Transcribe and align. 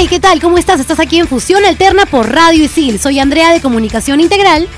Hey, 0.00 0.06
¿qué 0.08 0.20
tal? 0.20 0.40
¿Cómo 0.40 0.58
estás? 0.58 0.78
Estás 0.78 1.00
aquí 1.00 1.18
en 1.18 1.26
Fusión 1.26 1.64
Alterna 1.64 2.06
por 2.06 2.30
Radio 2.32 2.62
Isil. 2.64 3.00
Soy 3.00 3.18
Andrea 3.18 3.50
de 3.52 3.60
Comunicación 3.60 4.20
Integral. 4.20 4.68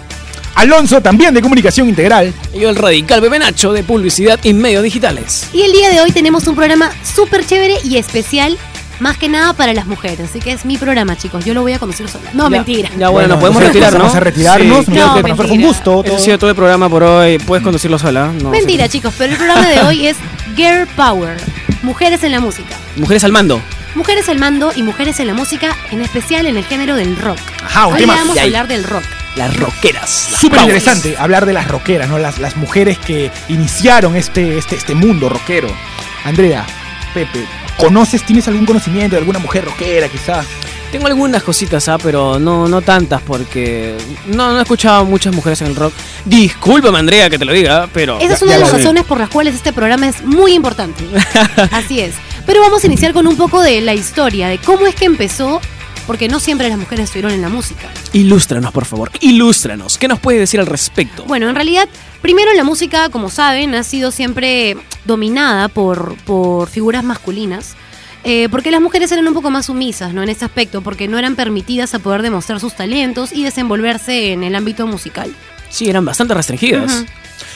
Alonso, 0.55 1.02
también 1.02 1.34
de 1.34 1.43
Comunicación 1.43 1.91
Integral. 1.91 2.33
Y 2.55 2.60
yo 2.60 2.70
el 2.70 2.77
radical 2.77 3.20
bebé 3.20 3.38
Nacho 3.38 3.74
de 3.74 3.83
publicidad 3.83 4.41
y 4.43 4.55
medios 4.55 4.83
digitales. 4.83 5.48
Y 5.52 5.60
el 5.62 5.73
día 5.73 5.91
de 5.91 6.01
hoy 6.01 6.10
tenemos 6.10 6.46
un 6.46 6.56
programa 6.56 6.91
súper 7.02 7.45
chévere 7.46 7.74
y 7.84 7.98
especial, 7.98 8.56
más 8.98 9.19
que 9.19 9.29
nada 9.29 9.52
para 9.52 9.74
las 9.74 9.87
mujeres. 9.87 10.20
Así 10.30 10.41
que 10.41 10.52
es 10.52 10.65
mi 10.65 10.79
programa, 10.79 11.16
chicos. 11.19 11.45
Yo 11.45 11.52
lo 11.52 11.60
voy 11.60 11.74
a 11.74 11.79
conducir 11.79 12.09
sola. 12.09 12.30
No, 12.32 12.45
Ya- 12.45 12.51
mentira. 12.51 12.88
Ya 12.98 13.10
bueno, 13.10 13.29
nos 13.29 13.41
podemos 13.41 13.62
retirar, 13.62 13.93
¿no? 13.93 13.98
Vamos 13.98 14.15
a 14.15 14.21
retirarnos. 14.21 14.84
Sí. 14.87 14.91
Mira 14.93 15.05
No, 15.07 15.12
fue 15.12 15.21
un 15.23 15.37
mentira. 15.38 15.66
gusto. 15.66 15.93
Eso 15.93 16.02
todo. 16.02 16.16
ha 16.16 16.18
sido 16.18 16.38
todo 16.38 16.48
el 16.51 16.57
programa 16.57 16.88
por 16.88 17.02
hoy. 17.02 17.38
Puedes 17.41 17.62
conducirlo 17.62 17.98
sola. 17.98 18.32
No, 18.43 18.48
Mentira, 18.51 18.88
chicos, 18.88 19.12
pero 19.18 19.32
el 19.32 19.37
programa 19.38 19.68
de 19.68 19.80
hoy 19.82 20.07
es 20.07 20.16
Girl 20.57 20.87
Power. 20.96 21.37
Mujeres 21.82 22.23
en 22.24 22.32
la 22.32 22.41
música. 22.41 22.74
Mujeres 22.96 23.23
al 23.24 23.32
mando. 23.32 23.60
Mujeres 23.95 24.29
al 24.29 24.39
mando 24.39 24.73
y 24.75 24.83
mujeres 24.83 25.19
en 25.21 25.27
la 25.27 25.35
música, 25.35 25.77
en 25.91 26.01
especial 26.01 26.46
en 26.46 26.57
el 26.57 26.65
género 26.65 26.95
del 26.95 27.16
rock. 27.16 27.38
Ajá, 27.65 27.87
un 27.88 27.95
Hoy 27.95 28.01
tema 28.01 28.15
vamos 28.15 28.38
a 28.38 28.43
hablar 28.43 28.69
del 28.69 28.85
rock. 28.85 29.05
Las 29.37 29.57
rockeras. 29.57 30.29
las 30.30 30.41
Súper 30.41 30.60
powers. 30.60 30.77
interesante 30.77 31.16
hablar 31.19 31.46
de 31.46 31.52
las 31.52 31.69
rockeras, 31.69 32.09
¿no? 32.09 32.18
Las, 32.18 32.38
las 32.38 32.57
mujeres 32.57 32.99
que 32.99 33.30
iniciaron 33.49 34.16
este, 34.16 34.59
este, 34.59 34.77
este 34.77 34.95
mundo 34.95 35.29
rockero. 35.29 35.68
Andrea, 36.24 36.65
Pepe, 37.15 37.45
¿conoces, 37.77 38.24
tienes 38.24 38.46
algún 38.49 38.66
conocimiento 38.66 39.16
de 39.16 39.18
alguna 39.18 39.38
mujer 39.38 39.65
rockera 39.65 40.09
quizá? 40.09 40.45
Tengo 40.93 41.07
algunas 41.07 41.43
cositas, 41.45 41.88
¿ah? 41.88 41.99
pero 41.99 42.41
no, 42.41 42.68
no 42.68 42.83
tantas 42.83 43.23
porque 43.23 43.96
no, 44.27 44.52
no 44.52 44.59
he 44.59 44.63
escuchado 44.63 45.05
muchas 45.05 45.33
mujeres 45.33 45.61
en 45.61 45.68
el 45.68 45.77
rock. 45.77 45.93
Discúlpame, 46.24 46.99
Andrea, 46.99 47.30
que 47.30 47.38
te 47.38 47.45
lo 47.45 47.52
diga, 47.52 47.88
pero... 47.93 48.18
Esa 48.18 48.35
es 48.35 48.43
una 48.43 48.52
ya 48.52 48.59
de 48.59 48.65
las 48.65 48.73
razones 48.73 49.05
por 49.05 49.18
las 49.18 49.29
cuales 49.29 49.55
este 49.55 49.73
programa 49.73 50.09
es 50.09 50.23
muy 50.24 50.52
importante. 50.52 51.05
Así 51.71 52.01
es. 52.01 52.15
Pero 52.46 52.60
vamos 52.60 52.83
a 52.83 52.87
iniciar 52.87 53.13
con 53.13 53.27
un 53.27 53.37
poco 53.37 53.63
de 53.63 53.80
la 53.80 53.95
historia, 53.95 54.49
de 54.49 54.59
cómo 54.59 54.87
es 54.87 54.95
que 54.95 55.05
empezó, 55.05 55.60
porque 56.07 56.29
no 56.29 56.41
siempre 56.41 56.69
las 56.69 56.79
mujeres 56.79 57.05
estuvieron 57.05 57.33
en 57.33 57.43
la 57.43 57.49
música. 57.49 57.88
Ilústranos, 58.13 58.73
por 58.73 58.85
favor. 58.85 59.10
Ilústranos. 59.21 59.99
¿Qué 59.99 60.09
nos 60.09 60.19
puedes 60.19 60.41
decir 60.41 60.59
al 60.59 60.66
respecto? 60.66 61.24
Bueno, 61.24 61.49
en 61.49 61.55
realidad, 61.55 61.88
primero 62.23 62.52
la 62.55 62.65
música, 62.65 63.09
como 63.11 63.29
saben, 63.30 63.74
ha 63.74 63.85
sido 63.85 64.11
siempre 64.11 64.77
dominada 65.05 65.69
por, 65.69 66.16
por 66.25 66.69
figuras 66.69 67.05
masculinas. 67.05 67.77
eh, 68.25 68.49
porque 68.50 68.71
las 68.71 68.81
mujeres 68.83 69.11
eran 69.12 69.27
un 69.28 69.34
poco 69.34 69.50
más 69.50 69.66
sumisas, 69.66 70.12
¿no? 70.12 70.22
En 70.22 70.28
este 70.28 70.44
aspecto, 70.44 70.83
porque 70.83 71.09
no 71.09 71.19
eran 71.19 71.37
permitidas 71.37 71.94
a 71.94 72.00
poder 72.00 72.21
demostrar 72.22 72.61
sus 72.61 72.75
talentos 72.75 73.33
y 73.33 73.44
desenvolverse 73.44 74.33
en 74.33 74.43
el 74.44 74.55
ámbito 74.56 74.87
musical. 74.87 75.34
Sí, 75.71 75.88
eran 75.88 76.04
bastante 76.04 76.34
restringidas. 76.34 77.06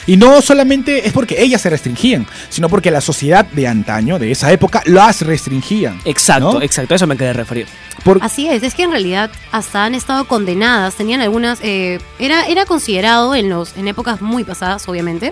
Y 0.07 0.17
no 0.17 0.41
solamente 0.41 1.07
es 1.07 1.13
porque 1.13 1.41
ellas 1.41 1.61
se 1.61 1.69
restringían, 1.69 2.27
sino 2.49 2.69
porque 2.69 2.89
la 2.91 3.01
sociedad 3.01 3.45
de 3.45 3.67
antaño, 3.67 4.17
de 4.19 4.31
esa 4.31 4.51
época, 4.51 4.81
las 4.85 5.21
restringían. 5.21 5.99
Exacto, 6.05 6.53
¿no? 6.53 6.61
exacto. 6.61 6.93
A 6.93 6.97
eso 6.97 7.07
me 7.07 7.17
quería 7.17 7.33
referir. 7.33 7.67
Por- 8.03 8.19
Así 8.23 8.47
es, 8.47 8.61
es 8.63 8.73
que 8.75 8.83
en 8.83 8.91
realidad 8.91 9.31
hasta 9.51 9.83
han 9.85 9.95
estado 9.95 10.25
condenadas, 10.27 10.95
tenían 10.95 11.21
algunas, 11.21 11.59
eh, 11.61 11.99
era, 12.19 12.45
era 12.45 12.65
considerado 12.65 13.35
en, 13.35 13.49
los, 13.49 13.75
en 13.77 13.87
épocas 13.87 14.21
muy 14.21 14.43
pasadas, 14.43 14.87
obviamente, 14.87 15.31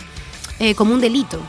eh, 0.59 0.73
como 0.75 0.93
un 0.93 1.01
delito. 1.01 1.39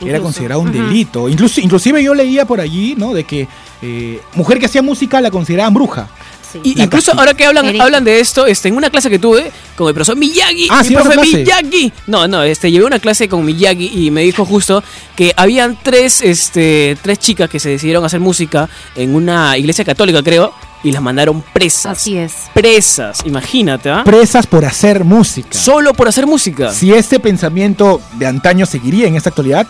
era 0.00 0.20
considerado 0.20 0.60
un 0.60 0.72
delito. 0.72 1.28
Incluso, 1.28 1.60
inclusive 1.60 2.02
yo 2.02 2.12
leía 2.14 2.44
por 2.44 2.60
allí, 2.60 2.94
¿no? 2.98 3.14
De 3.14 3.22
que 3.24 3.46
eh, 3.82 4.20
mujer 4.34 4.58
que 4.58 4.66
hacía 4.66 4.82
música 4.82 5.20
la 5.20 5.30
consideraban 5.30 5.74
bruja. 5.74 6.08
Sí. 6.54 6.60
Y 6.62 6.74
La 6.76 6.84
incluso 6.84 7.12
ahora 7.18 7.34
que 7.34 7.44
hablan, 7.44 7.80
hablan 7.80 8.04
de 8.04 8.20
esto, 8.20 8.46
este, 8.46 8.68
en 8.68 8.76
una 8.76 8.88
clase 8.90 9.10
que 9.10 9.18
tuve 9.18 9.50
con 9.76 9.88
el 9.88 9.94
profesor 9.94 10.16
Miyagi, 10.16 10.68
Ah, 10.70 10.82
mi 10.82 10.88
sí, 10.88 10.94
profe. 10.94 11.16
Miyagi. 11.20 11.92
No, 12.06 12.26
no, 12.28 12.42
este, 12.42 12.70
llevé 12.70 12.84
una 12.84 12.98
clase 13.00 13.28
con 13.28 13.44
Miyagi 13.44 13.90
y 14.06 14.10
me 14.10 14.22
dijo 14.22 14.44
justo 14.44 14.82
que 15.16 15.32
habían 15.36 15.78
tres, 15.82 16.20
este, 16.22 16.96
tres 17.02 17.18
chicas 17.18 17.50
que 17.50 17.58
se 17.60 17.70
decidieron 17.70 18.04
hacer 18.04 18.20
música 18.20 18.68
en 18.94 19.14
una 19.14 19.56
iglesia 19.58 19.84
católica, 19.84 20.22
creo, 20.22 20.54
y 20.84 20.92
las 20.92 21.02
mandaron 21.02 21.42
presas. 21.52 21.98
Así 21.98 22.16
es. 22.16 22.34
Presas, 22.52 23.20
imagínate, 23.24 23.90
¿ah? 23.90 24.02
Presas 24.04 24.46
por 24.46 24.64
hacer 24.64 25.02
música. 25.02 25.48
Solo 25.52 25.94
por 25.94 26.08
hacer 26.08 26.26
música. 26.26 26.72
Si 26.72 26.92
este 26.92 27.18
pensamiento 27.20 28.00
de 28.18 28.26
antaño 28.26 28.66
seguiría 28.66 29.06
en 29.08 29.16
esta 29.16 29.30
actualidad, 29.30 29.66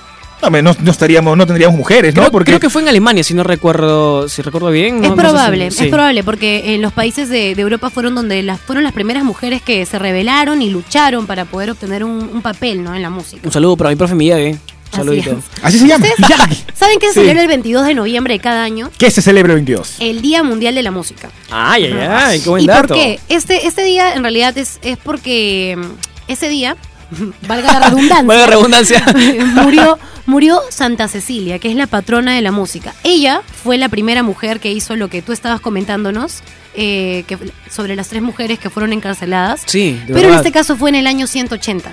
no, 0.51 0.63
no, 0.63 0.77
no 0.79 0.91
estaríamos, 0.91 1.37
no 1.37 1.47
tendríamos 1.47 1.77
mujeres, 1.77 2.15
¿no? 2.15 2.23
Creo, 2.23 2.33
Porque 2.33 2.51
creo 2.53 2.61
que 2.61 2.71
fue 2.71 2.83
en 2.83 2.89
Alemania, 2.89 3.23
si 3.25 3.35
no 3.35 3.43
recuerdo, 3.45 4.29
si 4.29 4.43
recuerdo 4.43 4.71
bien. 4.71 4.97
Es 4.97 5.03
no- 5.03 5.09
no 5.11 5.15
sé 5.17 5.21
si- 5.23 5.29
probable, 5.33 5.71
sí. 5.71 5.85
es 5.85 5.91
probable, 5.91 6.25
porque 6.25 6.75
en 6.75 6.83
los 6.83 6.93
países 6.93 7.29
de, 7.29 7.55
de 7.55 7.63
Europa 7.63 7.91
fueron 7.91 8.15
donde 8.15 8.43
las, 8.43 8.61
fueron 8.61 8.85
las 8.85 8.93
primeras 8.93 9.25
mujeres 9.25 9.63
que 9.63 9.85
se 9.87 9.99
rebelaron 9.99 10.63
y 10.63 10.71
lucharon 10.71 11.27
para 11.27 11.45
poder 11.45 11.71
obtener 11.71 12.05
un, 12.05 12.31
un 12.33 12.43
papel 12.43 12.83
¿no? 12.85 12.95
en 12.95 13.03
la 13.03 13.11
música. 13.11 13.41
Un 13.45 13.53
saludo 13.53 13.77
para 13.77 13.91
mi 13.91 13.97
profe 13.97 14.15
Miyagi. 14.15 14.57
Un 14.97 15.01
Así 15.01 15.31
así 15.63 15.79
se 15.81 15.87
llama. 15.89 16.05
¿Ustedes 16.07 16.21
Miyagi. 16.29 16.63
¿Saben 16.73 16.99
qué 17.01 17.09
se 17.09 17.15
Sí. 17.15 17.21
celebra 17.21 17.43
el 17.43 17.49
22 17.49 17.85
de 17.87 17.95
noviembre 17.95 18.35
de 18.35 18.39
cada 18.41 18.63
año? 18.63 18.91
¿Qué 18.97 19.11
se 19.11 19.23
celebra 19.23 19.53
el 19.55 19.57
22? 19.59 19.97
El 19.99 20.23
Día 20.23 20.45
Mundial 20.45 20.77
de 20.77 20.83
la 20.85 20.93
Música. 20.93 21.31
Ay, 21.51 21.87
ay, 21.87 22.09
ay, 22.09 22.41
qué 22.41 22.49
buen 22.49 22.63
¿Y 22.63 22.67
dato. 22.69 22.89
por 22.89 22.97
qué? 22.97 23.19
Este, 23.29 23.67
este 23.67 23.83
día 23.83 24.15
en 24.15 24.23
realidad 24.23 24.57
es, 24.57 24.79
es 24.83 24.97
porque 24.99 25.75
mm, 25.77 26.31
ese 26.31 26.49
día, 26.49 26.77
valga 27.47 27.73
la 27.73 27.89
redundancia, 27.89 28.25
Valga 28.25 28.47
redundancia. 28.47 29.05
murió, 29.63 29.99
murió 30.27 30.61
Santa 30.71 31.09
Cecilia, 31.09 31.59
que 31.59 31.71
es 31.71 31.77
la 31.77 31.87
patrona 31.87 32.35
de 32.35 32.43
la 32.43 32.53
música. 32.53 32.95
Ella 33.05 33.43
fue 33.63 33.79
la 33.79 33.89
primera 33.89 34.23
mujer 34.23 34.61
que 34.61 34.73
hizo 34.73 34.97
lo 34.97 35.09
que 35.09 35.23
tú 35.23 35.33
estabas 35.33 35.61
comentándonos, 35.61 36.41
eh, 36.75 37.25
que, 37.27 37.39
sobre 37.71 37.97
las 37.97 38.09
tres 38.09 38.23
mujeres 38.23 38.59
que 38.59 38.71
fueron 38.71 38.93
encarceladas. 38.93 39.63
Sí, 39.67 40.01
de 40.07 40.15
Pero 40.15 40.29
en 40.29 40.35
este 40.35 40.53
caso 40.53 40.77
fue 40.77 40.91
en 40.91 40.97
el 40.97 41.07
año 41.07 41.27
180. 41.27 41.93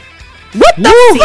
What 0.53 0.75
the 0.75 0.89
Sí, 1.13 1.19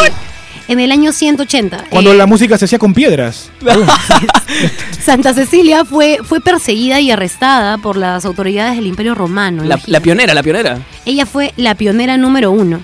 en 0.67 0.79
el 0.79 0.91
año 0.91 1.13
180. 1.13 1.85
Cuando 1.89 2.11
eh, 2.11 2.17
la 2.17 2.25
música 2.25 2.57
se 2.57 2.65
hacía 2.65 2.79
con 2.79 2.93
piedras. 2.93 3.49
Santa 5.01 5.33
Cecilia 5.33 5.85
fue, 5.85 6.19
fue 6.23 6.41
perseguida 6.41 6.99
y 6.99 7.11
arrestada 7.11 7.77
por 7.77 7.95
las 7.95 8.25
autoridades 8.25 8.75
del 8.75 8.87
Imperio 8.87 9.15
Romano. 9.15 9.63
La 9.63 9.99
pionera, 9.99 10.33
la 10.33 10.43
pionera. 10.43 10.79
Ella 11.05 11.25
fue 11.25 11.53
la 11.55 11.75
pionera 11.75 12.17
número 12.17 12.51
uno. 12.51 12.81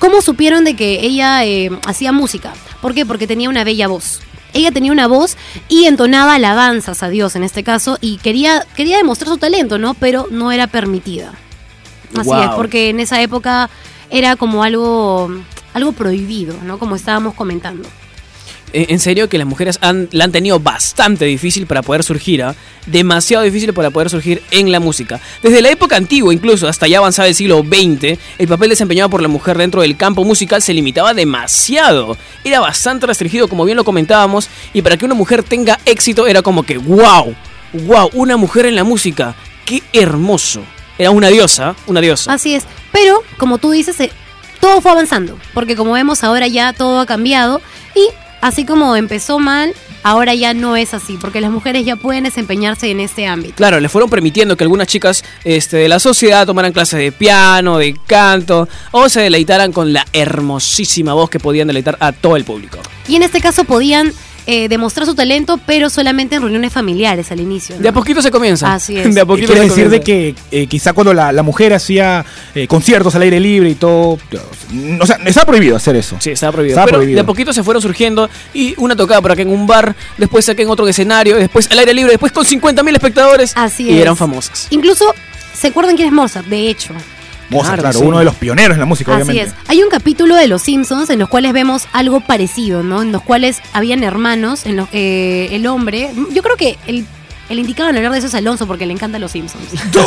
¿Cómo 0.00 0.22
supieron 0.22 0.64
de 0.64 0.74
que 0.74 1.04
ella 1.04 1.44
eh, 1.44 1.70
hacía 1.86 2.10
música? 2.10 2.54
¿Por 2.80 2.94
qué? 2.94 3.04
Porque 3.06 3.26
tenía 3.28 3.48
una 3.50 3.62
bella 3.64 3.86
voz. 3.86 4.20
Ella 4.54 4.72
tenía 4.72 4.90
una 4.90 5.06
voz 5.06 5.36
y 5.68 5.84
entonaba 5.84 6.34
alabanzas 6.34 7.02
a 7.04 7.08
Dios 7.10 7.36
en 7.36 7.44
este 7.44 7.62
caso 7.62 7.98
y 8.00 8.16
quería, 8.16 8.66
quería 8.74 8.96
demostrar 8.96 9.28
su 9.28 9.36
talento, 9.38 9.78
¿no? 9.78 9.92
Pero 9.94 10.26
no 10.30 10.50
era 10.50 10.66
permitida. 10.66 11.34
Así 12.16 12.30
Wow. 12.30 12.42
es, 12.42 12.48
porque 12.56 12.88
en 12.88 12.98
esa 12.98 13.20
época 13.20 13.70
era 14.08 14.34
como 14.36 14.64
algo, 14.64 15.30
algo 15.74 15.92
prohibido, 15.92 16.56
¿no? 16.64 16.78
Como 16.78 16.96
estábamos 16.96 17.34
comentando. 17.34 17.88
Eh, 18.72 18.86
En 18.88 19.00
serio 19.00 19.28
que 19.28 19.38
las 19.38 19.46
mujeres 19.46 19.78
han, 19.80 20.08
la 20.12 20.24
han 20.24 20.32
tenido 20.32 20.60
bastante 20.60 21.24
difícil 21.24 21.66
para 21.66 21.82
poder 21.82 22.02
surgir, 22.04 22.42
¿ah? 22.42 22.54
demasiado 22.86 23.44
difícil 23.44 23.72
para 23.72 23.90
poder 23.90 24.10
surgir 24.10 24.42
en 24.50 24.72
la 24.72 24.80
música. 24.80 25.20
Desde 25.42 25.62
la 25.62 25.70
época 25.70 25.96
antigua, 25.96 26.32
incluso 26.32 26.68
hasta 26.68 26.86
ya 26.86 26.98
avanzada 26.98 27.28
el 27.28 27.34
siglo 27.34 27.62
XX, 27.62 28.18
el 28.38 28.48
papel 28.48 28.70
desempeñado 28.70 29.10
por 29.10 29.22
la 29.22 29.28
mujer 29.28 29.58
dentro 29.58 29.82
del 29.82 29.96
campo 29.96 30.24
musical 30.24 30.62
se 30.62 30.74
limitaba 30.74 31.14
demasiado. 31.14 32.16
Era 32.44 32.60
bastante 32.60 33.06
restringido, 33.06 33.48
como 33.48 33.64
bien 33.64 33.76
lo 33.76 33.84
comentábamos, 33.84 34.48
y 34.72 34.82
para 34.82 34.96
que 34.96 35.04
una 35.04 35.14
mujer 35.14 35.42
tenga 35.42 35.78
éxito 35.84 36.26
era 36.26 36.42
como 36.42 36.62
que, 36.62 36.78
wow, 36.78 37.34
wow, 37.72 38.10
una 38.14 38.36
mujer 38.36 38.66
en 38.66 38.76
la 38.76 38.84
música, 38.84 39.34
qué 39.64 39.82
hermoso. 39.92 40.62
Era 40.98 41.10
una 41.10 41.28
diosa, 41.28 41.74
una 41.86 42.00
diosa. 42.00 42.32
Así 42.32 42.54
es. 42.54 42.64
Pero, 42.92 43.22
como 43.38 43.58
tú 43.58 43.70
dices, 43.70 43.98
eh, 44.00 44.10
todo 44.60 44.80
fue 44.82 44.90
avanzando. 44.90 45.38
Porque 45.54 45.74
como 45.74 45.92
vemos 45.92 46.22
ahora 46.24 46.46
ya 46.46 46.72
todo 46.74 47.00
ha 47.00 47.06
cambiado. 47.06 47.62
Y 47.94 48.06
así 48.40 48.64
como 48.64 48.96
empezó 48.96 49.38
mal, 49.38 49.74
ahora 50.02 50.34
ya 50.34 50.54
no 50.54 50.76
es 50.76 50.94
así. 50.94 51.18
Porque 51.20 51.40
las 51.40 51.50
mujeres 51.50 51.84
ya 51.84 51.96
pueden 51.96 52.24
desempeñarse 52.24 52.90
en 52.90 53.00
este 53.00 53.26
ámbito. 53.26 53.54
Claro, 53.56 53.80
le 53.80 53.88
fueron 53.88 54.10
permitiendo 54.10 54.56
que 54.56 54.64
algunas 54.64 54.86
chicas 54.86 55.24
este, 55.44 55.76
de 55.76 55.88
la 55.88 55.98
sociedad 55.98 56.46
tomaran 56.46 56.72
clases 56.72 56.98
de 56.98 57.12
piano, 57.12 57.78
de 57.78 57.96
canto, 58.06 58.68
o 58.90 59.08
se 59.08 59.20
deleitaran 59.20 59.72
con 59.72 59.92
la 59.92 60.06
hermosísima 60.12 61.14
voz 61.14 61.30
que 61.30 61.40
podían 61.40 61.66
deleitar 61.66 61.96
a 62.00 62.12
todo 62.12 62.36
el 62.36 62.44
público. 62.44 62.78
Y 63.08 63.16
en 63.16 63.22
este 63.22 63.40
caso 63.40 63.64
podían 63.64 64.12
eh, 64.50 64.68
demostrar 64.68 65.06
su 65.06 65.14
talento, 65.14 65.58
pero 65.64 65.88
solamente 65.90 66.34
en 66.34 66.42
reuniones 66.42 66.72
familiares 66.72 67.30
al 67.30 67.40
inicio. 67.40 67.76
¿no? 67.76 67.82
De 67.82 67.88
a 67.88 67.92
poquito 67.92 68.20
se 68.20 68.30
comienza. 68.30 68.72
Así 68.74 68.96
es. 68.96 69.14
De 69.14 69.20
a 69.20 69.24
poquito 69.26 69.52
Quiere 69.52 69.68
se 69.68 69.68
decir 69.68 69.90
de 69.90 70.00
que 70.00 70.34
eh, 70.50 70.66
quizá 70.66 70.92
cuando 70.92 71.14
la, 71.14 71.30
la 71.32 71.42
mujer 71.42 71.72
hacía 71.72 72.24
eh, 72.54 72.66
conciertos 72.66 73.14
al 73.14 73.22
aire 73.22 73.38
libre 73.38 73.70
y 73.70 73.74
todo, 73.76 74.18
o 75.00 75.06
sea, 75.06 75.18
está 75.24 75.44
prohibido 75.44 75.76
hacer 75.76 75.94
eso. 75.96 76.16
Sí, 76.18 76.30
estaba 76.30 76.52
prohibido. 76.52 76.74
Estaba 76.74 76.86
Pero 76.86 76.98
prohibido. 76.98 77.16
de 77.16 77.20
a 77.22 77.26
poquito 77.26 77.52
se 77.52 77.62
fueron 77.62 77.80
surgiendo 77.82 78.28
y 78.52 78.74
una 78.78 78.96
tocaba 78.96 79.20
por 79.22 79.32
acá 79.32 79.42
en 79.42 79.50
un 79.50 79.66
bar, 79.66 79.94
después 80.18 80.48
acá 80.48 80.62
en 80.62 80.68
otro 80.70 80.86
escenario, 80.88 81.36
después 81.36 81.70
al 81.70 81.78
aire 81.78 81.94
libre, 81.94 82.12
después 82.12 82.32
con 82.32 82.44
50.000 82.44 82.92
espectadores. 82.94 83.52
Así 83.56 83.84
y 83.84 83.94
es. 83.96 84.02
eran 84.02 84.16
famosas. 84.16 84.66
Incluso, 84.70 85.14
¿se 85.54 85.68
acuerdan 85.68 85.96
quién 85.96 86.08
es 86.08 86.12
Mozart? 86.14 86.46
De 86.46 86.68
hecho. 86.68 86.92
Mozart, 87.50 87.80
Claro, 87.80 87.82
claro, 87.82 87.98
sí. 88.00 88.04
uno 88.06 88.18
de 88.20 88.24
los 88.24 88.34
pioneros 88.36 88.74
en 88.74 88.80
la 88.80 88.86
música, 88.86 89.12
Así 89.14 89.22
obviamente. 89.22 89.50
es. 89.50 89.68
Hay 89.68 89.82
un 89.82 89.90
capítulo 89.90 90.36
de 90.36 90.46
Los 90.46 90.62
Simpsons 90.62 91.10
en 91.10 91.18
los 91.18 91.28
cuales 91.28 91.52
vemos 91.52 91.86
algo 91.92 92.20
parecido, 92.20 92.82
¿no? 92.82 93.02
En 93.02 93.12
los 93.12 93.22
cuales 93.22 93.60
habían 93.72 94.02
hermanos, 94.04 94.66
en 94.66 94.76
los 94.76 94.88
eh, 94.92 95.48
el 95.52 95.66
hombre. 95.66 96.10
Yo 96.32 96.42
creo 96.42 96.56
que 96.56 96.78
el, 96.86 97.04
el 97.48 97.58
indicado 97.58 97.90
en 97.90 97.96
hablar 97.96 98.12
de 98.12 98.18
eso 98.18 98.28
es 98.28 98.34
Alonso 98.34 98.66
porque 98.66 98.86
le 98.86 98.92
encantan 98.92 99.20
Los 99.20 99.32
Simpsons. 99.32 99.64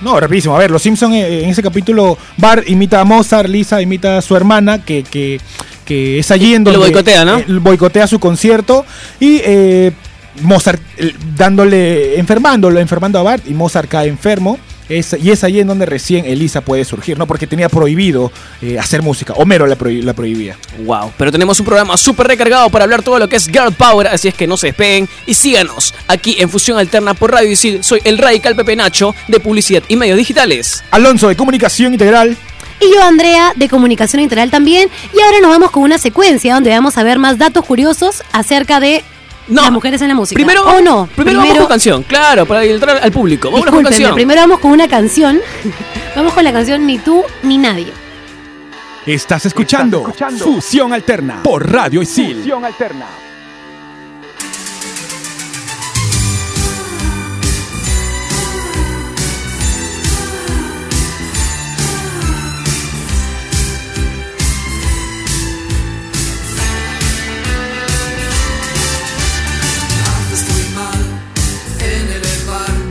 No, 0.00 0.18
rapidísimo. 0.20 0.54
A 0.54 0.58
ver, 0.58 0.70
los 0.70 0.82
Simpsons 0.82 1.14
en 1.14 1.48
ese 1.48 1.62
capítulo, 1.62 2.18
Bart 2.36 2.68
imita 2.68 3.00
a 3.00 3.04
Mozart, 3.04 3.48
Lisa 3.48 3.80
imita 3.80 4.18
a 4.18 4.22
su 4.22 4.36
hermana, 4.36 4.84
que, 4.84 5.02
que, 5.02 5.40
que 5.86 6.18
es 6.18 6.30
allí 6.30 6.54
en 6.54 6.64
Lo 6.64 6.72
donde... 6.72 6.86
boicotea, 6.88 7.24
¿no? 7.24 7.38
eh, 7.38 7.44
boicotea 7.48 8.06
su 8.06 8.18
concierto 8.18 8.84
y 9.20 9.40
eh, 9.42 9.92
Mozart 10.42 10.82
eh, 10.98 11.14
dándole, 11.36 12.18
enfermándolo, 12.18 12.80
enfermando 12.80 13.18
a 13.18 13.22
Bart 13.22 13.44
y 13.48 13.54
Mozart 13.54 13.88
cae 13.88 14.08
enfermo. 14.08 14.58
Es- 14.88 15.16
y 15.20 15.30
es 15.30 15.42
allí 15.44 15.60
en 15.60 15.66
donde 15.66 15.86
recién 15.86 16.26
Elisa 16.26 16.60
puede 16.60 16.84
surgir, 16.84 17.18
¿no? 17.18 17.26
Porque 17.26 17.46
tenía 17.46 17.68
prohibido 17.68 18.30
eh, 18.60 18.78
hacer 18.78 19.02
música. 19.02 19.32
Homero 19.34 19.66
la, 19.66 19.78
prohi- 19.78 20.02
la 20.02 20.12
prohibía. 20.12 20.56
Wow, 20.84 21.12
pero 21.16 21.32
tenemos 21.32 21.58
un 21.58 21.66
programa 21.66 21.96
súper 21.96 22.26
recargado 22.26 22.68
para 22.70 22.84
hablar 22.84 23.02
todo 23.02 23.18
lo 23.18 23.28
que 23.28 23.36
es 23.36 23.46
Girl 23.46 23.72
Power, 23.72 24.08
así 24.08 24.28
es 24.28 24.34
que 24.34 24.46
no 24.46 24.56
se 24.56 24.68
despeguen 24.68 25.08
y 25.26 25.34
síganos 25.34 25.94
aquí 26.06 26.36
en 26.38 26.50
Fusión 26.50 26.78
Alterna 26.78 27.14
por 27.14 27.32
Radio 27.32 27.50
Isil. 27.50 27.82
Soy 27.82 28.00
el 28.04 28.18
radical 28.18 28.54
Pepe 28.56 28.76
Nacho 28.76 29.14
de 29.28 29.40
Publicidad 29.40 29.82
y 29.88 29.96
Medios 29.96 30.18
Digitales. 30.18 30.84
Alonso 30.90 31.28
de 31.28 31.36
Comunicación 31.36 31.92
Integral. 31.94 32.36
Y 32.80 32.92
yo, 32.92 33.02
Andrea, 33.02 33.52
de 33.56 33.68
Comunicación 33.68 34.20
Integral 34.20 34.50
también. 34.50 34.90
Y 35.16 35.20
ahora 35.22 35.38
nos 35.40 35.48
vamos 35.50 35.70
con 35.70 35.84
una 35.84 35.96
secuencia 35.96 36.52
donde 36.54 36.70
vamos 36.70 36.98
a 36.98 37.02
ver 37.04 37.18
más 37.18 37.38
datos 37.38 37.64
curiosos 37.64 38.22
acerca 38.32 38.80
de 38.80 39.02
No, 39.48 39.62
las 39.62 39.72
mujeres 39.72 40.00
en 40.00 40.08
la 40.08 40.14
música. 40.14 40.36
Primero, 40.36 40.64
¿O 40.64 40.80
no? 40.80 41.06
Primero, 41.14 41.38
vamos 41.38 41.58
con 41.58 41.66
canción, 41.66 42.02
claro, 42.02 42.46
para 42.46 42.64
entrar 42.64 42.98
al 43.02 43.12
público. 43.12 43.50
Vamos 43.50 43.66
con 43.66 43.84
canción. 43.84 44.14
primero 44.14 44.40
vamos 44.40 44.60
con 44.60 44.70
una 44.72 44.88
canción. 44.88 45.40
vamos 46.16 46.32
con 46.32 46.44
la 46.44 46.52
canción 46.52 46.86
Ni 46.86 46.98
tú 46.98 47.22
ni 47.42 47.58
nadie. 47.58 47.92
Estás 49.06 49.44
escuchando, 49.44 50.12
Fusión 50.38 50.94
Alterna 50.94 51.42
por 51.42 51.70
Radio 51.70 52.00
Isil. 52.00 52.38
Fusión 52.38 52.64
Alterna. 52.64 53.06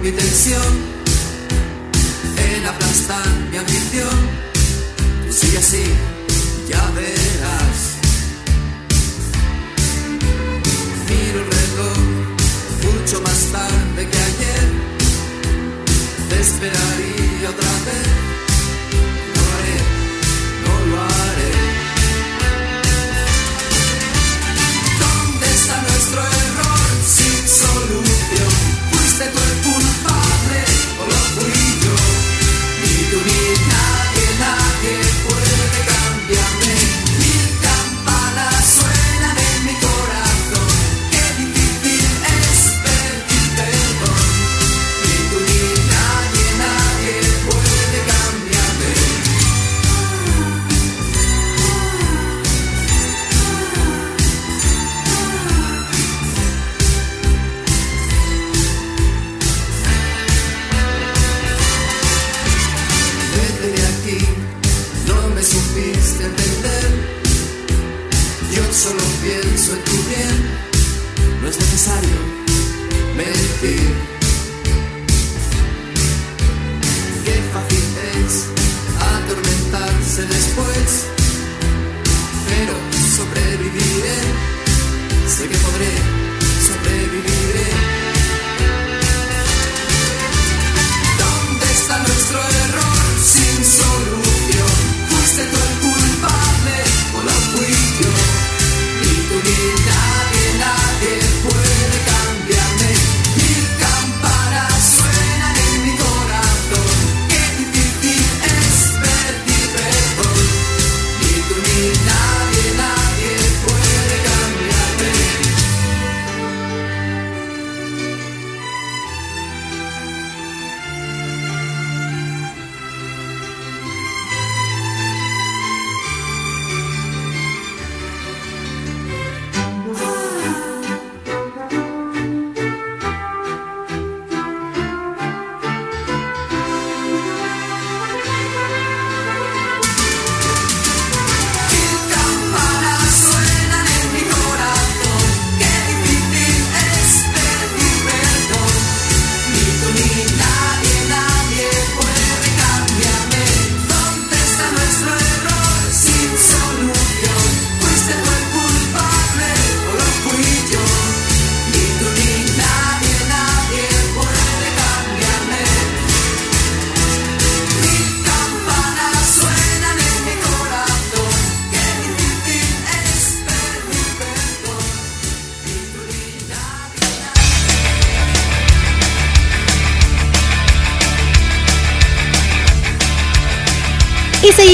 Mi 0.04 0.12
tensión, 0.12 0.74
en 2.36 2.66
aplastar 2.66 3.26
mi 3.50 3.58
ambición. 3.58 4.18
Tú 5.26 5.32
sigue 5.32 5.58
así, 5.58 5.84
ya 6.68 6.84
verás. 6.92 7.78
Miro 11.08 11.40
el 11.40 11.50
reloj 11.58 11.98
mucho 12.84 13.22
más 13.22 13.40
tarde 13.54 14.10
que 14.12 14.18
ayer. 14.30 14.68
Te 16.30 16.42
esperaría 16.42 17.50
otra 17.50 17.74
vez. 17.88 18.08
No 19.34 19.42
lo 19.42 19.54
haré, 19.56 19.78
no 20.66 20.76
lo 20.92 20.98
haré. 21.02 21.54
¿Dónde 25.04 25.46
está 25.58 25.76
nuestro 25.82 26.22
error 26.44 26.90
sin 27.18 27.42
solución? 27.62 28.54
¿Fuiste 28.92 29.26
tú 29.34 29.40
el 29.40 29.53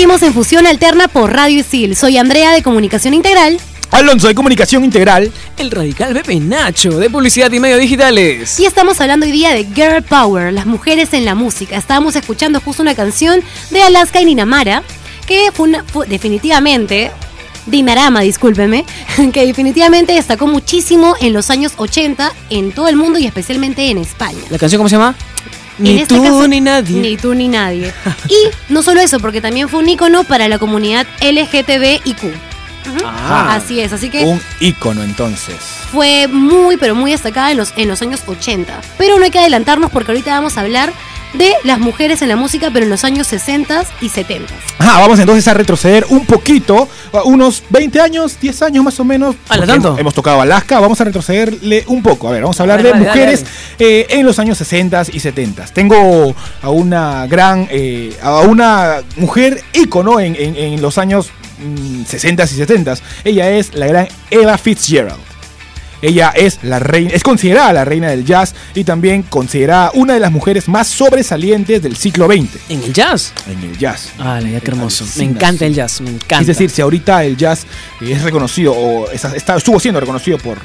seguimos 0.10 0.28
en 0.28 0.34
Fusión 0.34 0.66
Alterna 0.66 1.08
por 1.08 1.32
Radio 1.32 1.60
Isil. 1.60 1.96
Soy 1.96 2.18
Andrea 2.18 2.52
de 2.52 2.64
Comunicación 2.64 3.14
Integral. 3.14 3.60
Alonso 3.92 4.28
de 4.28 4.34
Comunicación 4.34 4.84
Integral. 4.84 5.32
El 5.56 5.70
radical 5.70 6.14
Pepe 6.14 6.40
Nacho 6.40 6.98
de 6.98 7.12
publicidad 7.12 7.52
y 7.52 7.60
medios 7.60 7.80
digitales. 7.80 8.60
Y 8.60 8.66
estamos 8.66 9.00
hablando 9.02 9.28
hoy 9.28 9.32
día 9.32 9.54
de 9.54 9.66
Girl 9.66 10.02
Power, 10.02 10.52
las 10.52 10.66
mujeres 10.66 11.14
en 11.14 11.26
la 11.26 11.36
música. 11.36 11.78
Estábamos 11.78 12.16
escuchando 12.16 12.60
justo 12.60 12.82
una 12.82 12.96
canción 12.96 13.42
de 13.70 13.84
Alaska 13.84 14.20
y 14.20 14.26
Ninamara, 14.26 14.82
que 15.28 15.52
fue, 15.54 15.68
una- 15.68 15.84
fue 15.84 16.08
definitivamente, 16.08 17.12
Dinarama, 17.68 18.22
discúlpeme, 18.22 18.86
que 19.32 19.46
definitivamente 19.46 20.14
destacó 20.14 20.48
muchísimo 20.48 21.14
en 21.22 21.34
los 21.34 21.52
años 21.52 21.74
80 21.78 22.32
en 22.50 22.72
todo 22.72 22.88
el 22.88 22.96
mundo 22.96 23.20
y 23.20 23.28
especialmente 23.28 23.88
en 23.92 24.00
España. 24.00 24.40
¿La 24.50 24.58
canción 24.58 24.80
cómo 24.80 24.90
se 24.90 24.96
llama? 24.96 25.14
Ni 25.80 26.00
este 26.02 26.16
tú 26.16 26.24
caso, 26.24 26.48
ni 26.48 26.62
nadie. 26.62 27.00
Ni 27.00 27.18
tú 27.18 27.34
ni 27.34 27.48
nadie. 27.48 27.94
y 28.28 28.72
no 28.72 28.84
solo 28.84 29.02
eso, 29.02 29.20
porque 29.20 29.42
también 29.42 29.70
fue 29.70 29.80
un 29.80 29.90
ícono 29.90 30.24
para 30.24 30.48
la 30.48 30.60
comunidad 30.60 31.08
LGTBIQ. 31.22 32.34
Ah. 33.04 33.56
Así 33.56 33.80
es, 33.80 33.94
así 33.94 34.10
que 34.10 34.24
Un 34.26 34.42
ícono 34.60 35.04
entonces. 35.04 35.56
fue 35.92 36.28
muy, 36.28 36.78
pero 36.78 36.96
muy 36.96 37.12
destacada 37.12 37.52
en 37.52 37.58
los, 37.58 37.74
en 37.76 37.88
los 37.88 38.02
años 38.02 38.22
80. 38.26 38.82
Pero 38.98 39.18
no 39.18 39.24
hay 39.26 39.32
que 39.32 39.40
adelantarnos 39.40 39.92
porque 39.92 40.12
ahorita 40.12 40.32
vamos 40.32 40.58
a 40.58 40.62
hablar 40.62 40.92
de 41.34 41.54
las 41.64 41.80
mujeres 41.80 42.22
en 42.22 42.30
la 42.30 42.36
música, 42.36 42.70
pero 42.74 42.86
en 42.86 42.90
los 42.90 43.04
años 43.04 43.28
60 43.28 43.86
y 44.02 44.10
70. 44.10 44.52
Ajá, 44.80 45.00
vamos 45.00 45.20
entonces 45.20 45.48
a 45.48 45.54
retroceder 45.54 46.06
un 46.10 46.26
poquito, 46.26 46.88
unos 47.26 47.64
20 47.70 48.00
años, 48.02 48.40
10 48.40 48.62
años 48.64 48.84
más 48.84 49.00
o 49.00 49.04
menos. 49.06 49.36
¿A 49.48 49.56
la 49.58 49.66
porque 49.66 49.72
tanto? 49.74 49.98
Hemos, 50.00 50.14
tocado 50.14 50.42
Alaska, 50.42 50.80
vamos 50.80 51.00
a 51.02 51.04
retrocederle 51.04 51.84
un 51.88 52.02
poco. 52.02 52.28
A 52.28 52.32
ver, 52.32 52.42
vamos 52.42 52.60
a 52.60 52.64
hablar 52.64 52.78
Dale, 52.78 52.90
de 52.90 52.94
dale, 52.94 53.06
mujeres 53.06 53.44
dale, 53.44 54.00
eh, 54.00 54.08
en 54.10 54.26
los 54.26 54.40
años 54.40 54.58
60 54.58 55.04
y 55.14 55.20
70. 55.20 55.66
Tengo 55.68 56.36
a 56.62 56.70
una 56.70 57.28
gran, 57.28 57.68
eh, 57.70 58.18
a 58.22 58.40
una 58.42 59.02
mujer 59.18 59.64
ícono 59.74 60.20
en, 60.20 60.36
en- 60.36 60.56
en 60.56 60.82
los 60.82 60.98
años 60.98 61.30
mm, 61.60 62.06
60 62.06 62.44
y 62.44 62.48
70. 62.48 62.96
Ella 63.24 63.50
es 63.52 63.74
la 63.76 63.86
gran 63.88 64.08
Ella 64.32 64.58
Fitzgerald. 64.58 65.20
Ella 66.02 66.32
es 66.36 66.60
la 66.64 66.80
reina, 66.80 67.12
es 67.14 67.24
considerada 67.24 67.74
la 67.74 67.84
reina 67.86 68.10
del 68.10 68.24
jazz 68.26 68.56
y 68.74 68.84
también 68.86 69.24
considerada 69.24 69.92
una 69.96 70.14
de 70.14 70.20
las 70.22 70.32
mujeres 70.32 70.68
más 70.70 70.88
sobresalientes 70.88 71.82
del 71.82 71.96
siglo 71.98 72.28
XX 72.28 72.48
¿En 72.70 72.84
el 72.84 72.94
jazz? 72.94 73.34
en 73.48 73.62
el 73.70 73.78
jazz. 73.78 74.10
Ah, 74.18 74.40
ya 74.40 74.60
qué 74.62 74.72
hermoso. 74.72 75.06
Me 75.18 75.26
encanta 75.26 75.66
el 75.66 75.74
jazz, 75.74 76.00
me 76.02 76.10
encanta. 76.12 76.40
Es 76.40 76.48
decir, 76.48 76.70
si 76.70 76.82
ahorita 76.82 77.24
el 77.26 77.36
jazz 77.36 77.66
es 78.00 78.22
reconocido 78.24 78.74
o 78.74 79.10
es- 79.12 79.24
está- 79.26 79.58
estuvo 79.58 79.80
siendo 79.80 80.00
reconocido 80.00 80.38
por 80.38 80.58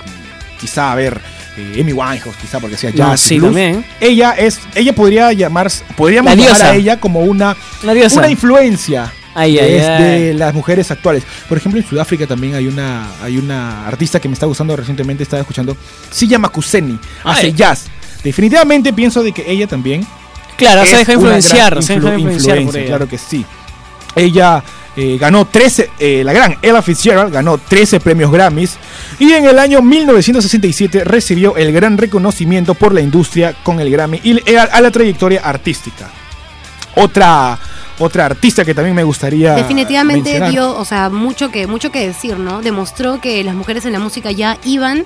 quizá 0.61 0.93
a 0.93 0.95
ver 0.95 1.21
eh, 1.57 1.81
Amy 1.81 1.93
Winehouse, 1.93 2.37
quizá 2.41 2.59
porque 2.61 2.77
No, 2.95 3.11
jazz, 3.11 3.25
y 3.27 3.29
sí, 3.29 3.39
blues, 3.39 3.51
también. 3.55 3.85
ella 4.01 4.33
es, 4.33 4.59
ella 4.75 4.93
podría 4.93 5.33
llamarse, 5.33 5.85
podríamos 5.97 6.37
La 6.37 6.45
llamar 6.45 6.63
a 6.63 6.75
ella 6.75 6.99
como 7.01 7.21
una, 7.21 7.57
una 7.83 8.29
influencia 8.29 9.13
Ay, 9.35 9.59
ay, 9.59 9.75
es 9.75 9.85
ay. 9.87 10.03
de 10.03 10.35
las 10.35 10.55
mujeres 10.55 10.91
actuales. 10.91 11.25
Por 11.49 11.59
ejemplo, 11.59 11.81
en 11.81 11.87
Sudáfrica 11.87 12.27
también 12.27 12.55
hay 12.55 12.67
una, 12.69 13.07
hay 13.23 13.37
una 13.37 13.87
artista 13.87 14.21
que 14.21 14.29
me 14.29 14.35
está 14.35 14.47
gustando 14.47 14.77
recientemente, 14.77 15.23
estaba 15.23 15.41
escuchando, 15.41 15.77
se 16.11 16.27
llama 16.27 16.49
Kuseni, 16.51 16.99
hace 17.25 17.53
jazz. 17.53 17.87
Definitivamente 18.23 18.93
pienso 18.93 19.23
de 19.23 19.33
que 19.33 19.45
ella 19.51 19.67
también 19.67 20.07
Claro, 20.57 20.85
se 20.87 21.01
es 21.01 21.09
una 21.09 21.15
influenciar, 21.15 21.83
se 21.83 21.95
deja 21.95 22.07
influ- 22.09 22.19
influenciar 22.21 22.63
por 22.65 22.77
ella. 22.77 22.87
claro 22.87 23.09
que 23.09 23.19
sí. 23.19 23.45
Ella 24.17 24.63
eh, 24.97 25.19
ganó 25.19 25.47
13, 25.49 25.91
eh, 25.99 26.23
la 26.25 26.33
gran 26.33 26.57
Ella 26.63 26.81
Fitzgerald 26.81 27.33
ganó 27.33 27.59
13 27.59 27.99
premios 27.99 28.31
Grammys 28.31 28.77
y 29.19 29.33
en 29.33 29.45
el 29.47 29.59
año 29.59 29.83
1967 29.83 31.03
recibió 31.03 31.57
el 31.57 31.73
gran 31.73 31.99
reconocimiento 31.99 32.75
por 32.75 32.95
la 32.95 33.01
industria 33.01 33.55
con 33.65 33.81
el 33.81 33.91
Grammy 33.91 34.21
y 34.23 34.55
a 34.55 34.81
la 34.81 34.91
trayectoria 34.93 35.41
artística. 35.43 36.09
Otra, 36.97 37.59
otra 37.99 38.27
artista 38.27 38.65
que 38.65 38.75
también 38.75 38.95
me 38.97 39.03
gustaría 39.05 39.55
Definitivamente 39.55 40.23
mencionar. 40.31 40.51
dio, 40.51 40.77
o 40.77 40.85
sea, 40.85 41.11
mucho 41.11 41.51
que, 41.51 41.67
mucho 41.67 41.91
que 41.91 42.07
decir, 42.07 42.39
¿no? 42.39 42.63
Demostró 42.63 43.21
que 43.21 43.43
las 43.45 43.55
mujeres 43.55 43.85
en 43.87 43.93
la 43.93 43.99
música 43.99 44.31
ya 44.31 44.59
iban 44.65 45.05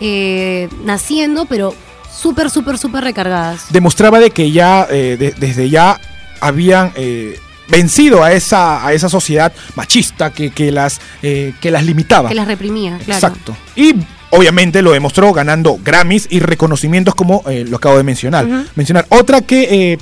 eh, 0.00 0.68
naciendo, 0.84 1.46
pero 1.46 1.74
súper, 2.12 2.50
súper, 2.50 2.78
súper 2.78 3.04
recargadas. 3.04 3.66
demostraba 3.70 4.18
de 4.20 4.30
que 4.30 4.50
ya 4.50 4.86
eh, 4.90 5.16
de- 5.18 5.32
desde 5.32 5.68
ya 5.70 6.00
habían 6.40 6.92
eh, 6.96 7.38
vencido 7.68 8.22
a 8.22 8.32
esa, 8.32 8.86
a 8.86 8.92
esa 8.92 9.08
sociedad 9.08 9.52
machista 9.74 10.30
que, 10.32 10.50
que 10.50 10.70
las, 10.70 11.00
que 11.20 11.70
las 11.70 11.84
limitaba. 11.84 12.28
Que 12.28 12.34
las 12.34 12.46
reprimía, 12.46 12.98
claro. 12.98 13.12
Exacto. 13.14 13.56
Y 13.74 13.94
obviamente 14.30 14.82
lo 14.82 14.92
demostró 14.92 15.32
ganando 15.32 15.78
Grammys 15.82 16.28
y 16.30 16.40
reconocimientos 16.40 17.14
como 17.14 17.42
lo 17.46 17.76
acabo 17.76 17.96
de 17.96 18.04
mencionar. 18.04 18.46
Mencionar 18.76 19.06
otra 19.08 19.40
que 19.40 19.98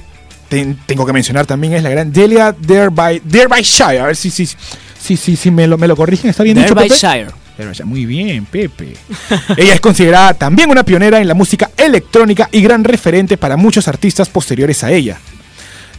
ten- 0.48 0.78
tengo 0.86 1.04
que 1.06 1.12
mencionar 1.12 1.46
también 1.46 1.74
es 1.74 1.82
la 1.82 1.90
gran 1.90 2.12
Delia 2.12 2.54
Derby, 2.58 3.20
Derbyshire. 3.24 4.00
A 4.00 4.06
ver 4.06 4.16
si, 4.16 4.30
si, 4.30 4.46
si, 4.46 5.16
si, 5.16 5.36
si 5.36 5.50
me, 5.50 5.66
lo, 5.66 5.78
me 5.78 5.86
lo 5.88 5.96
corrigen. 5.96 6.30
¿Está 6.30 6.42
bien 6.42 6.56
dicho, 6.56 6.74
Pepe? 6.74 6.88
Derbyshire. 6.88 7.26
Derbyshire. 7.58 7.84
Muy 7.84 8.04
bien, 8.06 8.44
Pepe. 8.46 8.94
Ella 9.56 9.74
es 9.74 9.80
considerada 9.80 10.34
también 10.34 10.70
una 10.70 10.82
pionera 10.84 11.20
en 11.20 11.28
la 11.28 11.34
música 11.34 11.70
electrónica 11.76 12.48
y 12.52 12.60
gran 12.62 12.82
referente 12.84 13.36
para 13.36 13.56
muchos 13.56 13.86
artistas 13.88 14.28
posteriores 14.28 14.82
a 14.84 14.90
ella. 14.92 15.18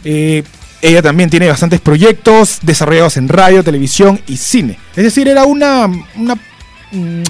Eh, 0.04 0.42
ella 0.82 1.02
también 1.02 1.30
tiene 1.30 1.48
bastantes 1.48 1.80
proyectos 1.80 2.58
desarrollados 2.62 3.16
en 3.16 3.28
radio, 3.28 3.64
televisión 3.64 4.20
y 4.26 4.36
cine. 4.36 4.78
Es 4.94 5.04
decir, 5.04 5.26
era 5.26 5.44
una, 5.44 5.86
una, 6.16 6.34
mm, 6.92 7.22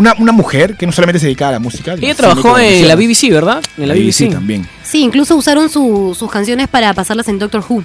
una, 0.00 0.14
una 0.18 0.32
mujer 0.32 0.76
que 0.76 0.86
no 0.86 0.92
solamente 0.92 1.18
se 1.20 1.26
dedicaba 1.26 1.50
a 1.50 1.52
la 1.52 1.58
música. 1.58 1.94
Ella 1.94 2.14
trabajó 2.14 2.58
en 2.58 2.88
la. 2.88 2.96
BBC, 2.96 3.30
¿verdad? 3.30 3.62
En 3.76 3.88
la 3.88 3.94
BBC. 3.94 4.30
también. 4.30 4.66
Sí, 4.82 5.02
incluso 5.02 5.36
usaron 5.36 5.68
su- 5.70 6.16
sus 6.18 6.30
canciones 6.30 6.68
para 6.68 6.92
pasarlas 6.94 7.28
en 7.28 7.38
Doctor 7.38 7.64
Who. 7.68 7.84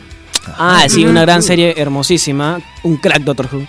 Ah, 0.57 0.85
sí, 0.87 1.05
una 1.05 1.21
gran 1.21 1.41
serie 1.43 1.73
hermosísima. 1.77 2.59
Un 2.83 2.97
crack 2.97 3.21
Doctor 3.23 3.47
Who. 3.51 3.65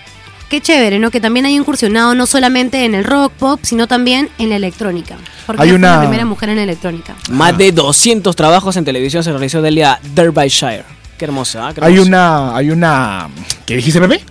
Qué 0.48 0.60
chévere, 0.60 0.98
¿no? 1.00 1.10
Que 1.10 1.20
también 1.20 1.44
haya 1.46 1.56
incursionado 1.56 2.14
no 2.14 2.24
solamente 2.26 2.84
en 2.84 2.94
el 2.94 3.02
rock 3.04 3.32
pop, 3.32 3.60
sino 3.62 3.88
también 3.88 4.28
en 4.38 4.50
la 4.50 4.56
electrónica. 4.56 5.16
Porque 5.44 5.62
Hay 5.62 5.70
fue 5.70 5.78
una- 5.78 5.94
la 5.96 6.00
primera 6.02 6.24
mujer 6.24 6.50
en 6.50 6.56
la 6.56 6.62
electrónica. 6.62 7.16
Más 7.30 7.58
de 7.58 7.72
200 7.72 8.36
trabajos 8.36 8.76
en 8.76 8.84
televisión 8.84 9.24
se 9.24 9.32
realizó 9.32 9.60
Delia 9.60 9.98
Derbyshire. 10.14 10.84
Qué 11.18 11.24
hermosa, 11.24 11.66
¿ah? 11.68 11.74
Qué 11.74 11.80
Hay 11.82 11.94
hermosa. 11.94 12.08
una, 12.08 12.56
hay 12.56 12.70
una. 12.70 13.28
¿Qué 13.64 13.74
dijiste, 13.76 14.00
Pepe? 14.00 14.22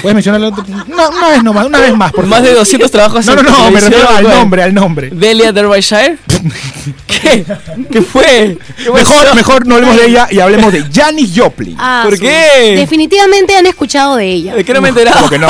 ¿Puedes 0.00 0.14
mencionarlo? 0.14 0.48
Una, 0.88 1.08
una 1.08 1.28
vez 1.28 1.42
nomás, 1.42 1.66
una 1.66 1.78
vez 1.78 1.96
más. 1.96 2.12
Por 2.12 2.26
Más 2.26 2.42
de 2.42 2.54
200 2.54 2.90
trabajos 2.90 3.26
No, 3.26 3.34
no, 3.36 3.42
no, 3.42 3.70
me 3.70 3.80
refiero 3.80 4.08
al 4.08 4.24
nombre, 4.24 4.62
al 4.62 4.74
nombre. 4.74 5.10
¿Delia 5.12 5.52
Derbyshire? 5.52 6.16
¿Qué? 7.06 7.44
¿Qué 7.90 8.02
fue? 8.02 8.56
¿Qué 8.76 8.90
Mejor, 8.90 9.24
pasó? 9.24 9.34
mejor 9.34 9.66
no 9.66 9.74
hablemos 9.74 9.96
de 9.96 10.06
ella 10.06 10.28
y 10.30 10.40
hablemos 10.40 10.72
de 10.72 10.84
Janis 10.92 11.32
Joplin. 11.36 11.76
Ah, 11.78 12.02
¿Por 12.04 12.18
qué? 12.18 12.74
Definitivamente 12.76 13.56
han 13.56 13.66
escuchado 13.66 14.16
de 14.16 14.30
ella. 14.30 14.54
¿De 14.54 14.64
qué 14.64 14.72
no 14.72 14.80
me 14.80 14.90
he 14.90 14.92
que 15.28 15.38
no? 15.38 15.48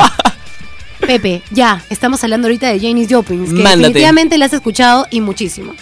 Pepe, 1.07 1.43
ya, 1.51 1.83
estamos 1.89 2.23
hablando 2.25 2.47
ahorita 2.47 2.69
de 2.69 2.79
Janis 2.81 3.09
Joplin, 3.11 3.45
que 3.45 3.51
Mándate. 3.53 3.79
definitivamente 3.79 4.39
la 4.39 4.47
has 4.47 4.53
escuchado 4.53 5.07
y 5.11 5.21
muchísimo. 5.21 5.75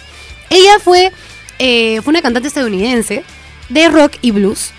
Ella 0.50 0.78
fue, 0.82 1.12
eh, 1.58 2.00
fue 2.02 2.12
una 2.12 2.22
cantante 2.22 2.48
estadounidense 2.48 3.24
de 3.68 3.88
rock 3.88 4.14
y 4.22 4.30
blues. 4.30 4.70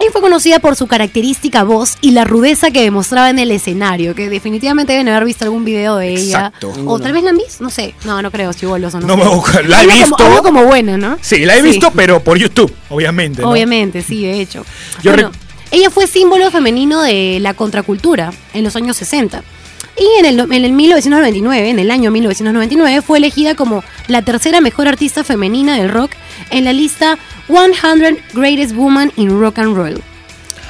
Y 0.00 0.10
fue 0.10 0.22
conocida 0.22 0.60
por 0.60 0.76
su 0.76 0.86
característica 0.86 1.62
voz 1.62 1.96
y 2.00 2.12
la 2.12 2.24
rudeza 2.24 2.70
que 2.70 2.82
demostraba 2.82 3.28
en 3.28 3.38
el 3.38 3.50
escenario, 3.50 4.14
que 4.14 4.30
definitivamente 4.30 4.92
deben 4.92 5.08
haber 5.10 5.26
visto 5.26 5.44
algún 5.44 5.64
video 5.64 5.96
de 5.96 6.08
ella. 6.14 6.46
Exacto. 6.46 6.72
O 6.86 6.98
tal 6.98 7.12
vez 7.12 7.22
la 7.22 7.30
han 7.30 7.36
visto, 7.36 7.62
no 7.62 7.68
sé. 7.70 7.94
No, 8.04 8.22
no 8.22 8.30
creo, 8.30 8.52
si 8.54 8.64
bolos 8.64 8.94
o 8.94 9.00
no. 9.00 9.06
No 9.06 9.16
sé. 9.16 9.24
me 9.24 9.28
busca- 9.36 9.62
la 9.62 9.82
he 9.82 9.86
visto. 9.86 10.16
Como, 10.16 10.42
como 10.42 10.64
buena, 10.64 10.96
¿no? 10.96 11.18
Sí, 11.20 11.44
la 11.44 11.54
he 11.56 11.60
Sí. 11.60 11.68
visto, 11.68 11.90
pero 11.94 12.24
por 12.24 12.38
YouTube, 12.38 12.72
obviamente. 12.88 13.42
¿no? 13.42 13.50
Obviamente, 13.50 14.00
sí, 14.02 14.22
de 14.22 14.40
hecho. 14.40 14.64
Yo 15.02 15.12
Bueno, 15.12 15.30
rec- 15.32 15.34
ella 15.72 15.90
fue 15.90 16.06
símbolo 16.06 16.50
femenino 16.50 17.02
de 17.02 17.38
la 17.40 17.52
contracultura 17.52 18.32
en 18.54 18.64
los 18.64 18.76
años 18.76 18.96
60. 18.96 19.44
Y 20.00 20.08
en 20.18 20.24
el, 20.24 20.40
en 20.40 20.64
el 20.64 20.72
1999, 20.72 21.68
en 21.68 21.78
el 21.78 21.90
año 21.90 22.10
1999, 22.10 23.02
fue 23.02 23.18
elegida 23.18 23.54
como 23.54 23.84
la 24.08 24.22
tercera 24.22 24.62
mejor 24.62 24.88
artista 24.88 25.24
femenina 25.24 25.76
del 25.76 25.90
rock 25.90 26.12
en 26.48 26.64
la 26.64 26.72
lista 26.72 27.18
100 27.48 28.18
Greatest 28.32 28.74
Women 28.74 29.12
in 29.16 29.38
Rock 29.38 29.58
and 29.58 29.76
Roll. 29.76 30.02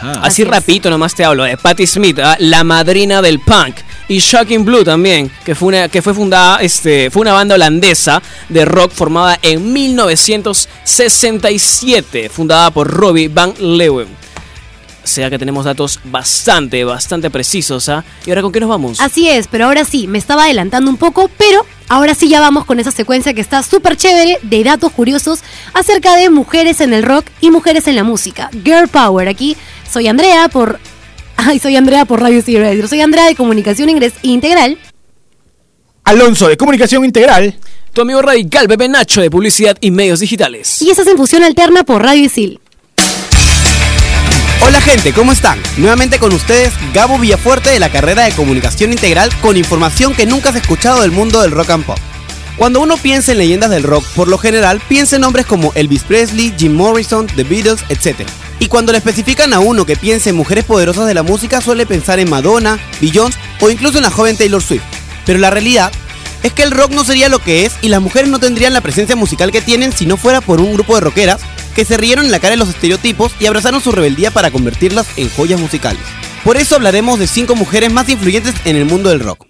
Ah. 0.03 0.23
Así 0.25 0.43
Así 0.43 0.45
rapidito 0.45 0.91
nomás 0.91 1.15
te 1.15 1.25
hablo 1.25 1.45
de 1.45 1.57
Patti 1.57 1.87
Smith, 1.87 2.19
¿ah? 2.19 2.35
la 2.41 2.65
madrina 2.65 3.23
del 3.23 3.39
punk. 3.39 3.77
Y 4.09 4.19
Shocking 4.19 4.65
Blue 4.65 4.83
también, 4.83 5.31
que 5.45 5.55
fue 5.55 5.69
una, 5.69 5.89
que 5.89 6.03
fue 6.03 6.13
fundada, 6.13 6.61
este, 6.61 7.13
fue 7.13 7.23
una 7.23 7.33
banda 7.33 7.55
holandesa 7.55 8.21
de 8.49 8.65
rock 8.65 8.91
formada 8.91 9.39
en 9.43 9.73
1967, 9.73 12.31
fundada 12.31 12.73
por 12.73 12.89
Robbie 12.89 13.29
Van 13.29 13.55
Leeuwen. 13.61 14.09
O 15.03 15.07
sea 15.07 15.31
que 15.31 15.39
tenemos 15.39 15.65
datos 15.65 15.99
bastante, 16.05 16.85
bastante 16.85 17.31
precisos, 17.31 17.89
¿ah? 17.89 18.05
¿Y 18.27 18.31
ahora 18.31 18.43
con 18.43 18.53
qué 18.53 18.61
nos 18.61 18.69
vamos? 18.69 19.01
Así 19.01 19.29
es, 19.29 19.47
pero 19.49 19.67
ahora 19.67 19.85
sí, 19.85 20.07
me 20.07 20.19
estaba 20.19 20.45
adelantando 20.45 20.91
un 20.91 20.99
poco, 20.99 21.31
pero 21.39 21.65
ahora 21.89 22.15
sí 22.15 22.29
ya 22.29 22.41
vamos 22.41 22.65
con 22.67 22.81
esa 22.81 22.91
secuencia 22.91 23.33
que 23.33 23.41
está 23.41 23.63
súper 23.63 23.97
chévere 23.97 24.39
de 24.43 24.65
datos 24.65 24.93
curiosos 24.93 25.41
acerca 25.73 26.17
de 26.17 26.29
mujeres 26.29 26.81
en 26.81 26.93
el 26.93 27.03
rock 27.03 27.27
y 27.41 27.51
mujeres 27.51 27.89
en 27.89 27.97
la 27.97 28.05
música. 28.05 28.51
Girl 28.65 28.89
Power, 28.89 29.29
aquí 29.29 29.57
soy 29.91 30.09
Andrea 30.09 30.49
por... 30.49 30.79
Ay, 31.37 31.59
soy 31.59 31.77
Andrea 31.77 32.05
por 32.05 32.21
Radio 32.21 32.43
City 32.43 32.59
Radio. 32.59 32.87
Soy 32.87 33.01
Andrea 33.01 33.25
de 33.25 33.35
Comunicación 33.35 33.89
Ingres 33.89 34.13
Integral. 34.23 34.79
Alonso 36.05 36.49
de 36.49 36.59
Comunicación 36.59 37.05
Integral. 37.05 37.57
Tu 37.95 38.03
amigo 38.03 38.21
radical 38.21 38.69
Pepe 38.69 38.89
Nacho 38.89 39.23
de 39.23 39.31
Publicidad 39.31 39.77
y 39.81 39.91
Medios 39.91 40.21
Digitales. 40.21 40.83
Y 40.83 40.91
esa 40.91 41.03
es 41.03 41.09
en 41.09 41.17
fusión 41.17 41.43
alterna 41.43 41.83
por 41.83 42.03
Radio 42.03 42.25
Isil. 42.25 42.61
Hola 44.63 44.81
gente, 44.83 45.15
¿cómo 45.15 45.33
están? 45.33 45.59
Nuevamente 45.79 46.19
con 46.19 46.35
ustedes 46.35 46.75
Gabo 46.93 47.19
Villafuerte 47.19 47.71
de 47.71 47.79
la 47.79 47.89
carrera 47.89 48.25
de 48.25 48.33
Comunicación 48.33 48.93
Integral 48.93 49.31
con 49.41 49.57
información 49.57 50.15
que 50.15 50.27
nunca 50.27 50.51
has 50.51 50.57
escuchado 50.57 51.01
del 51.01 51.13
mundo 51.13 51.41
del 51.41 51.51
rock 51.51 51.71
and 51.71 51.85
pop. 51.87 51.99
Cuando 52.59 52.81
uno 52.81 52.99
piensa 52.99 53.33
en 53.33 53.39
leyendas 53.39 53.71
del 53.71 53.85
rock, 53.85 54.05
por 54.15 54.29
lo 54.29 54.37
general 54.37 54.83
piensa 54.87 55.17
en 55.17 55.23
nombres 55.23 55.47
como 55.47 55.73
Elvis 55.75 56.03
Presley, 56.03 56.55
Jim 56.59 56.75
Morrison, 56.75 57.27
The 57.27 57.45
Beatles, 57.45 57.85
etc. 57.89 58.29
Y 58.59 58.69
cuando 58.69 58.93
le 58.93 58.99
especifican 58.99 59.55
a 59.55 59.61
uno 59.61 59.87
que 59.87 59.97
piense 59.97 60.29
en 60.29 60.37
mujeres 60.37 60.65
poderosas 60.65 61.07
de 61.07 61.15
la 61.15 61.23
música, 61.23 61.63
suele 61.63 61.87
pensar 61.87 62.21
en 62.21 62.29
Madonna, 62.29 62.79
Beyoncé 63.01 63.39
o 63.61 63.71
incluso 63.71 63.97
en 63.97 64.05
la 64.05 64.11
joven 64.11 64.37
Taylor 64.37 64.63
Swift. 64.63 64.83
Pero 65.25 65.39
la 65.39 65.49
realidad 65.49 65.91
es 66.43 66.53
que 66.53 66.65
el 66.65 66.71
rock 66.71 66.91
no 66.91 67.05
sería 67.05 67.31
lo 67.31 67.39
que 67.39 67.65
es 67.65 67.73
y 67.81 67.89
las 67.89 68.03
mujeres 68.03 68.29
no 68.29 68.39
tendrían 68.39 68.75
la 68.75 68.83
presencia 68.83 69.17
musical 69.17 69.53
que 69.53 69.63
tienen 69.63 69.93
si 69.93 70.05
no 70.05 70.19
fuera 70.19 70.43
por 70.43 70.61
un 70.61 70.75
grupo 70.75 70.95
de 70.95 71.01
rockeras 71.01 71.41
que 71.81 71.87
se 71.87 71.97
rieron 71.97 72.27
en 72.27 72.31
la 72.31 72.41
cara 72.41 72.51
de 72.51 72.57
los 72.59 72.69
estereotipos 72.69 73.33
y 73.41 73.47
abrazaron 73.47 73.81
su 73.81 73.91
rebeldía 73.91 74.31
para 74.31 74.51
convertirlas 74.51 75.07
en 75.17 75.31
joyas 75.31 75.59
musicales. 75.59 76.03
Por 76.45 76.59
eso 76.59 76.75
hablaremos 76.75 77.19
de 77.19 77.27
5 77.27 77.55
mujeres 77.55 77.91
más 77.91 78.07
influyentes 78.11 78.55
en 78.67 78.77
el 78.77 78.85
mundo 78.85 79.09
del 79.09 79.21
rock. 79.21 79.47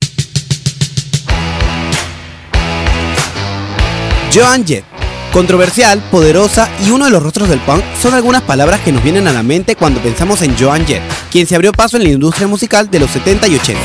Joan 4.32 4.64
Jett. 4.64 4.84
Controversial, 5.32 6.00
poderosa 6.12 6.70
y 6.86 6.90
uno 6.90 7.06
de 7.06 7.10
los 7.10 7.20
rostros 7.20 7.48
del 7.48 7.58
punk 7.58 7.82
son 8.00 8.14
algunas 8.14 8.42
palabras 8.42 8.78
que 8.82 8.92
nos 8.92 9.02
vienen 9.02 9.26
a 9.26 9.32
la 9.32 9.42
mente 9.42 9.74
cuando 9.74 10.00
pensamos 10.00 10.40
en 10.42 10.56
Joan 10.56 10.86
Jett, 10.86 11.02
quien 11.32 11.48
se 11.48 11.56
abrió 11.56 11.72
paso 11.72 11.96
en 11.96 12.04
la 12.04 12.10
industria 12.10 12.46
musical 12.46 12.88
de 12.92 13.00
los 13.00 13.10
70 13.10 13.48
y 13.48 13.56
80. 13.56 13.80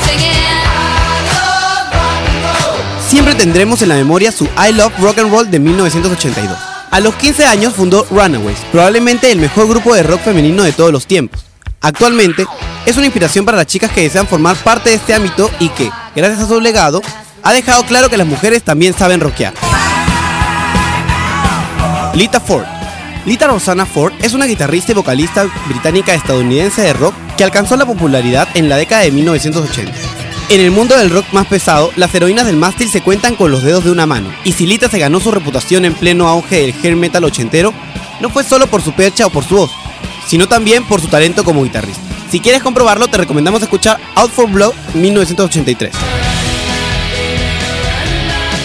Siempre 3.08 3.34
tendremos 3.34 3.82
en 3.82 3.88
la 3.88 3.96
memoria 3.96 4.30
su 4.30 4.44
I 4.44 4.72
Love 4.72 4.92
Rock 5.00 5.18
and 5.18 5.32
Roll 5.32 5.50
de 5.50 5.58
1982. 5.58 6.75
A 6.90 7.00
los 7.00 7.14
15 7.16 7.44
años 7.44 7.74
fundó 7.74 8.06
Runaways, 8.10 8.58
probablemente 8.72 9.30
el 9.30 9.38
mejor 9.38 9.68
grupo 9.68 9.94
de 9.94 10.02
rock 10.02 10.20
femenino 10.20 10.62
de 10.62 10.72
todos 10.72 10.92
los 10.92 11.06
tiempos. 11.06 11.44
Actualmente 11.80 12.46
es 12.86 12.96
una 12.96 13.06
inspiración 13.06 13.44
para 13.44 13.58
las 13.58 13.66
chicas 13.66 13.90
que 13.90 14.02
desean 14.02 14.26
formar 14.26 14.56
parte 14.56 14.90
de 14.90 14.96
este 14.96 15.12
ámbito 15.12 15.50
y 15.58 15.68
que, 15.70 15.90
gracias 16.14 16.42
a 16.42 16.48
su 16.48 16.60
legado, 16.60 17.02
ha 17.42 17.52
dejado 17.52 17.84
claro 17.84 18.08
que 18.08 18.16
las 18.16 18.26
mujeres 18.26 18.62
también 18.62 18.94
saben 18.94 19.20
rockear. 19.20 19.54
Lita 22.14 22.40
Ford. 22.40 22.64
Lita 23.26 23.48
Rosanna 23.48 23.84
Ford 23.86 24.12
es 24.22 24.32
una 24.32 24.46
guitarrista 24.46 24.92
y 24.92 24.94
vocalista 24.94 25.46
británica 25.68 26.14
estadounidense 26.14 26.82
de 26.82 26.92
rock 26.92 27.14
que 27.36 27.44
alcanzó 27.44 27.76
la 27.76 27.84
popularidad 27.84 28.48
en 28.54 28.68
la 28.68 28.76
década 28.76 29.02
de 29.02 29.10
1980. 29.10 30.15
En 30.48 30.60
el 30.60 30.70
mundo 30.70 30.96
del 30.96 31.10
rock 31.10 31.26
más 31.32 31.48
pesado, 31.48 31.90
las 31.96 32.14
heroínas 32.14 32.46
del 32.46 32.56
mástil 32.56 32.88
se 32.88 33.00
cuentan 33.00 33.34
con 33.34 33.50
los 33.50 33.64
dedos 33.64 33.82
de 33.82 33.90
una 33.90 34.06
mano, 34.06 34.32
y 34.44 34.52
si 34.52 34.64
Lita 34.64 34.88
se 34.88 35.00
ganó 35.00 35.18
su 35.18 35.32
reputación 35.32 35.84
en 35.84 35.92
pleno 35.92 36.28
auge 36.28 36.60
del 36.60 36.74
hair 36.84 36.94
metal 36.94 37.24
ochentero, 37.24 37.74
no 38.20 38.30
fue 38.30 38.44
solo 38.44 38.68
por 38.68 38.80
su 38.80 38.92
percha 38.92 39.26
o 39.26 39.30
por 39.30 39.44
su 39.44 39.56
voz, 39.56 39.72
sino 40.28 40.46
también 40.46 40.84
por 40.84 41.00
su 41.00 41.08
talento 41.08 41.42
como 41.42 41.64
guitarrista. 41.64 42.00
Si 42.30 42.38
quieres 42.38 42.62
comprobarlo, 42.62 43.08
te 43.08 43.18
recomendamos 43.18 43.60
escuchar 43.60 43.98
Out 44.14 44.30
for 44.30 44.48
Blood 44.48 44.72
1983. 44.94 45.92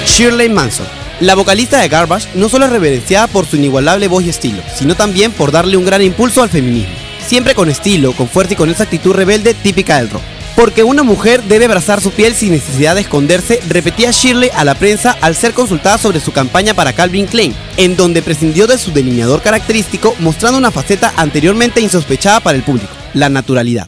Shirley 0.06 0.50
Manson. 0.50 0.86
La 1.20 1.34
vocalista 1.34 1.80
de 1.80 1.90
Garbage 1.90 2.30
no 2.36 2.48
solo 2.48 2.66
es 2.66 2.72
reverenciada 2.72 3.26
por 3.26 3.48
su 3.48 3.56
inigualable 3.56 4.08
voz 4.08 4.24
y 4.24 4.30
estilo, 4.30 4.62
sino 4.76 4.94
también 4.94 5.32
por 5.32 5.52
darle 5.52 5.78
un 5.78 5.86
gran 5.86 6.04
impulso 6.04 6.44
al 6.44 6.50
feminismo. 6.50 6.94
Siempre 7.26 7.56
con 7.56 7.70
estilo, 7.70 8.14
con 8.14 8.30
fuerza 8.30 8.54
y 8.54 8.58
con 8.58 8.70
esa 8.70 8.84
actitud 8.84 9.14
rebelde 9.14 9.56
típica 9.56 9.98
del 9.98 10.12
rock. 10.12 10.22
Porque 10.62 10.84
una 10.84 11.02
mujer 11.02 11.42
debe 11.42 11.66
abrazar 11.66 12.02
su 12.02 12.12
piel 12.12 12.36
sin 12.36 12.52
necesidad 12.52 12.94
de 12.94 13.02
esconderse, 13.02 13.60
repetía 13.68 14.12
Shirley 14.12 14.52
a 14.56 14.64
la 14.64 14.76
prensa 14.76 15.18
al 15.20 15.36
ser 15.36 15.56
consultada 15.56 15.98
sobre 15.98 16.20
su 16.20 16.34
campaña 16.34 16.76
para 16.76 16.94
Calvin 16.94 17.26
Klein, 17.26 17.56
en 17.78 17.98
donde 17.98 18.22
prescindió 18.22 18.68
de 18.68 18.78
su 18.78 18.92
delineador 18.92 19.42
característico, 19.42 20.16
mostrando 20.20 20.60
una 20.60 20.70
faceta 20.70 21.14
anteriormente 21.18 21.82
insospechada 21.82 22.42
para 22.42 22.56
el 22.56 22.64
público, 22.64 22.94
la 23.16 23.28
naturalidad. 23.28 23.88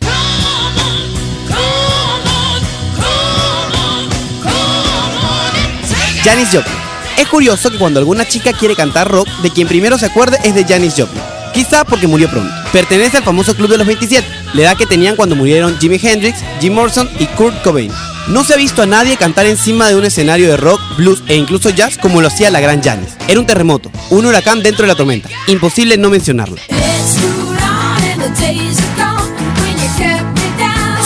Janis 6.24 6.48
Joplin. 6.52 6.76
Es 7.20 7.28
curioso 7.28 7.70
que 7.70 7.78
cuando 7.78 8.00
alguna 8.00 8.28
chica 8.28 8.52
quiere 8.52 8.76
cantar 8.76 9.12
rock, 9.12 9.28
de 9.44 9.52
quien 9.52 9.68
primero 9.68 10.00
se 10.00 10.08
acuerde 10.08 10.40
es 10.44 10.56
de 10.56 10.66
Janis 10.66 10.96
Joplin. 10.98 11.22
Quizá 11.54 11.86
porque 11.86 12.08
murió 12.08 12.32
pronto. 12.32 12.52
Pertenece 12.72 13.18
al 13.18 13.24
famoso 13.24 13.56
club 13.56 13.70
de 13.70 13.78
los 13.78 13.86
27, 13.86 14.26
la 14.54 14.62
edad 14.62 14.78
que 14.78 14.86
tenían 14.86 15.16
cuando 15.16 15.36
murieron 15.36 15.78
Jimi 15.80 16.00
Hendrix, 16.02 16.40
Jim 16.60 16.74
Morrison 16.74 17.10
y 17.20 17.26
Kurt 17.28 17.62
Cobain. 17.64 17.92
No 18.28 18.44
se 18.44 18.54
ha 18.54 18.58
visto 18.58 18.82
a 18.82 18.86
nadie 18.86 19.18
cantar 19.18 19.46
encima 19.46 19.88
de 19.90 19.96
un 19.96 20.06
escenario 20.06 20.48
de 20.50 20.58
rock, 20.58 20.80
blues 20.98 21.24
e 21.28 21.36
incluso 21.36 21.70
jazz 21.70 21.98
como 21.98 22.22
lo 22.22 22.28
hacía 22.28 22.50
la 22.50 22.62
gran 22.62 22.82
Janis. 22.82 23.18
Era 23.28 23.40
un 23.40 23.46
terremoto, 23.46 23.92
un 24.12 24.26
huracán 24.26 24.64
dentro 24.64 24.84
de 24.84 24.88
la 24.88 24.96
tormenta. 24.96 25.30
Imposible 25.48 25.98
no 25.98 26.10
mencionarlo. 26.10 26.56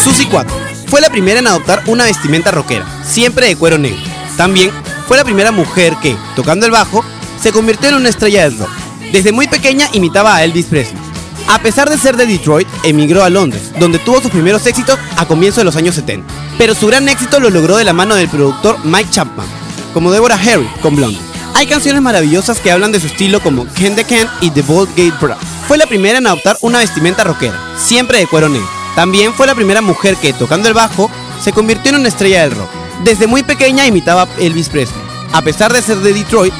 Susie 0.03 0.27
4 0.29 0.55
fue 0.87 1.01
la 1.01 1.09
primera 1.09 1.39
en 1.39 1.47
adoptar 1.47 1.83
una 1.87 2.05
vestimenta 2.05 2.51
rockera, 2.51 2.85
siempre 3.03 3.47
de 3.47 3.55
cuero 3.55 3.77
negro. 3.77 3.99
También 4.37 4.71
fue 5.07 5.17
la 5.17 5.23
primera 5.23 5.51
mujer 5.51 5.95
que, 6.01 6.15
tocando 6.35 6.65
el 6.65 6.71
bajo, 6.71 7.03
se 7.41 7.51
convirtió 7.51 7.89
en 7.89 7.95
una 7.95 8.09
estrella 8.09 8.43
del 8.43 8.57
rock. 8.57 8.69
Desde 9.11 9.31
muy 9.31 9.47
pequeña 9.47 9.87
imitaba 9.93 10.35
a 10.35 10.43
Elvis 10.43 10.65
Presley. 10.67 11.06
A 11.47 11.59
pesar 11.59 11.89
de 11.89 11.97
ser 11.97 12.17
de 12.17 12.25
Detroit, 12.25 12.67
emigró 12.83 13.23
a 13.23 13.29
Londres, 13.29 13.71
donde 13.79 13.99
tuvo 13.99 14.21
sus 14.21 14.31
primeros 14.31 14.65
éxitos 14.65 14.99
a 15.15 15.25
comienzos 15.25 15.61
de 15.61 15.63
los 15.63 15.77
años 15.77 15.95
70. 15.95 16.27
Pero 16.57 16.75
su 16.75 16.87
gran 16.87 17.07
éxito 17.07 17.39
lo 17.39 17.49
logró 17.49 17.77
de 17.77 17.85
la 17.85 17.93
mano 17.93 18.15
del 18.15 18.27
productor 18.27 18.77
Mike 18.83 19.11
Chapman, 19.11 19.47
como 19.93 20.11
Deborah 20.11 20.35
Harry 20.35 20.67
con 20.81 20.97
Blonde. 20.97 21.19
Hay 21.55 21.65
canciones 21.65 22.01
maravillosas 22.01 22.59
que 22.59 22.69
hablan 22.69 22.91
de 22.91 22.99
su 22.99 23.07
estilo 23.07 23.39
como 23.39 23.65
Can 23.65 23.95
the 23.95 24.03
Can 24.03 24.29
y 24.41 24.51
The 24.51 24.61
Bold 24.61 24.89
Gate 24.89 25.17
Bra. 25.21 25.37
Fue 25.67 25.77
la 25.77 25.87
primera 25.87 26.17
en 26.17 26.27
adoptar 26.27 26.57
una 26.61 26.79
vestimenta 26.79 27.23
rockera, 27.23 27.57
siempre 27.77 28.19
de 28.19 28.27
cuero 28.27 28.49
negro. 28.49 28.67
También 28.95 29.33
fue 29.33 29.47
la 29.47 29.55
primera 29.55 29.81
mujer 29.81 30.17
que, 30.17 30.33
tocando 30.33 30.67
el 30.67 30.73
bajo, 30.73 31.09
se 31.41 31.53
convirtió 31.53 31.91
en 31.91 31.99
una 31.99 32.09
estrella 32.09 32.41
del 32.41 32.51
rock. 32.51 32.69
Desde 33.03 33.25
muy 33.25 33.43
pequeña 33.43 33.87
imitaba 33.87 34.27
Elvis 34.37 34.69
Presley. 34.69 35.01
A 35.31 35.41
pesar 35.41 35.71
de 35.71 35.81
ser 35.81 35.97
de 35.97 36.13
Detroit, 36.13 36.53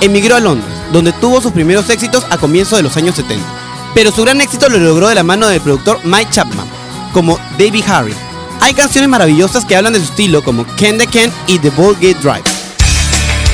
emigró 0.00 0.34
a 0.34 0.40
Londres, 0.40 0.74
donde 0.92 1.12
tuvo 1.12 1.40
sus 1.40 1.52
primeros 1.52 1.88
éxitos 1.90 2.26
a 2.28 2.38
comienzos 2.38 2.76
de 2.78 2.82
los 2.82 2.96
años 2.96 3.14
70. 3.14 3.61
Pero 3.94 4.10
su 4.10 4.22
gran 4.22 4.40
éxito 4.40 4.68
lo 4.68 4.78
logró 4.78 5.08
de 5.08 5.14
la 5.14 5.22
mano 5.22 5.48
del 5.48 5.60
productor 5.60 6.00
Mike 6.04 6.30
Chapman, 6.30 6.66
como 7.12 7.38
David 7.58 7.84
Harry. 7.88 8.14
Hay 8.60 8.74
canciones 8.74 9.10
maravillosas 9.10 9.64
que 9.64 9.76
hablan 9.76 9.92
de 9.92 9.98
su 9.98 10.06
estilo, 10.06 10.42
como 10.42 10.64
Can 10.76 10.98
the 10.98 11.06
Can 11.06 11.32
y 11.46 11.58
The 11.58 11.70
Gate 11.70 12.18
Drive. 12.22 12.44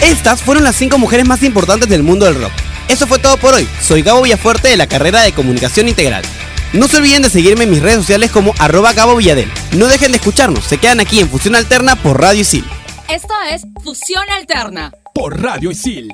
Estas 0.02 0.42
fueron 0.42 0.64
las 0.64 0.76
5 0.76 0.96
mujeres 0.98 1.26
más 1.26 1.42
importantes 1.42 1.88
del 1.88 2.02
mundo 2.02 2.26
del 2.26 2.40
rock. 2.40 2.52
Eso 2.88 3.06
fue 3.06 3.18
todo 3.18 3.36
por 3.36 3.54
hoy. 3.54 3.68
Soy 3.82 4.02
Gabo 4.02 4.22
Villafuerte 4.22 4.68
de 4.68 4.76
la 4.76 4.86
carrera 4.86 5.22
de 5.22 5.32
Comunicación 5.32 5.88
Integral. 5.88 6.22
No 6.72 6.86
se 6.86 6.98
olviden 6.98 7.22
de 7.22 7.30
seguirme 7.30 7.64
en 7.64 7.70
mis 7.70 7.82
redes 7.82 7.96
sociales 7.98 8.30
como 8.30 8.54
arroba 8.58 8.92
Gabo 8.92 9.16
Villadel. 9.16 9.50
No 9.72 9.86
dejen 9.86 10.12
de 10.12 10.18
escucharnos, 10.18 10.64
se 10.64 10.78
quedan 10.78 11.00
aquí 11.00 11.18
en 11.18 11.28
Fusión 11.28 11.54
Alterna 11.54 11.96
por 11.96 12.20
Radio 12.20 12.42
Isil. 12.42 12.64
Esto 13.08 13.34
es 13.50 13.62
Fusión 13.82 14.24
Alterna. 14.30 14.92
Por 15.14 15.42
Radio 15.42 15.70
Isil. 15.70 16.12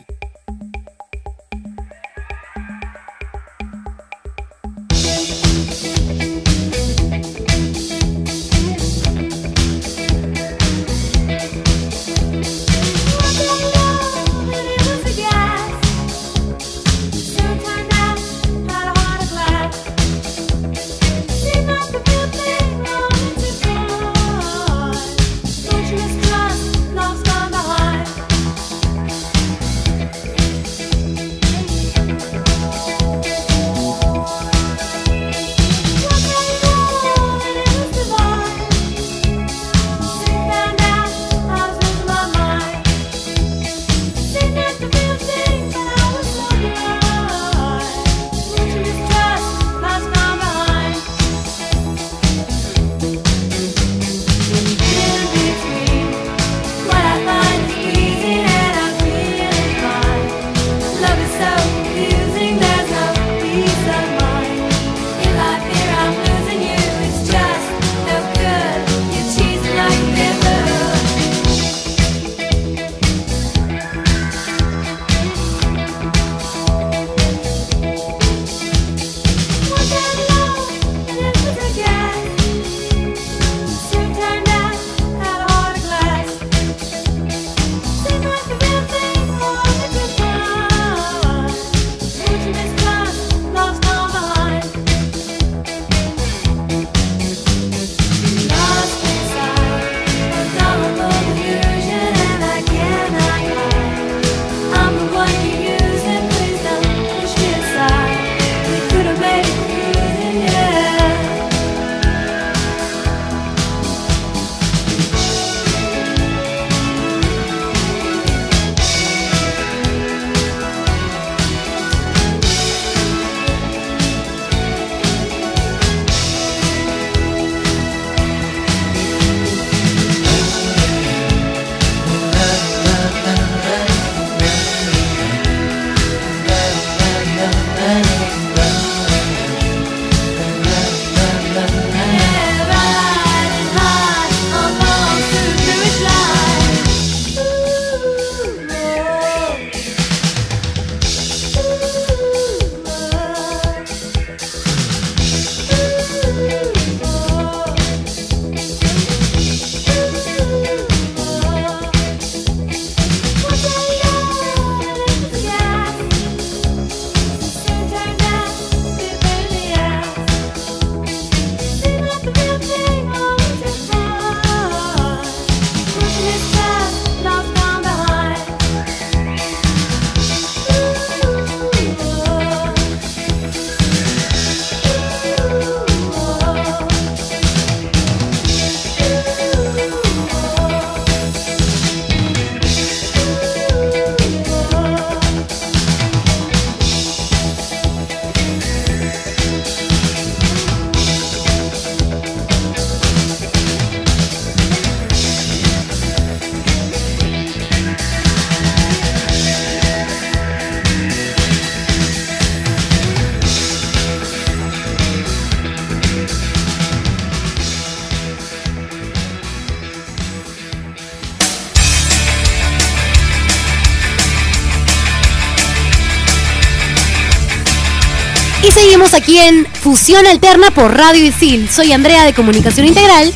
Aquí 229.25 229.39
en 229.39 229.67
Fusión 229.81 230.27
Alterna 230.27 230.71
por 230.71 230.95
Radio 230.97 231.25
Isil. 231.25 231.69
Soy 231.71 231.93
Andrea 231.93 232.25
de 232.25 232.35
Comunicación 232.35 232.87
Integral. 232.87 233.33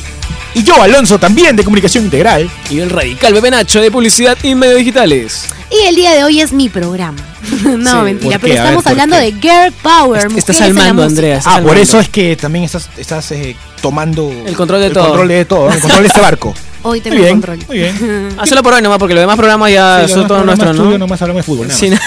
Y 0.53 0.63
yo, 0.63 0.79
Alonso, 0.81 1.19
también 1.19 1.55
de 1.55 1.63
Comunicación 1.63 2.03
Integral. 2.05 2.47
Y 2.69 2.79
el 2.79 2.89
radical 2.91 3.33
Pepe 3.33 3.49
Nacho 3.51 3.81
de 3.81 3.89
publicidad 3.91 4.37
y 4.43 4.53
medios 4.55 4.77
digitales. 4.77 5.49
Y 5.71 5.87
el 5.87 5.95
día 5.95 6.11
de 6.13 6.23
hoy 6.23 6.41
es 6.41 6.51
mi 6.51 6.69
programa. 6.69 7.19
no, 7.63 7.99
Sí, 7.99 8.03
mentira, 8.05 8.37
¿por 8.39 8.41
pero 8.49 8.53
ver, 8.53 8.63
estamos 8.63 8.83
¿por 8.83 8.91
hablando 8.91 9.15
qué? 9.17 9.21
de 9.23 9.31
Girl 9.33 9.73
Power. 9.81 10.25
Est- 10.27 10.37
estás 10.37 10.55
mujeres 10.57 10.59
en 10.59 10.65
al 10.65 10.75
la 10.75 10.93
mando, 10.93 11.03
música. 11.03 11.07
Andrea. 11.21 11.37
estás 11.37 11.53
Ah, 11.57 11.61
por 11.61 11.77
eso 11.77 11.99
es 11.99 12.09
que 12.09 12.35
también 12.35 12.65
estás, 12.65 12.89
estás 12.97 13.31
eh, 13.31 13.55
tomando 13.81 14.31
El 14.45 14.55
control 14.55 14.81
de 14.81 14.87
el 14.87 14.93
todo. 14.93 15.05
control 15.07 15.27
de 15.27 15.45
todo, 15.45 15.71
el 15.71 15.79
control 15.81 16.01
de 16.03 16.07
este 16.07 16.21
barco. 16.21 16.53
Hoy 16.81 17.01
tengo 17.01 17.15
muy 17.15 17.23
bien, 17.25 17.33
control. 17.41 17.59
Muy 17.67 17.77
bien. 17.77 18.29
Hacelo 18.39 18.63
por 18.63 18.73
hoy 18.73 18.81
nomás, 18.81 18.97
porque 18.99 19.13
los 19.13 19.21
demás 19.21 19.35
programas 19.37 19.71
ya 19.71 20.03
Sí, 20.07 20.13
son 20.13 20.27
todos 20.27 20.45
nuestros, 20.45 20.75
¿no? 20.77 20.83
tuyos 20.83 20.99
nomás 20.99 21.21
hablamos 21.21 21.41
de 21.41 21.43
fútbol. 21.45 21.67
nada 21.67 21.77
Sí, 21.79 21.89
más. 21.89 21.99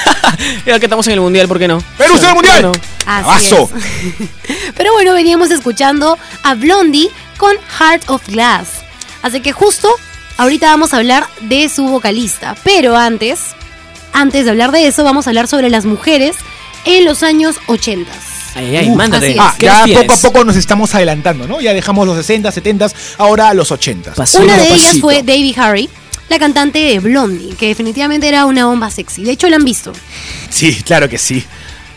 ya 0.67 0.79
que 0.81 0.87
estamos 0.87 1.07
en 1.09 1.13
el 1.15 1.21
mundial, 1.21 1.47
¿por 1.47 1.59
qué 1.59 1.69
no? 1.69 1.83
¡Perú, 1.99 2.15
va 2.23 2.29
al 2.31 2.35
mundial! 2.35 2.63
Bueno, 2.63 2.73
Así. 3.19 3.55
Pero 4.77 4.93
bueno, 4.93 5.15
veníamos 5.15 5.51
escuchando 5.51 6.19
a 6.43 6.55
Blondie 6.55 7.11
con 7.37 7.57
Heart 7.79 8.11
of 8.11 8.27
Glass. 8.29 8.69
Así 9.23 9.41
que 9.41 9.53
justo 9.53 9.89
ahorita 10.37 10.67
vamos 10.69 10.93
a 10.95 10.99
hablar 10.99 11.27
de 11.43 11.69
su 11.69 11.85
vocalista. 11.87 12.57
Pero 12.65 12.97
antes, 12.97 13.41
antes 14.13 14.45
de 14.45 14.51
hablar 14.51 14.73
de 14.73 14.87
eso, 14.87 15.05
vamos 15.05 15.27
a 15.27 15.31
hablar 15.31 15.49
sobre 15.49 15.71
las 15.71 15.85
mujeres 15.85 16.37
en 16.85 17.05
los 17.05 17.23
años 17.23 17.57
80. 17.67 18.11
Ay, 18.55 18.77
ay, 18.77 18.89
Uh, 18.89 18.95
mándate. 18.97 19.37
Ah, 19.39 19.55
¿Qué 19.59 19.67
ya 19.67 19.85
poco 19.95 20.13
a 20.13 20.17
poco 20.19 20.45
nos 20.45 20.57
estamos 20.57 20.95
adelantando, 20.95 21.47
¿no? 21.47 21.61
Ya 21.61 21.73
dejamos 21.73 22.07
los 22.07 22.17
60, 22.17 22.53
70, 22.53 22.87
ahora 23.19 23.55
los 23.55 23.71
80. 23.71 24.13
Pasito 24.15 24.43
Una 24.43 24.57
de 24.57 24.69
ellas 24.75 24.99
fue 25.01 25.23
Debbie 25.23 25.55
Harry, 25.57 25.89
la 26.29 26.39
cantante 26.39 26.79
de 26.79 26.99
Blondie, 26.99 27.55
que 27.55 27.69
definitivamente 27.69 28.29
era 28.29 28.45
una 28.45 28.67
bomba 28.67 28.91
sexy. 28.91 29.25
De 29.25 29.33
hecho, 29.33 29.49
la 29.49 29.57
han 29.57 29.65
visto. 29.65 29.93
Sí, 30.51 30.83
claro 30.85 31.09
que 31.09 31.17
sí. 31.19 31.45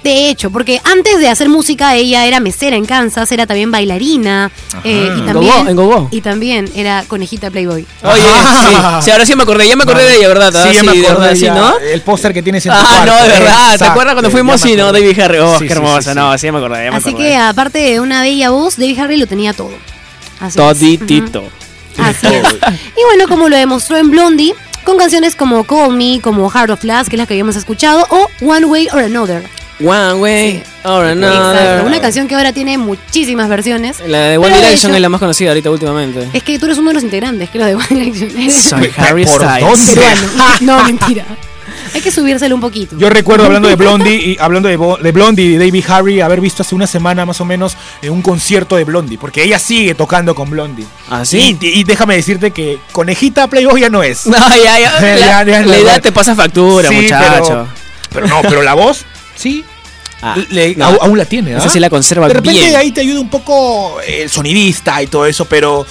De 0.06 0.30
hecho, 0.30 0.52
porque 0.52 0.80
antes 0.84 1.20
de 1.20 1.28
hacer 1.30 1.50
música 1.50 1.96
ella 1.96 2.28
era 2.28 2.39
mesera 2.39 2.76
en 2.76 2.86
Kansas, 2.86 3.32
era 3.32 3.48
también 3.48 3.72
bailarina 3.72 4.52
eh, 4.84 5.10
y 5.18 5.20
En 5.20 5.26
también 5.26 5.52
Gogó, 5.52 5.68
en 5.70 5.76
Gogó. 5.76 6.08
y 6.12 6.22
también 6.22 6.70
era 6.76 7.04
conejita 7.08 7.50
Playboy. 7.50 7.88
Oye, 8.04 8.22
sí, 8.22 8.76
sí, 9.02 9.10
ahora 9.12 9.26
sí 9.26 9.36
me 9.36 9.41
acordé, 9.41 9.68
ya 9.68 9.76
me 9.76 9.82
acordé 9.82 10.04
de 10.06 10.18
ella, 10.18 10.28
¿verdad? 10.28 10.52
Sí, 10.70 10.76
ya 10.76 10.84
me 10.84 10.91
de 10.94 11.08
acordé 11.08 11.22
verdad, 11.26 11.36
sí, 11.36 11.46
ya. 11.46 11.54
¿no? 11.56 11.78
El 11.80 12.02
póster 12.02 12.34
que 12.36 12.44
tienes 12.44 12.63
en 12.68 12.74
tu 12.74 12.78
Ah, 12.78 12.86
cuarto. 12.88 13.06
no, 13.15 13.24
de 13.24 13.28
verdad. 13.30 13.58
¿Te 13.70 13.74
Exacto, 13.74 13.86
acuerdas 13.94 14.13
cuando 14.13 14.30
fuimos? 14.30 14.62
Sí, 14.62 14.76
no. 14.76 14.91
David 14.94 15.20
Harry. 15.20 15.38
Oh, 15.39 15.54
Sí, 15.58 15.63
qué 15.63 15.68
sí, 15.70 15.74
hermosa. 15.74 16.02
sí, 16.04 16.10
sí. 16.10 16.15
No, 16.15 16.38
sí 16.38 16.52
me 16.52 16.58
acordé, 16.60 16.84
ya 16.86 16.91
me 16.91 16.98
Así 16.98 17.10
acordé. 17.10 17.26
que 17.28 17.36
aparte 17.38 17.80
de 17.80 18.00
una 18.00 18.22
bella 18.22 18.52
voz, 18.52 18.78
Debbie 18.78 19.00
Harry 19.02 19.18
lo 19.18 19.26
tenía 19.26 19.54
todo. 19.54 19.72
Así 20.39 20.50
es. 20.50 20.54
Toditito. 20.78 21.39
Ujú. 21.39 21.50
Así 22.04 22.28
es. 22.28 22.44
Y 22.96 23.04
bueno, 23.08 23.28
como 23.28 23.50
lo 23.50 23.58
demostró 23.58 23.98
en 23.98 24.12
Blondie, 24.12 24.54
con 24.84 24.98
canciones 24.98 25.36
como 25.36 25.63
Call 25.63 25.94
Me, 25.98 26.20
como 26.22 26.48
Heart 26.52 26.70
of 26.70 26.82
Glass, 26.84 27.10
que 27.10 27.15
es 27.15 27.20
la 27.20 27.26
que 27.26 27.34
habíamos 27.34 27.56
escuchado, 27.56 28.06
o 28.12 28.30
One 28.46 28.65
Way 28.68 28.89
or 28.94 29.00
Another. 29.00 29.50
One 29.80 30.14
way 30.14 30.64
or 30.86 31.06
Exacto, 31.06 31.26
another. 31.28 31.86
Una 31.86 32.00
canción 32.00 32.28
que 32.28 32.36
ahora 32.36 32.54
tiene 32.54 32.78
muchísimas 32.78 33.50
versiones. 33.50 33.98
La 34.08 34.20
de 34.20 34.38
One 34.38 34.48
Direction 34.56 34.92
hecho- 34.92 34.96
es 34.96 35.02
la 35.02 35.10
más 35.10 35.20
conocida 35.20 35.50
ahorita 35.50 35.70
últimamente. 35.70 36.30
Es 36.34 36.44
que 36.44 36.58
tú 36.58 36.66
eres 36.66 36.78
uno 36.78 36.90
de 36.90 36.94
los 36.96 37.04
integrantes, 37.04 37.50
que 37.50 37.58
es 37.58 37.62
lo 37.62 37.68
de 37.68 37.76
One 37.76 37.88
Direction. 38.12 38.52
Soy 38.52 38.92
Harry 38.98 39.26
¿por 39.26 39.42
Styles. 39.42 39.98
No, 40.62 40.84
mentira. 40.86 41.26
Hay 41.94 42.02
que 42.02 42.12
subírselo 42.12 42.56
un 42.56 42.62
poquito. 42.62 42.98
Yo 42.98 43.10
recuerdo 43.10 43.46
hablando 43.46 43.68
de 43.70 43.76
Blondie 43.76 44.16
y 44.16 44.38
hablando 44.40 44.68
de, 44.70 44.76
Bo- 44.78 44.98
de 44.98 45.12
Blondie 45.12 45.44
y 45.46 45.52
de 45.58 45.66
David 45.66 45.84
Harry 45.90 46.22
haber 46.22 46.42
visto 46.42 46.62
hace 46.62 46.74
una 46.76 46.88
semana 46.88 47.26
más 47.26 47.40
o 47.42 47.46
menos 47.46 47.76
eh, 48.02 48.10
un 48.10 48.22
concierto 48.22 48.76
de 48.76 48.84
Blondie, 48.86 49.18
porque 49.18 49.44
ella 49.44 49.60
sigue 49.60 49.94
tocando 49.96 50.36
con 50.36 50.50
Blondie. 50.50 50.86
¿Ah, 51.10 51.24
sí? 51.26 51.58
Y, 51.62 51.68
y 51.80 51.84
déjame 51.84 52.16
decirte 52.16 52.52
que 52.52 52.80
conejita 52.92 53.48
Playboy 53.48 53.82
ya 53.82 53.90
no 53.90 54.04
es. 54.04 54.26
No, 54.28 54.38
ya, 54.38 54.80
ya. 54.80 55.00
La, 55.02 55.44
ya, 55.44 55.62
la 55.66 55.78
edad 55.78 56.02
te 56.02 56.12
pasa 56.12 56.34
factura, 56.36 56.90
Sí, 56.90 56.96
muchacho. 56.96 57.46
Pero, 57.50 57.68
pero 58.14 58.28
no, 58.28 58.42
pero 58.42 58.62
la 58.62 58.74
voz, 58.74 59.06
sí. 59.36 59.63
Ah, 60.21 60.36
le- 60.50 60.76
no. 60.76 60.86
aún, 60.86 60.98
aún 61.02 61.17
la 61.17 61.26
tiene, 61.26 61.54
¿ah? 61.56 61.58
Esa 61.60 61.69
sí 61.69 61.80
la 61.80 61.89
conserva 61.89 62.28
De 62.28 62.36
repente 62.36 62.60
bien. 62.60 62.76
ahí 62.76 62.91
te 62.91 63.02
ayuda 63.02 63.19
un 63.19 63.30
poco 63.30 64.00
el 64.08 64.30
sonidista 64.30 65.02
y 65.04 65.08
todo 65.08 65.26
eso, 65.26 65.45
pero 65.45 65.86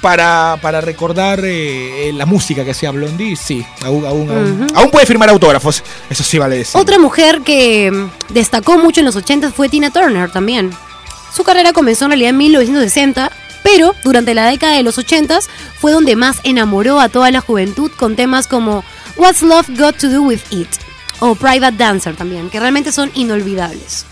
para, 0.00 0.58
para 0.60 0.82
recordar 0.82 1.40
eh, 1.44 2.12
la 2.14 2.26
música 2.26 2.62
que 2.62 2.72
hacía 2.72 2.90
Blondie, 2.90 3.36
sí, 3.36 3.64
aún, 3.84 4.04
aún, 4.04 4.66
aún 4.74 4.90
puede 4.90 5.06
firmar 5.06 5.30
autógrafos, 5.30 5.82
eso 6.10 6.22
sí 6.22 6.38
vale 6.38 6.58
decir. 6.58 6.78
Otra 6.78 6.98
mujer 6.98 7.40
que 7.40 7.90
mm, 7.90 8.32
destacó 8.34 8.76
mucho 8.78 9.00
en 9.00 9.06
los 9.06 9.16
80 9.16 9.50
fue 9.50 9.68
Tina 9.70 9.90
Turner 9.90 10.30
también. 10.30 10.70
Su 11.34 11.42
carrera 11.42 11.72
comenzó 11.72 12.04
en 12.04 12.10
realidad 12.12 12.30
en 12.30 12.36
1960, 12.36 13.32
pero 13.62 13.94
durante 14.04 14.34
la 14.34 14.46
década 14.46 14.74
de 14.76 14.82
los 14.82 14.98
80 14.98 15.38
fue 15.80 15.90
donde 15.90 16.16
más 16.16 16.36
enamoró 16.44 17.00
a 17.00 17.08
toda 17.08 17.30
la 17.30 17.40
juventud 17.40 17.90
con 17.96 18.14
temas 18.14 18.46
como 18.46 18.84
What's 19.16 19.40
Love 19.42 19.68
Got 19.70 19.96
to 19.96 20.08
Do 20.10 20.22
with 20.22 20.40
It 20.50 20.68
o 21.20 21.34
Private 21.34 21.76
Dancer 21.76 22.16
también, 22.16 22.50
que 22.50 22.60
realmente 22.60 22.92
son 22.92 23.10
inolvidables. 23.14 24.06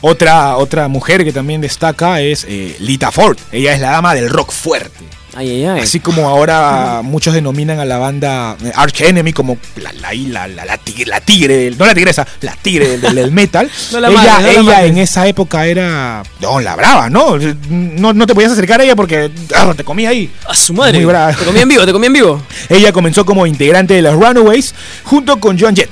Otra, 0.00 0.56
otra 0.56 0.88
mujer 0.88 1.24
que 1.24 1.32
también 1.32 1.60
destaca 1.60 2.20
es 2.20 2.44
eh, 2.48 2.76
Lita 2.80 3.12
Ford, 3.12 3.38
ella 3.52 3.74
es 3.74 3.80
la 3.80 3.90
dama 3.90 4.14
del 4.14 4.28
rock 4.28 4.50
fuerte. 4.50 5.04
Ay, 5.34 5.48
ay, 5.48 5.64
ay. 5.64 5.80
Así 5.80 6.00
como 6.00 6.28
ahora 6.28 7.00
muchos 7.04 7.32
denominan 7.32 7.78
a 7.78 7.84
la 7.86 7.96
banda 7.96 8.54
eh, 8.62 8.72
Arch 8.74 9.00
Enemy 9.00 9.32
como 9.32 9.56
la, 9.76 9.90
la, 9.92 10.12
la, 10.12 10.46
la, 10.48 10.64
la 10.66 10.76
tigre, 10.76 11.06
la 11.06 11.20
tigre 11.22 11.56
del- 11.56 11.78
no 11.78 11.86
la 11.86 11.94
tigresa, 11.94 12.26
la 12.42 12.54
tigre 12.60 12.98
del, 12.98 13.14
del 13.14 13.30
metal. 13.32 13.70
No 13.92 14.00
la 14.00 14.08
ella 14.10 14.40
no 14.40 14.48
ella 14.48 14.84
en 14.84 14.98
esa 14.98 15.26
época 15.26 15.64
era 15.66 16.22
no, 16.40 16.60
la 16.60 16.76
brava, 16.76 17.08
¿no? 17.08 17.38
¿no? 17.70 18.12
No 18.12 18.26
te 18.26 18.34
podías 18.34 18.52
acercar 18.52 18.80
a 18.80 18.84
ella 18.84 18.94
porque 18.96 19.30
ah, 19.54 19.72
te 19.74 19.84
comía 19.84 20.10
ahí. 20.10 20.30
A 20.46 20.54
su 20.54 20.74
madre. 20.74 20.98
Muy 20.98 21.06
brava. 21.06 21.32
Te 21.32 21.44
comí 21.46 21.60
en 21.60 21.68
vivo, 21.68 21.86
te 21.86 21.92
comí 21.92 22.08
en 22.08 22.12
vivo. 22.12 22.42
Ella 22.68 22.92
comenzó 22.92 23.24
como 23.24 23.46
integrante 23.46 23.94
de 23.94 24.02
los 24.02 24.12
Runaways 24.14 24.74
junto 25.04 25.40
con 25.40 25.58
Joan 25.58 25.74
Jett. 25.76 25.90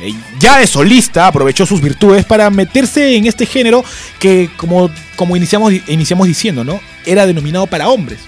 Ya, 0.00 0.06
eh, 0.06 0.14
Ya 0.38 0.58
de 0.58 0.66
solista 0.66 1.26
aprovechó 1.26 1.66
sus 1.66 1.80
virtudes 1.80 2.24
para 2.24 2.48
meterse 2.50 3.16
en 3.16 3.26
este 3.26 3.46
género 3.46 3.84
que, 4.18 4.50
como, 4.56 4.90
como 5.16 5.36
iniciamos, 5.36 5.72
iniciamos 5.86 6.26
diciendo, 6.26 6.64
¿no? 6.64 6.80
Era 7.06 7.26
denominado 7.26 7.66
para 7.66 7.88
hombres. 7.88 8.18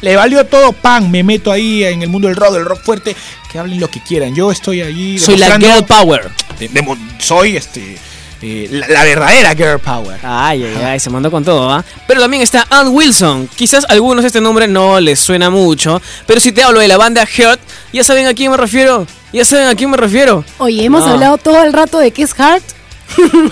Le 0.00 0.14
valió 0.14 0.44
todo, 0.46 0.72
pan, 0.72 1.10
me 1.10 1.24
meto 1.24 1.50
ahí 1.50 1.82
en 1.82 2.02
el 2.02 2.08
mundo 2.08 2.28
del 2.28 2.36
rock, 2.36 2.52
del 2.54 2.64
rock 2.64 2.82
fuerte, 2.84 3.16
que 3.50 3.58
hablen 3.58 3.80
lo 3.80 3.90
que 3.90 4.00
quieran. 4.00 4.32
Yo 4.34 4.52
estoy 4.52 4.80
allí 4.80 5.18
Soy 5.18 5.36
la 5.36 5.58
girl 5.58 5.84
power. 5.84 6.30
de- 6.58 6.70
soy 7.18 7.56
este 7.56 7.96
eh, 8.42 8.68
la, 8.70 8.86
la 8.88 9.04
verdadera 9.04 9.54
girl 9.54 9.78
power. 9.80 10.18
Ay, 10.22 10.64
ay, 10.64 10.82
ay, 10.84 11.00
se 11.00 11.10
mandó 11.10 11.30
con 11.30 11.44
todo, 11.44 11.70
¿ah? 11.70 11.84
Pero 12.06 12.20
también 12.20 12.42
está 12.42 12.66
Ann 12.70 12.88
Wilson. 12.88 13.48
Quizás 13.56 13.84
a 13.88 13.92
algunos 13.92 14.24
este 14.24 14.40
nombre 14.40 14.66
no 14.68 15.00
les 15.00 15.18
suena 15.20 15.50
mucho, 15.50 16.00
pero 16.26 16.40
si 16.40 16.52
te 16.52 16.62
hablo 16.62 16.80
de 16.80 16.88
la 16.88 16.96
banda 16.96 17.26
Heart, 17.26 17.60
ya 17.92 18.04
saben 18.04 18.26
a 18.26 18.34
quién 18.34 18.50
me 18.50 18.56
refiero. 18.56 19.06
Ya 19.32 19.44
saben 19.44 19.66
a 19.68 19.74
quién 19.74 19.90
me 19.90 19.96
refiero. 19.96 20.44
Oye, 20.58 20.84
hemos 20.84 21.04
No. 21.04 21.12
hablado 21.12 21.36
todo 21.36 21.62
el 21.62 21.72
rato 21.72 21.98
de 21.98 22.10
qué 22.12 22.22
es 22.22 22.32
Heart. 22.32 22.62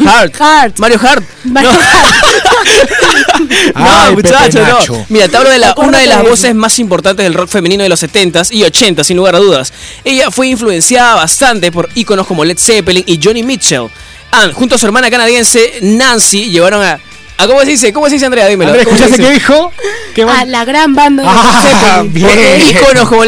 Heart. 0.01 0.35
Heart. 0.41 0.79
Mario 0.79 0.99
Hart. 1.03 1.25
Mario 1.45 1.73
no. 1.73 1.79
No, 3.75 4.17
Pepe 4.17 4.29
muchacho, 4.29 4.61
Nacho. 4.63 4.93
no. 4.95 5.07
Mira, 5.09 5.29
te 5.29 5.37
hablo 5.37 5.51
de 5.51 5.59
la, 5.59 5.75
una 5.77 5.99
de 5.99 6.07
las 6.07 6.23
voces 6.23 6.55
más 6.55 6.79
importantes 6.79 7.25
del 7.25 7.35
rock 7.35 7.49
femenino 7.49 7.83
de 7.83 7.89
los 7.89 8.03
70s 8.03 8.49
y 8.53 8.63
80s, 8.63 9.05
sin 9.05 9.17
lugar 9.17 9.35
a 9.35 9.39
dudas. 9.39 9.73
Ella 10.05 10.31
fue 10.31 10.49
influenciada 10.49 11.15
bastante 11.17 11.71
por 11.73 11.89
íconos 11.95 12.27
como 12.27 12.45
Led 12.45 12.59
Zeppelin 12.59 13.05
y 13.07 13.19
Johnny 13.23 13.43
Mitchell. 13.43 13.89
Ann, 14.43 14.53
junto 14.53 14.75
a 14.75 14.79
su 14.79 14.87
hermana 14.87 15.11
canadiense 15.11 15.79
Nancy, 15.83 16.51
llevaron 16.51 16.83
a. 16.83 16.99
a 17.39 17.47
¿Cómo 17.47 17.61
se 17.61 17.67
dice? 17.71 17.93
¿Cómo 17.93 18.07
se 18.09 18.15
dice, 18.15 18.27
Andrea? 18.27 18.47
Dímelo. 18.47 18.71
Andrés, 18.71 18.87
¿Cómo 18.87 18.97
se 18.97 19.05
¿escuchaste 19.05 19.23
dice? 19.33 19.45
qué 19.45 19.53
dijo? 19.53 19.73
¿Qué 20.15 20.23
A 20.23 20.45
la 20.45 20.65
gran 20.65 20.95
banda 20.95 21.23
de 21.23 21.29
Ah, 21.33 21.63
Zeppelin. 22.03 22.13
bien. 22.13 22.61
Íconos 22.71 23.09
como. 23.09 23.23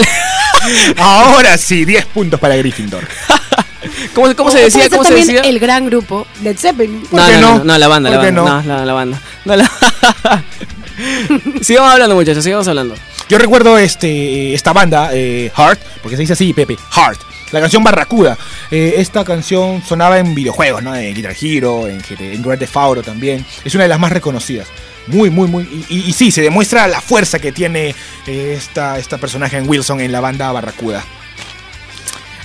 Ahora 0.97 1.57
sí, 1.59 1.85
10 1.85 2.07
puntos 2.07 2.39
para 2.41 2.57
Gryffindor. 2.57 3.07
¿Cómo, 4.15 4.35
cómo 4.37 4.51
se 4.51 4.59
decía? 4.61 4.89
¿Cómo 4.91 5.03
se 5.05 5.11
también 5.11 5.27
decía? 5.29 5.49
el 5.49 5.59
gran 5.61 5.87
grupo 5.87 6.27
Led 6.43 6.57
Zeppelin. 6.59 7.03
¿Por 7.07 7.21
No, 7.21 7.27
qué 7.27 7.33
no, 7.35 7.41
no, 7.41 7.59
no? 7.59 7.65
no, 7.65 7.79
la 7.79 7.89
banda, 7.89 8.11
la 8.11 8.17
¿Por 8.17 8.27
qué 8.27 8.33
banda. 8.33 8.51
no? 8.53 8.63
No, 8.63 8.77
la, 8.79 8.85
la 8.85 8.93
banda. 8.93 9.21
No, 9.45 9.57
la- 9.57 9.71
sigamos 11.63 11.93
hablando, 11.93 12.15
muchachos, 12.17 12.43
sigamos 12.45 12.67
hablando. 12.69 12.95
Yo 13.29 13.39
recuerdo 13.39 13.79
este, 13.79 14.55
esta 14.55 14.73
banda, 14.73 15.11
eh, 15.13 15.51
Heart, 15.57 15.81
porque 16.03 16.17
se 16.17 16.23
dice 16.23 16.33
así, 16.33 16.53
Pepe, 16.53 16.77
Heart. 16.93 17.21
La 17.53 17.61
canción 17.61 17.83
Barracuda. 17.83 18.37
Eh, 18.71 18.95
esta 18.99 19.25
canción 19.25 19.83
sonaba 19.87 20.19
en 20.19 20.35
videojuegos, 20.35 20.83
¿no? 20.83 20.95
En 20.95 21.15
Guitar 21.15 21.35
Hero, 21.41 21.87
en, 21.89 22.03
en 22.19 22.43
Grand 22.43 22.59
Theft 22.59 22.77
Auto 22.77 23.03
también. 23.03 23.45
Es 23.65 23.75
una 23.75 23.85
de 23.85 23.89
las 23.89 23.99
más 24.01 24.13
reconocidas. 24.13 24.67
Muy, 25.07 25.31
muy, 25.31 25.49
muy. 25.49 25.63
Y, 25.89 25.95
y- 25.97 26.05
y 26.09 26.13
sí, 26.13 26.31
se 26.31 26.43
demuestra 26.43 26.87
la 26.87 27.01
fuerza 27.01 27.39
que 27.39 27.51
tiene 27.53 27.95
eh, 28.27 28.55
esta, 28.57 28.99
esta 28.99 29.17
personaje 29.19 29.57
en 29.57 29.67
Wilson 29.69 30.01
en 30.01 30.13
la 30.13 30.21
banda 30.21 30.53
Barracuda. 30.53 31.05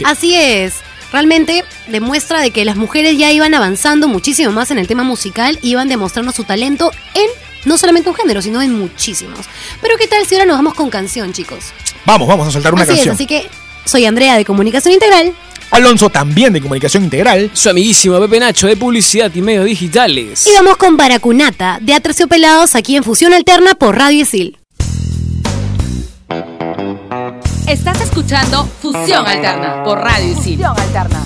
Así 0.06 0.36
es. 0.36 0.76
Realmente 1.12 1.64
demuestra 1.88 2.42
de 2.42 2.52
que 2.52 2.66
las 2.66 2.76
mujeres 2.76 3.18
ya 3.18 3.32
iban 3.32 3.54
avanzando 3.54 4.08
muchísimo 4.08 4.52
más 4.52 4.72
en 4.72 4.80
el 4.80 4.88
tema 4.88 5.04
musical 5.04 5.60
y 5.62 5.72
iban 5.72 5.88
demostrando 5.88 6.32
su 6.32 6.44
talento 6.44 6.92
en 7.14 7.28
no 7.66 7.78
solamente 7.78 8.10
un 8.10 8.16
género, 8.16 8.42
sino 8.42 8.62
en 8.62 8.74
muchísimos. 8.78 9.46
Pero 9.82 9.96
qué 9.98 10.08
tal 10.08 10.26
si 10.26 10.36
ahora 10.36 10.46
nos 10.46 10.58
vamos 10.58 10.74
con 10.74 10.90
canción, 10.90 11.32
chicos. 11.32 11.66
Vamos, 12.06 12.28
vamos 12.28 12.48
a 12.48 12.52
soltar 12.52 12.74
una 12.74 12.84
así 12.84 12.94
canción. 12.94 13.10
es, 13.10 13.16
así 13.16 13.28
que 13.28 13.48
soy 13.86 14.06
Andrea 14.06 14.36
de 14.36 14.46
Comunicación 14.46 14.94
Integral. 14.94 15.34
Alonso 15.72 16.10
también 16.10 16.54
de 16.54 16.62
Comunicación 16.62 17.04
Integral. 17.04 17.50
Su 17.54 17.70
amiguísimo 17.70 18.20
Pepe 18.20 18.40
Nacho 18.40 18.68
de 18.68 18.78
publicidad 18.78 19.32
y 19.34 19.42
medios 19.42 19.66
digitales. 19.66 20.46
Y 20.46 20.54
vamos 20.54 20.78
con 20.78 20.98
Baracunata 20.98 21.80
de 21.82 21.96
Aterciopelados 21.96 22.76
aquí 22.76 22.96
en 22.96 23.04
Fusión 23.04 23.34
Alterna 23.34 23.74
por 23.74 23.98
Radio 23.98 24.22
Isil. 24.22 24.58
Estás 27.68 28.02
escuchando 28.02 28.66
Fusión 28.82 29.26
Alterna 29.26 29.84
por 29.84 29.98
Radio 29.98 30.32
Isil. 30.34 30.58
Fusión 30.58 30.80
Alterna. 30.80 31.24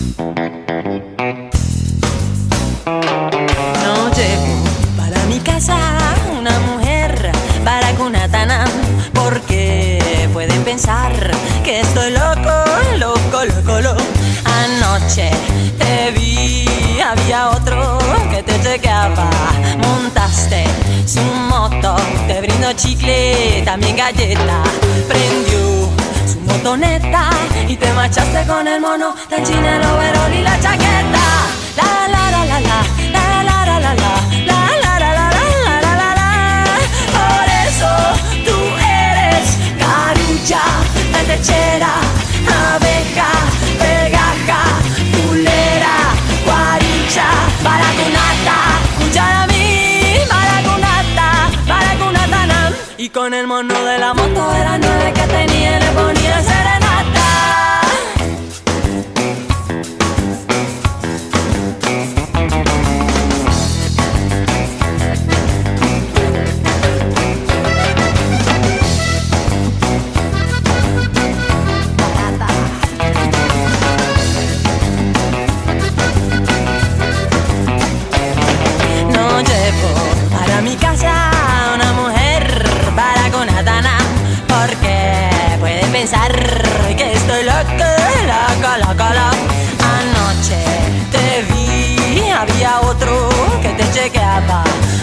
Anoche 15.08 15.32
te 15.78 16.12
vi, 16.12 16.66
había 17.00 17.52
otro 17.52 17.98
que 18.30 18.44
te 18.44 18.62
chequeaba. 18.62 19.30
Montaste 19.78 20.66
su 21.06 21.22
moto, 21.22 21.96
te 22.28 22.42
brindo 22.42 22.74
chicle, 22.74 23.62
también 23.64 23.96
galleta. 23.96 24.64
Prendió 25.08 25.90
su 26.28 26.42
motoneta 26.42 27.30
y 27.70 27.78
te 27.78 27.94
marchaste 27.94 28.46
con 28.48 28.68
el 28.68 28.82
mono 28.82 29.16
del 29.30 29.44
chino, 29.46 29.66
el 29.66 29.82
overol 29.82 30.34
y 30.34 30.42
la 30.42 30.60
chaqueta. 30.60 31.26
La 31.78 32.08
la 32.10 32.32
la 32.32 32.46
la 32.46 32.60
la, 32.60 32.84
la 33.14 33.44
la 33.44 33.64
la 33.64 33.80
la 33.80 33.80
la, 33.80 33.94
la 34.46 34.60
la 34.84 35.00
la 35.00 35.14
la 35.16 35.30
la 35.64 35.82
la 35.84 35.96
la 35.96 36.10
la. 36.20 36.30
Por 37.16 37.48
eso 37.66 37.90
tú 38.44 38.58
eres 38.76 39.56
carulla, 39.80 40.64
lechera, 41.30 41.94
abeja, 42.76 43.17
con 53.18 53.34
el 53.34 53.48
mono 53.48 53.74
de 53.84 53.98
la 53.98 54.14
moto 54.14 54.37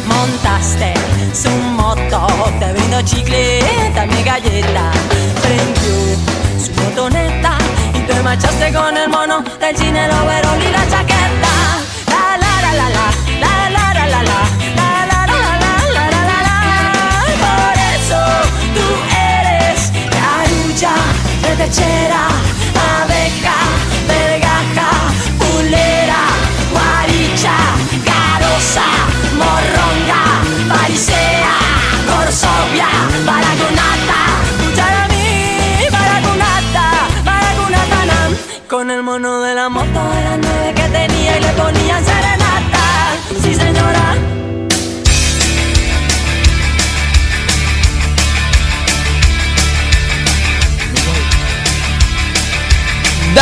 Montaste 0.07 0.95
su 1.35 1.51
moto, 1.51 2.27
te 2.59 2.73
brindo 2.73 3.03
chicleta, 3.03 4.07
mi 4.07 4.23
galleta. 4.23 4.90
Prendió 5.43 6.17
su 6.59 6.73
botoneta 6.73 7.59
y 7.93 7.99
te 8.01 8.23
marchaste 8.23 8.73
con 8.73 8.97
el 8.97 9.09
mono 9.11 9.45
del 9.61 9.77
cine, 9.77 10.07
el 10.07 10.11
y 10.11 10.73
la 10.73 10.88
chaqueta. 10.88 11.55
La 12.07 12.38
la 12.38 12.62
la 12.62 12.73
la 12.73 12.88
la, 12.88 13.07
la 13.40 13.71
la 13.71 13.93
la 13.93 14.07
la 14.09 14.23
la, 14.23 14.40
la 14.75 14.88
la 15.11 15.27
la 15.27 15.43
la 15.93 16.05
la 16.11 16.21
la 16.31 16.38
la 16.47 16.57
Por 17.45 17.77
eso 17.95 18.21
tú 18.75 18.87
eres 19.12 19.93
la 20.17 20.35
de 21.43 21.57
techera. 21.57 22.23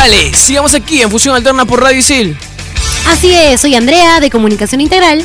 Dale, 0.03 0.33
sigamos 0.33 0.73
aquí 0.73 1.01
en 1.01 1.09
Fusión 1.09 1.33
Alterna 1.33 1.63
por 1.63 1.81
Radio 1.81 1.99
Isil. 1.99 2.35
Así 3.07 3.33
es, 3.33 3.61
soy 3.61 3.73
Andrea 3.75 4.19
de 4.19 4.29
Comunicación 4.29 4.81
Integral. 4.81 5.23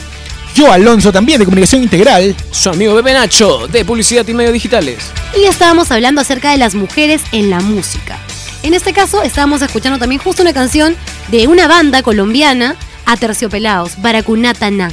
Yo, 0.54 0.70
Alonso, 0.70 1.10
también 1.10 1.40
de 1.40 1.46
Comunicación 1.46 1.82
Integral. 1.82 2.36
Su 2.52 2.70
amigo 2.70 2.94
Pepe 2.94 3.12
Nacho, 3.12 3.66
de 3.66 3.84
Publicidad 3.84 4.24
y 4.28 4.34
Medios 4.34 4.52
Digitales. 4.52 4.98
Y 5.36 5.46
estábamos 5.46 5.90
hablando 5.90 6.20
acerca 6.20 6.52
de 6.52 6.58
las 6.58 6.76
mujeres 6.76 7.22
en 7.32 7.50
la 7.50 7.58
música. 7.58 8.20
En 8.62 8.72
este 8.72 8.92
caso, 8.92 9.24
estábamos 9.24 9.62
escuchando 9.62 9.98
también 9.98 10.20
justo 10.20 10.42
una 10.42 10.52
canción 10.52 10.94
de 11.26 11.48
una 11.48 11.66
banda 11.66 12.04
colombiana, 12.04 12.76
Aterciopelados, 13.04 14.00
Baracunatana. 14.00 14.92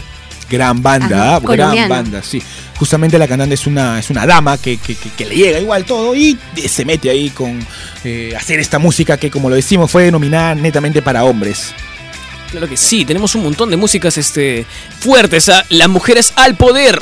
Gran 0.49 0.81
banda, 0.83 1.07
Ajá, 1.35 1.39
gran 1.39 1.41
colombiana. 1.41 1.87
banda, 1.95 2.23
sí. 2.23 2.41
Justamente 2.77 3.17
la 3.17 3.27
cantante 3.27 3.55
es 3.55 3.65
una, 3.67 3.97
es 3.99 4.09
una 4.09 4.25
dama 4.27 4.57
que, 4.57 4.77
que- 4.77 4.95
que- 4.95 5.09
que 5.09 5.25
le 5.25 5.35
llega 5.35 5.59
igual 5.59 5.85
todo 5.85 6.13
y 6.15 6.37
se 6.67 6.85
mete 6.85 7.09
ahí 7.09 7.29
con 7.29 7.65
eh, 8.03 8.33
hacer 8.37 8.59
esta 8.59 8.77
música 8.79 9.17
que, 9.17 9.31
como 9.31 9.49
lo 9.49 9.55
decimos, 9.55 9.89
fue 9.89 10.03
denominada 10.03 10.53
netamente 10.55 11.01
para 11.01 11.23
hombres. 11.23 11.73
Claro 12.51 12.69
que 12.69 12.77
sí, 12.77 13.05
tenemos 13.05 13.33
un 13.35 13.43
montón 13.43 13.69
de 13.69 13.77
músicas 13.77 14.17
este, 14.17 14.65
fuertes. 14.99 15.49
¿ah? 15.49 15.65
Las 15.69 15.89
mujeres 15.89 16.31
al 16.35 16.55
poder 16.55 17.01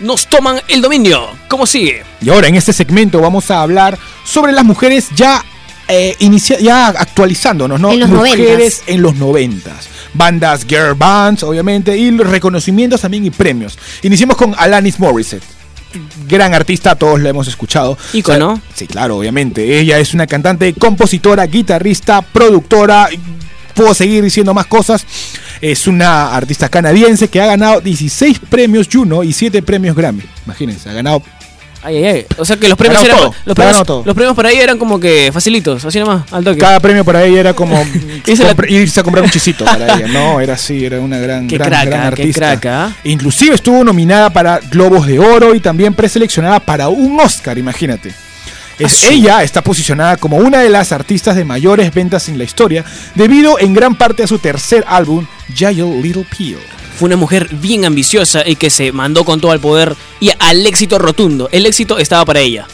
nos 0.00 0.26
toman 0.28 0.60
el 0.68 0.80
dominio. 0.80 1.28
¿Cómo 1.48 1.66
sigue? 1.66 2.04
Y 2.22 2.30
ahora 2.30 2.48
en 2.48 2.54
este 2.54 2.72
segmento 2.72 3.20
vamos 3.20 3.50
a 3.50 3.60
hablar 3.62 3.98
sobre 4.24 4.52
las 4.52 4.64
mujeres 4.64 5.08
ya, 5.14 5.44
eh, 5.88 6.16
inicia- 6.20 6.58
ya 6.60 6.88
actualizándonos, 6.88 7.78
¿no? 7.80 7.92
En 7.92 8.00
los 8.00 8.08
mujeres 8.08 8.38
noventas. 8.48 8.82
en 8.86 9.02
los 9.02 9.14
noventas. 9.16 9.88
Bandas, 10.14 10.66
girl 10.66 10.94
bands, 10.94 11.42
obviamente, 11.42 11.96
y 11.96 12.10
reconocimientos 12.10 13.00
también 13.00 13.26
y 13.26 13.30
premios. 13.30 13.78
Iniciemos 14.02 14.36
con 14.36 14.54
Alanis 14.56 14.98
Morissette. 14.98 15.42
Gran 16.28 16.52
artista, 16.54 16.94
todos 16.94 17.20
la 17.20 17.30
hemos 17.30 17.48
escuchado. 17.48 17.96
Ícono. 18.12 18.52
O 18.52 18.56
sea, 18.56 18.62
sí, 18.74 18.86
claro, 18.86 19.18
obviamente. 19.18 19.78
Ella 19.78 19.98
es 19.98 20.12
una 20.12 20.26
cantante, 20.26 20.74
compositora, 20.74 21.46
guitarrista, 21.46 22.20
productora. 22.22 23.08
Puedo 23.74 23.94
seguir 23.94 24.22
diciendo 24.22 24.52
más 24.52 24.66
cosas. 24.66 25.06
Es 25.60 25.86
una 25.86 26.36
artista 26.36 26.68
canadiense 26.68 27.28
que 27.28 27.40
ha 27.40 27.46
ganado 27.46 27.80
16 27.80 28.40
premios 28.50 28.88
Juno 28.92 29.24
y 29.24 29.32
7 29.32 29.62
premios 29.62 29.96
Grammy. 29.96 30.22
Imagínense, 30.44 30.90
ha 30.90 30.92
ganado 30.92 31.22
Ay, 31.82 31.96
ay, 31.98 32.04
ay. 32.06 32.26
O 32.36 32.44
sea 32.44 32.56
que 32.56 32.68
los 32.68 32.76
premios, 32.76 33.02
eran, 33.04 33.16
todo, 33.18 33.34
los, 33.44 33.54
premios, 33.54 33.86
todo. 33.86 34.02
los 34.04 34.14
premios 34.14 34.34
para 34.34 34.50
ella 34.50 34.62
eran 34.64 34.78
como 34.78 34.98
que 34.98 35.30
facilitos, 35.32 35.84
así 35.84 35.98
nomás, 36.00 36.22
al 36.32 36.42
toque. 36.44 36.58
Cada 36.58 36.80
premio 36.80 37.04
para 37.04 37.22
ella 37.24 37.38
era 37.40 37.54
como 37.54 37.76
compre- 38.26 38.70
irse 38.70 39.00
a 39.00 39.02
comprar 39.04 39.24
un 39.24 39.30
chisito 39.30 39.64
para 39.64 39.94
ella. 39.96 40.08
No, 40.08 40.40
era 40.40 40.54
así, 40.54 40.84
era 40.84 40.98
una 41.00 41.18
gran, 41.18 41.46
Qué 41.46 41.56
gran, 41.56 41.68
craca, 41.70 41.84
gran 41.86 42.00
qué 42.14 42.22
artista. 42.22 42.40
craca. 42.60 42.96
Inclusive 43.04 43.54
estuvo 43.54 43.84
nominada 43.84 44.30
para 44.30 44.58
Globos 44.58 45.06
de 45.06 45.18
Oro 45.20 45.54
y 45.54 45.60
también 45.60 45.94
preseleccionada 45.94 46.58
para 46.60 46.88
un 46.88 47.18
Oscar, 47.20 47.56
imagínate. 47.58 48.08
Es, 48.78 48.84
Ah, 48.84 48.88
sí. 48.88 49.14
ella 49.14 49.42
está 49.42 49.60
posicionada 49.62 50.16
como 50.16 50.36
una 50.36 50.58
de 50.60 50.68
las 50.70 50.92
artistas 50.92 51.34
de 51.36 51.44
mayores 51.44 51.92
ventas 51.92 52.28
en 52.28 52.38
la 52.38 52.44
historia, 52.44 52.84
debido 53.14 53.58
en 53.58 53.72
gran 53.74 53.94
parte 53.96 54.22
a 54.22 54.26
su 54.26 54.38
tercer 54.38 54.84
álbum, 54.88 55.26
Giant 55.54 56.02
Little 56.02 56.24
Pill. 56.36 56.58
Fue 56.98 57.06
una 57.06 57.16
mujer 57.16 57.48
bien 57.52 57.84
ambiciosa 57.84 58.42
y 58.46 58.56
que 58.56 58.70
se 58.70 58.90
mandó 58.92 59.24
con 59.24 59.40
todo 59.40 59.52
el 59.52 59.60
poder 59.60 59.94
y 60.20 60.30
al 60.38 60.66
éxito 60.66 60.98
rotundo. 60.98 61.48
El 61.52 61.64
éxito 61.66 61.98
estaba 61.98 62.24
para 62.24 62.40
ella. 62.40 62.66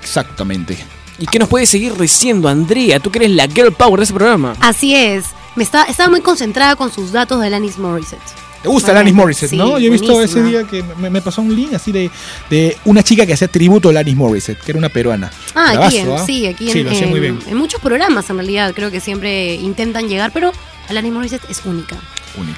Exactamente. 0.00 0.76
¿Y 1.18 1.26
qué 1.26 1.38
nos 1.38 1.48
puede 1.48 1.66
seguir 1.66 1.94
diciendo, 1.96 2.48
Andrea? 2.48 2.98
Tú 2.98 3.10
que 3.10 3.18
eres 3.20 3.30
la 3.30 3.46
girl 3.46 3.72
power 3.72 3.98
de 4.00 4.04
ese 4.04 4.12
programa. 4.14 4.54
Así 4.60 4.94
es. 4.94 5.26
Me 5.54 5.62
estaba, 5.62 5.84
estaba 5.84 6.10
muy 6.10 6.22
concentrada 6.22 6.74
con 6.76 6.92
sus 6.92 7.12
datos 7.12 7.40
de 7.40 7.46
Alanis 7.46 7.78
Morissette. 7.78 8.20
¿Te 8.62 8.68
gusta 8.68 8.88
Bueno, 8.88 9.00
Alanis 9.00 9.14
Morissette, 9.14 9.50
sí, 9.50 9.56
no? 9.56 9.78
Yo 9.78 9.86
he 9.88 9.90
visto 9.90 10.20
ese 10.22 10.42
día 10.42 10.64
que 10.64 10.82
me, 10.98 11.10
me 11.10 11.20
pasó 11.20 11.42
un 11.42 11.54
link 11.54 11.74
así 11.74 11.90
de, 11.92 12.10
de 12.48 12.76
una 12.84 13.02
chica 13.02 13.26
que 13.26 13.34
hacía 13.34 13.48
tributo 13.48 13.88
a 13.88 13.90
Alanis 13.90 14.16
Morissette, 14.16 14.60
que 14.60 14.70
era 14.72 14.78
una 14.78 14.88
peruana. 14.88 15.30
Ah, 15.54 15.84
aquí, 15.86 15.98
en, 15.98 16.12
¿ah? 16.12 16.24
sí, 16.24 16.46
aquí 16.46 16.70
Sí, 16.70 16.78
en, 16.80 16.84
lo 16.86 16.90
hacía 16.92 17.06
muy 17.08 17.18
en- 17.18 17.38
bien. 17.38 17.48
en 17.48 17.56
muchos 17.56 17.80
programas 17.80 18.28
en 18.30 18.36
realidad 18.36 18.72
creo 18.74 18.90
que 18.90 19.00
siempre 19.00 19.54
intentan 19.54 20.08
llegar, 20.08 20.30
pero 20.32 20.52
Alanis 20.88 21.12
Morissette 21.12 21.48
es 21.50 21.60
única. 21.64 21.96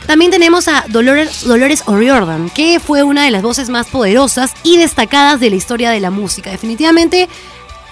También 0.06 0.30
tenemos 0.30 0.68
a 0.68 0.84
Dolores, 0.88 1.44
Dolores 1.44 1.82
O'Riordan, 1.87 2.50
que 2.50 2.80
fue 2.80 3.02
una 3.02 3.24
de 3.24 3.30
las 3.30 3.42
voces 3.42 3.68
más 3.68 3.88
poderosas 3.88 4.52
y 4.62 4.76
destacadas 4.76 5.40
de 5.40 5.50
la 5.50 5.56
historia 5.56 5.90
de 5.90 6.00
la 6.00 6.10
música. 6.10 6.50
Definitivamente 6.50 7.28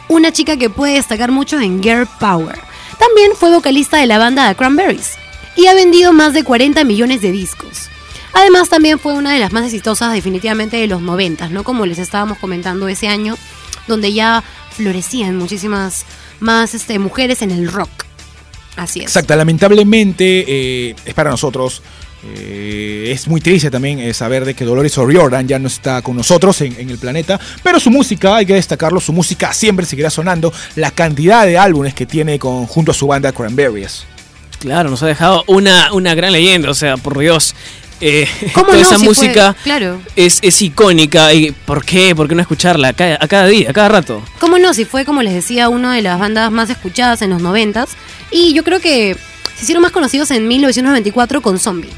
una 0.08 0.32
chica 0.32 0.56
que 0.56 0.70
puede 0.70 0.94
destacar 0.94 1.30
mucho 1.30 1.60
en 1.60 1.82
Girl 1.82 2.06
Power. 2.20 2.58
También 2.98 3.32
fue 3.34 3.50
vocalista 3.50 3.96
de 3.96 4.06
la 4.06 4.18
banda 4.18 4.54
Cranberries 4.54 5.12
y 5.56 5.66
ha 5.66 5.74
vendido 5.74 6.12
más 6.12 6.34
de 6.34 6.44
40 6.44 6.84
millones 6.84 7.20
de 7.22 7.32
discos. 7.32 7.88
Además 8.32 8.68
también 8.68 8.98
fue 8.98 9.14
una 9.14 9.32
de 9.32 9.38
las 9.38 9.52
más 9.52 9.64
exitosas 9.64 10.12
definitivamente 10.12 10.76
de 10.76 10.86
los 10.86 11.02
90, 11.02 11.48
¿no? 11.48 11.64
Como 11.64 11.86
les 11.86 11.98
estábamos 11.98 12.38
comentando 12.38 12.88
ese 12.88 13.08
año, 13.08 13.36
donde 13.86 14.12
ya 14.12 14.42
florecían 14.70 15.36
muchísimas 15.36 16.04
más 16.40 16.74
este, 16.74 16.98
mujeres 16.98 17.42
en 17.42 17.50
el 17.50 17.70
rock. 17.70 17.90
Así 18.76 19.00
es. 19.00 19.06
Exacto, 19.06 19.36
lamentablemente 19.36 20.44
eh, 20.46 20.94
es 21.04 21.14
para 21.14 21.30
nosotros 21.30 21.82
Eh, 22.24 23.10
es 23.10 23.26
muy 23.26 23.40
triste 23.40 23.68
también 23.68 23.98
eh, 23.98 24.14
saber 24.14 24.44
de 24.44 24.54
que 24.54 24.64
Dolores 24.64 24.96
O'Riordan 24.96 25.48
ya 25.48 25.58
no 25.58 25.66
está 25.66 26.02
con 26.02 26.16
nosotros 26.16 26.60
en, 26.60 26.72
en 26.78 26.88
el 26.88 26.96
planeta, 26.96 27.40
pero 27.64 27.80
su 27.80 27.90
música, 27.90 28.36
hay 28.36 28.46
que 28.46 28.54
destacarlo, 28.54 29.00
su 29.00 29.12
música 29.12 29.52
siempre 29.52 29.86
seguirá 29.86 30.08
sonando. 30.08 30.52
La 30.76 30.92
cantidad 30.92 31.44
de 31.44 31.58
álbumes 31.58 31.94
que 31.94 32.06
tiene 32.06 32.38
con, 32.38 32.66
junto 32.66 32.92
a 32.92 32.94
su 32.94 33.08
banda 33.08 33.32
Cranberries. 33.32 34.04
Claro, 34.60 34.88
nos 34.88 35.02
ha 35.02 35.08
dejado 35.08 35.42
una, 35.48 35.92
una 35.92 36.14
gran 36.14 36.30
leyenda, 36.32 36.70
o 36.70 36.74
sea, 36.74 36.96
por 36.96 37.18
Dios. 37.18 37.56
Eh, 38.04 38.26
¿Cómo 38.52 38.66
toda 38.66 38.78
no? 38.78 38.82
esa 38.82 38.98
Si 38.98 39.04
fue- 39.04 39.08
música 39.08 39.54
claro. 39.62 40.00
es, 40.16 40.40
es 40.42 40.60
icónica. 40.60 41.32
¿Y 41.32 41.52
¿Por 41.52 41.84
qué? 41.84 42.14
¿Por 42.16 42.26
qué 42.28 42.34
no 42.34 42.42
escucharla 42.42 42.88
a 42.88 42.92
cada, 42.92 43.16
a 43.20 43.28
cada 43.28 43.46
día, 43.46 43.70
a 43.70 43.72
cada 43.72 43.88
rato? 43.88 44.22
¿Cómo 44.40 44.58
no? 44.58 44.74
Si 44.74 44.84
fue, 44.84 45.04
como 45.04 45.22
les 45.22 45.32
decía, 45.34 45.68
una 45.68 45.94
de 45.94 46.02
las 46.02 46.18
bandas 46.18 46.50
más 46.50 46.68
escuchadas 46.68 47.22
en 47.22 47.30
los 47.30 47.40
noventas. 47.40 47.90
Y 48.32 48.54
yo 48.54 48.64
creo 48.64 48.80
que 48.80 49.16
se 49.56 49.62
hicieron 49.62 49.82
más 49.82 49.92
conocidos 49.92 50.30
en 50.32 50.48
1994 50.48 51.40
con 51.42 51.58
Zombie. 51.60 51.90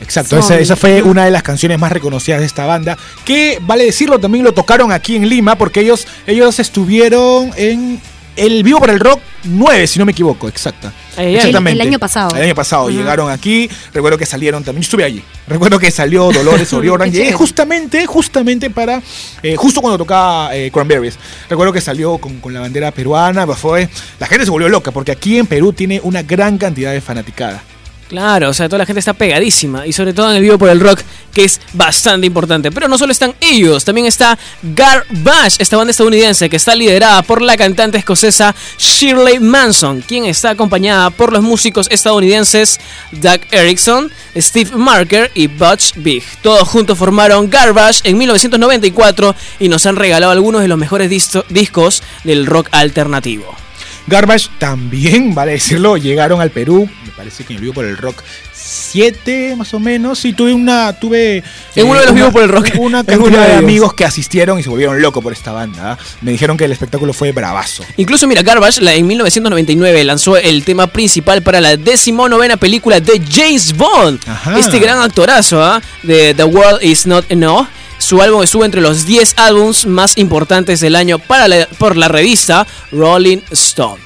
Exacto, 0.00 0.38
esa, 0.38 0.58
esa 0.58 0.76
fue 0.76 1.00
una 1.02 1.24
de 1.24 1.30
las 1.30 1.42
canciones 1.42 1.78
más 1.78 1.90
reconocidas 1.90 2.40
de 2.40 2.46
esta 2.46 2.66
banda, 2.66 2.98
que 3.24 3.58
vale 3.62 3.84
decirlo, 3.84 4.18
también 4.20 4.44
lo 4.44 4.52
tocaron 4.52 4.92
aquí 4.92 5.16
en 5.16 5.26
Lima, 5.26 5.56
porque 5.56 5.80
ellos, 5.80 6.06
ellos 6.26 6.58
estuvieron 6.58 7.50
en 7.56 7.98
el 8.36 8.62
Vivo 8.62 8.78
para 8.80 8.92
el 8.92 9.00
Rock 9.00 9.20
9, 9.44 9.86
si 9.86 9.98
no 9.98 10.04
me 10.04 10.12
equivoco, 10.12 10.48
exacta. 10.48 10.92
Ay. 11.16 11.36
Exactamente. 11.36 11.72
El- 11.72 11.80
el 11.80 11.86
año 11.88 11.98
pasado. 11.98 12.36
El 12.36 12.42
año 12.42 12.54
pasado 12.54 12.88
llegaron 12.90 13.30
aquí, 13.30 13.68
recuerdo 13.94 14.18
que 14.18 14.26
salieron 14.26 14.62
también, 14.64 14.82
yo 14.82 14.86
estuve 14.86 15.04
allí, 15.04 15.22
recuerdo 15.46 15.78
que 15.78 15.90
salió 15.90 16.30
Dolores 16.32 16.72
O'Riordan, 16.72 17.10
llegué 17.10 17.32
justamente, 17.32 18.06
justamente 18.06 18.70
para, 18.70 19.02
eh, 19.42 19.56
justo 19.56 19.80
cuando 19.80 19.98
tocaba 19.98 20.54
eh, 20.54 20.70
Cranberries, 20.70 21.18
recuerdo 21.48 21.72
que 21.72 21.80
salió 21.80 22.18
con, 22.18 22.40
con 22.40 22.52
la 22.52 22.60
bandera 22.60 22.90
peruana, 22.90 23.46
pues 23.46 23.58
fue, 23.58 23.88
la 24.20 24.26
gente 24.26 24.44
se 24.44 24.50
volvió 24.50 24.68
loca, 24.68 24.90
porque 24.90 25.12
aquí 25.12 25.38
en 25.38 25.46
Perú 25.46 25.72
tiene 25.72 26.00
una 26.02 26.22
gran 26.22 26.58
cantidad 26.58 26.92
de 26.92 27.00
fanaticada. 27.00 27.62
Claro, 28.08 28.50
o 28.50 28.54
sea, 28.54 28.68
toda 28.68 28.78
la 28.78 28.86
gente 28.86 29.00
está 29.00 29.14
pegadísima 29.14 29.84
y 29.84 29.92
sobre 29.92 30.12
todo 30.12 30.30
en 30.30 30.36
el 30.36 30.42
vivo 30.42 30.58
por 30.58 30.68
el 30.68 30.78
rock, 30.78 31.00
que 31.32 31.44
es 31.44 31.60
bastante 31.72 32.26
importante. 32.26 32.70
Pero 32.70 32.86
no 32.86 32.98
solo 32.98 33.10
están 33.10 33.34
ellos, 33.40 33.84
también 33.84 34.06
está 34.06 34.38
Garbage, 34.62 35.56
esta 35.58 35.76
banda 35.76 35.90
estadounidense 35.90 36.48
que 36.48 36.56
está 36.56 36.76
liderada 36.76 37.22
por 37.22 37.42
la 37.42 37.56
cantante 37.56 37.98
escocesa 37.98 38.54
Shirley 38.78 39.40
Manson, 39.40 40.02
quien 40.02 40.24
está 40.24 40.50
acompañada 40.50 41.10
por 41.10 41.32
los 41.32 41.42
músicos 41.42 41.88
estadounidenses 41.90 42.78
Doug 43.10 43.40
Erickson, 43.50 44.12
Steve 44.36 44.70
Marker 44.76 45.32
y 45.34 45.48
Butch 45.48 45.94
Big. 45.96 46.22
Todos 46.42 46.68
juntos 46.68 46.96
formaron 46.96 47.50
Garbage 47.50 48.00
en 48.04 48.18
1994 48.18 49.34
y 49.58 49.68
nos 49.68 49.84
han 49.84 49.96
regalado 49.96 50.30
algunos 50.30 50.62
de 50.62 50.68
los 50.68 50.78
mejores 50.78 51.10
discos 51.10 52.02
del 52.22 52.46
rock 52.46 52.68
alternativo. 52.70 53.65
Garbage 54.06 54.48
también, 54.58 55.34
vale 55.34 55.52
decirlo, 55.52 55.96
llegaron 55.96 56.40
al 56.40 56.50
Perú, 56.50 56.88
me 57.04 57.10
parece 57.12 57.44
que 57.44 57.52
en 57.52 57.56
el 57.58 57.62
Vivo 57.62 57.74
por 57.74 57.84
el 57.84 57.96
Rock 57.96 58.22
7 58.52 59.54
más 59.56 59.72
o 59.74 59.80
menos. 59.80 60.18
Sí, 60.18 60.32
tuve 60.32 60.52
una, 60.52 60.92
tuve... 60.98 61.42
En 61.74 61.86
uno 61.86 61.94
de 62.00 62.06
los 62.06 62.10
una- 62.12 62.12
Vivos 62.14 62.32
por 62.32 62.42
el 62.42 62.48
Rock. 62.48 62.70
Una 62.78 63.00
En 63.00 63.04
cantidad 63.06 63.28
uno 63.28 63.38
de 63.40 63.46
de 63.48 63.54
amigos 63.54 63.94
que 63.94 64.04
asistieron 64.04 64.58
y 64.58 64.62
se 64.62 64.68
volvieron 64.68 65.00
locos 65.00 65.22
por 65.22 65.32
esta 65.32 65.52
banda. 65.52 65.92
¿ah? 65.92 65.98
Me 66.20 66.32
dijeron 66.32 66.56
que 66.56 66.64
el 66.64 66.72
espectáculo 66.72 67.12
fue 67.12 67.32
bravazo. 67.32 67.84
Incluso, 67.96 68.26
mira, 68.26 68.42
Garbage 68.42 68.80
la- 68.80 68.94
en 68.94 69.06
1999 69.06 70.04
lanzó 70.04 70.36
el 70.36 70.64
tema 70.64 70.86
principal 70.88 71.42
para 71.42 71.60
la 71.60 71.76
decimonovena 71.76 72.56
película 72.56 72.98
de 73.00 73.20
James 73.30 73.76
Bond. 73.76 74.20
Ajá. 74.26 74.58
Este 74.58 74.78
gran 74.78 75.00
actorazo 75.00 75.62
¿ah? 75.62 75.80
de 76.02 76.34
The 76.34 76.44
World 76.44 76.82
Is 76.82 77.06
Not 77.06 77.26
Enough. 77.30 77.66
Su 78.06 78.22
álbum 78.22 78.40
estuvo 78.44 78.64
entre 78.64 78.80
los 78.80 79.04
10 79.04 79.34
álbums 79.36 79.84
más 79.84 80.16
importantes 80.16 80.78
del 80.78 80.94
año 80.94 81.18
para 81.18 81.48
la- 81.48 81.66
por 81.66 81.96
la 81.96 82.06
revista 82.06 82.64
Rolling 82.92 83.38
Stone. 83.50 84.00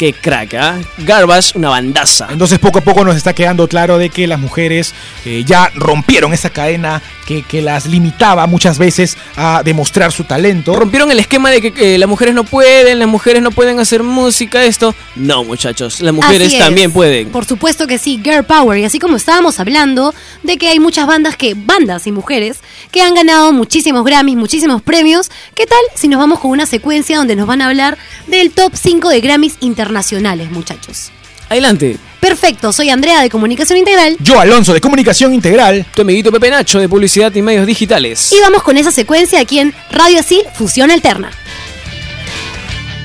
Qué 0.00 0.14
crack, 0.14 0.54
¿ah? 0.54 0.80
Garbage, 0.96 1.58
una 1.58 1.68
bandaza. 1.68 2.28
Entonces 2.30 2.58
poco 2.58 2.78
a 2.78 2.80
poco 2.80 3.04
nos 3.04 3.16
está 3.16 3.34
quedando 3.34 3.68
claro 3.68 3.98
de 3.98 4.08
que 4.08 4.26
las 4.26 4.40
mujeres 4.40 4.94
eh, 5.26 5.44
ya 5.46 5.70
rompieron 5.74 6.32
esa 6.32 6.48
cadena 6.48 7.02
que, 7.26 7.42
que 7.42 7.60
las 7.60 7.84
limitaba 7.84 8.46
muchas 8.46 8.78
veces 8.78 9.18
a 9.36 9.60
demostrar 9.62 10.10
su 10.10 10.24
talento. 10.24 10.74
Rompieron 10.74 11.12
el 11.12 11.18
esquema 11.18 11.50
de 11.50 11.60
que, 11.60 11.94
eh, 11.94 11.98
las 11.98 12.08
mujeres 12.08 12.34
no 12.34 12.44
pueden, 12.44 12.98
las 12.98 13.08
mujeres 13.08 13.42
no 13.42 13.50
pueden 13.50 13.78
hacer 13.78 14.02
música, 14.02 14.64
esto. 14.64 14.94
No, 15.16 15.44
muchachos, 15.44 16.00
las 16.00 16.14
mujeres 16.14 16.58
también 16.58 16.92
pueden. 16.92 17.28
Por 17.28 17.44
supuesto 17.44 17.86
que 17.86 17.98
sí, 17.98 18.22
Girl 18.24 18.44
Power. 18.44 18.78
Y 18.78 18.84
así 18.84 18.98
como 18.98 19.18
estábamos 19.18 19.60
hablando 19.60 20.14
de 20.42 20.56
que 20.56 20.68
hay 20.68 20.80
muchas 20.80 21.06
bandas 21.06 21.36
que, 21.36 21.52
bandas 21.52 22.06
y 22.06 22.12
mujeres, 22.12 22.60
que 22.90 23.02
han 23.02 23.12
ganado 23.12 23.52
muchísimos 23.52 24.02
Grammys, 24.06 24.38
muchísimos 24.38 24.80
premios. 24.80 25.30
¿Qué 25.54 25.66
tal 25.66 25.78
si 25.94 26.08
nos 26.08 26.18
vamos 26.18 26.40
con 26.40 26.52
una 26.52 26.64
secuencia 26.64 27.18
donde 27.18 27.36
nos 27.36 27.46
van 27.46 27.60
a 27.60 27.66
hablar 27.66 27.98
del 28.28 28.50
top 28.50 28.72
5 28.74 29.10
de 29.10 29.20
Grammys 29.20 29.56
internacionales, 29.60 29.89
muchachos? 30.50 31.10
Adelante, 31.48 31.98
Perfecto, 32.20 32.70
soy 32.70 32.90
Andrea 32.90 33.22
de 33.22 33.30
Comunicación 33.30 33.78
Integral. 33.78 34.16
Yo, 34.20 34.38
Alonso, 34.38 34.74
de 34.74 34.80
Comunicación 34.80 35.32
Integral. 35.32 35.86
tu 35.94 36.02
amiguito 36.02 36.30
Pepe 36.30 36.50
Nacho 36.50 36.78
de 36.78 36.88
Publicidad 36.88 37.34
y 37.34 37.40
Medios 37.40 37.66
Digitales. 37.66 38.30
Y 38.30 38.40
vamos 38.40 38.62
con 38.62 38.76
esa 38.76 38.92
secuencia 38.92 39.40
aquí 39.40 39.58
en 39.58 39.74
Radio 39.90 40.20
Así, 40.20 40.42
Fusión 40.54 40.90
Alterna. 40.90 41.30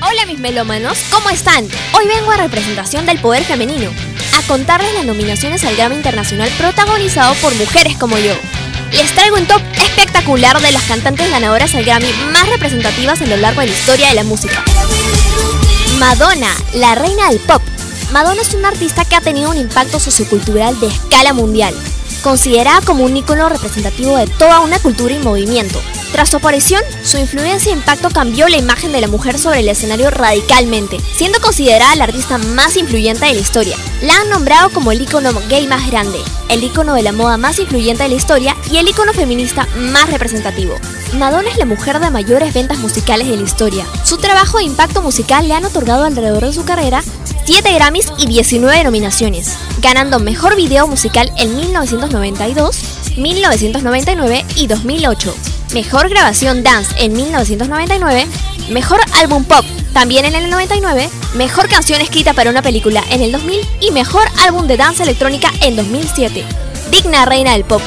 Hola 0.02 0.26
mis 0.26 0.38
melómanos, 0.38 0.98
¿cómo 1.10 1.30
están? 1.30 1.64
Hoy 1.94 2.06
vengo 2.06 2.30
a 2.30 2.36
representación 2.36 3.06
del 3.06 3.18
poder 3.18 3.42
femenino, 3.42 3.90
a 4.38 4.46
contarles 4.46 4.92
las 4.94 5.06
nominaciones 5.06 5.64
al 5.64 5.74
Grammy 5.74 5.96
Internacional 5.96 6.50
protagonizado 6.58 7.34
por 7.36 7.54
mujeres 7.54 7.96
como 7.96 8.18
yo. 8.18 8.34
Les 8.92 9.10
traigo 9.12 9.36
un 9.36 9.46
top 9.46 9.62
espectacular 9.74 10.60
de 10.60 10.72
las 10.72 10.84
cantantes 10.84 11.30
ganadoras 11.30 11.74
al 11.74 11.84
Grammy 11.84 12.12
más 12.32 12.48
representativas 12.50 13.20
a 13.22 13.26
lo 13.26 13.38
largo 13.38 13.62
de 13.62 13.68
la 13.68 13.72
historia 13.72 14.08
de 14.08 14.14
la 14.14 14.24
música. 14.24 14.62
Madonna, 15.98 16.48
la 16.74 16.94
reina 16.94 17.30
del 17.30 17.38
pop. 17.40 17.62
Madonna 18.12 18.42
es 18.42 18.52
una 18.52 18.68
artista 18.68 19.06
que 19.06 19.16
ha 19.16 19.22
tenido 19.22 19.50
un 19.50 19.56
impacto 19.56 19.98
sociocultural 19.98 20.78
de 20.78 20.88
escala 20.88 21.32
mundial, 21.32 21.74
considerada 22.26 22.80
como 22.80 23.04
un 23.04 23.16
ícono 23.16 23.48
representativo 23.48 24.16
de 24.16 24.26
toda 24.26 24.58
una 24.58 24.80
cultura 24.80 25.14
y 25.14 25.20
movimiento. 25.20 25.80
Tras 26.10 26.28
su 26.28 26.38
aparición, 26.38 26.82
su 27.04 27.18
influencia 27.18 27.70
e 27.70 27.76
impacto 27.76 28.10
cambió 28.10 28.48
la 28.48 28.56
imagen 28.56 28.90
de 28.90 29.00
la 29.00 29.06
mujer 29.06 29.38
sobre 29.38 29.60
el 29.60 29.68
escenario 29.68 30.10
radicalmente, 30.10 30.98
siendo 31.14 31.40
considerada 31.40 31.94
la 31.94 32.02
artista 32.02 32.38
más 32.38 32.76
influyente 32.76 33.26
de 33.26 33.34
la 33.34 33.40
historia. 33.40 33.76
La 34.02 34.18
han 34.18 34.28
nombrado 34.28 34.70
como 34.70 34.90
el 34.90 35.02
ícono 35.02 35.30
gay 35.48 35.68
más 35.68 35.88
grande, 35.88 36.18
el 36.48 36.64
ícono 36.64 36.94
de 36.94 37.04
la 37.04 37.12
moda 37.12 37.36
más 37.36 37.60
influyente 37.60 38.02
de 38.02 38.08
la 38.08 38.16
historia 38.16 38.56
y 38.72 38.78
el 38.78 38.88
ícono 38.88 39.12
feminista 39.12 39.68
más 39.76 40.10
representativo. 40.10 40.74
Madonna 41.12 41.50
es 41.50 41.58
la 41.58 41.64
mujer 41.64 42.00
de 42.00 42.10
mayores 42.10 42.52
ventas 42.52 42.78
musicales 42.78 43.28
de 43.28 43.36
la 43.36 43.44
historia. 43.44 43.86
Su 44.02 44.18
trabajo 44.18 44.58
e 44.58 44.64
impacto 44.64 45.00
musical 45.00 45.46
le 45.46 45.54
han 45.54 45.64
otorgado 45.64 46.04
alrededor 46.04 46.44
de 46.44 46.52
su 46.52 46.64
carrera 46.64 47.04
7 47.46 47.72
Grammys 47.74 48.12
y 48.18 48.26
19 48.26 48.82
nominaciones, 48.82 49.56
ganando 49.80 50.18
Mejor 50.18 50.56
Video 50.56 50.88
Musical 50.88 51.30
en 51.38 51.54
1992, 51.54 52.80
1999 53.16 54.44
y 54.56 54.66
2008, 54.66 55.32
Mejor 55.72 56.08
Grabación 56.08 56.64
Dance 56.64 56.92
en 56.98 57.12
1999, 57.12 58.26
Mejor 58.70 58.98
Álbum 59.14 59.44
Pop 59.44 59.64
también 59.92 60.24
en 60.24 60.34
el 60.34 60.50
99, 60.50 61.08
Mejor 61.36 61.68
Canción 61.68 62.00
Escrita 62.00 62.34
para 62.34 62.50
una 62.50 62.62
Película 62.62 63.04
en 63.10 63.22
el 63.22 63.30
2000 63.30 63.60
y 63.80 63.92
Mejor 63.92 64.24
Álbum 64.44 64.66
de 64.66 64.76
Danza 64.76 65.04
Electrónica 65.04 65.52
en 65.60 65.76
2007. 65.76 66.44
Digna 66.90 67.26
reina 67.26 67.52
del 67.52 67.64
pop. 67.64 67.80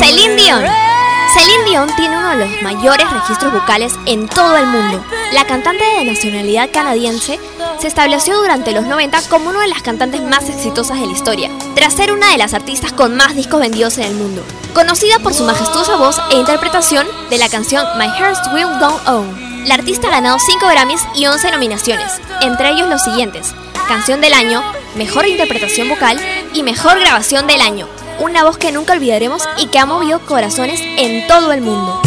Celine 0.00 0.34
Dion. 0.34 0.81
Celine 1.32 1.64
Dion 1.64 1.96
tiene 1.96 2.18
uno 2.18 2.28
de 2.28 2.46
los 2.46 2.62
mayores 2.62 3.10
registros 3.10 3.54
vocales 3.54 3.94
en 4.04 4.28
todo 4.28 4.54
el 4.58 4.66
mundo. 4.66 5.02
La 5.32 5.46
cantante 5.46 5.82
de 5.82 6.04
nacionalidad 6.04 6.68
canadiense 6.70 7.40
se 7.80 7.88
estableció 7.88 8.36
durante 8.36 8.72
los 8.72 8.84
90 8.84 9.18
como 9.30 9.48
una 9.48 9.62
de 9.62 9.68
las 9.68 9.80
cantantes 9.80 10.20
más 10.20 10.50
exitosas 10.50 11.00
de 11.00 11.06
la 11.06 11.12
historia, 11.12 11.50
tras 11.74 11.94
ser 11.94 12.12
una 12.12 12.30
de 12.32 12.36
las 12.36 12.52
artistas 12.52 12.92
con 12.92 13.16
más 13.16 13.34
discos 13.34 13.60
vendidos 13.60 13.96
en 13.96 14.04
el 14.04 14.14
mundo. 14.14 14.44
Conocida 14.74 15.20
por 15.20 15.32
su 15.32 15.44
majestuosa 15.44 15.96
voz 15.96 16.20
e 16.30 16.36
interpretación 16.36 17.06
de 17.30 17.38
la 17.38 17.48
canción 17.48 17.86
My 17.96 18.08
Heart 18.08 18.52
Will 18.52 18.78
Go 18.78 19.00
On. 19.06 19.66
La 19.66 19.74
artista 19.74 20.08
ha 20.08 20.10
ganado 20.10 20.38
5 20.38 20.66
Grammys 20.66 21.00
y 21.14 21.24
11 21.24 21.50
nominaciones, 21.50 22.20
entre 22.42 22.72
ellos 22.72 22.90
los 22.90 23.00
siguientes: 23.00 23.54
Canción 23.88 24.20
del 24.20 24.34
Año, 24.34 24.62
Mejor 24.96 25.26
Interpretación 25.26 25.88
Vocal 25.88 26.20
y 26.52 26.62
Mejor 26.62 27.00
Grabación 27.00 27.46
del 27.46 27.62
Año. 27.62 27.88
Una 28.22 28.44
voz 28.44 28.56
que 28.56 28.70
nunca 28.70 28.92
olvidaremos 28.92 29.42
y 29.58 29.66
que 29.66 29.80
ha 29.80 29.84
movido 29.84 30.24
corazones 30.24 30.80
en 30.80 31.26
todo 31.26 31.52
el 31.52 31.60
mundo. 31.60 32.00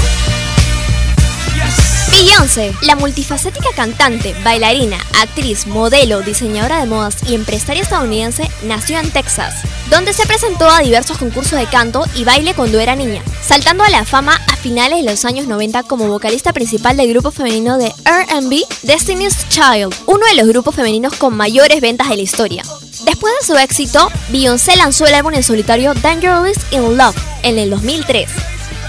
Beyoncé, 2.09 2.73
la 2.83 2.95
multifacética 2.95 3.67
cantante, 3.75 4.33
bailarina, 4.41 4.95
actriz, 5.21 5.67
modelo, 5.67 6.21
diseñadora 6.21 6.79
de 6.79 6.85
modas 6.85 7.17
y 7.27 7.35
empresaria 7.35 7.83
estadounidense, 7.83 8.49
nació 8.63 8.97
en 8.97 9.11
Texas, 9.11 9.55
donde 9.89 10.13
se 10.13 10.25
presentó 10.25 10.69
a 10.69 10.79
diversos 10.79 11.17
concursos 11.17 11.59
de 11.59 11.65
canto 11.65 12.05
y 12.15 12.23
baile 12.23 12.53
cuando 12.53 12.79
era 12.79 12.95
niña, 12.95 13.21
saltando 13.41 13.83
a 13.83 13.89
la 13.89 14.05
fama 14.05 14.39
a 14.47 14.55
finales 14.55 15.03
de 15.03 15.11
los 15.11 15.25
años 15.25 15.47
90 15.47 15.83
como 15.83 16.07
vocalista 16.07 16.53
principal 16.53 16.95
del 16.95 17.09
grupo 17.09 17.31
femenino 17.31 17.77
de 17.77 17.93
R&B 18.05 18.63
Destiny's 18.83 19.49
Child, 19.49 19.93
uno 20.05 20.25
de 20.27 20.35
los 20.35 20.47
grupos 20.47 20.75
femeninos 20.75 21.15
con 21.15 21.35
mayores 21.35 21.81
ventas 21.81 22.07
de 22.07 22.15
la 22.15 22.21
historia. 22.21 22.63
Después 23.05 23.33
de 23.39 23.45
su 23.45 23.55
éxito, 23.57 24.09
Beyoncé 24.29 24.75
lanzó 24.75 25.05
el 25.05 25.13
álbum 25.13 25.33
en 25.33 25.43
solitario 25.43 25.93
Dangerous 25.93 26.57
in 26.71 26.97
Love 26.97 27.15
en 27.43 27.59
el 27.59 27.69
2003. 27.69 28.29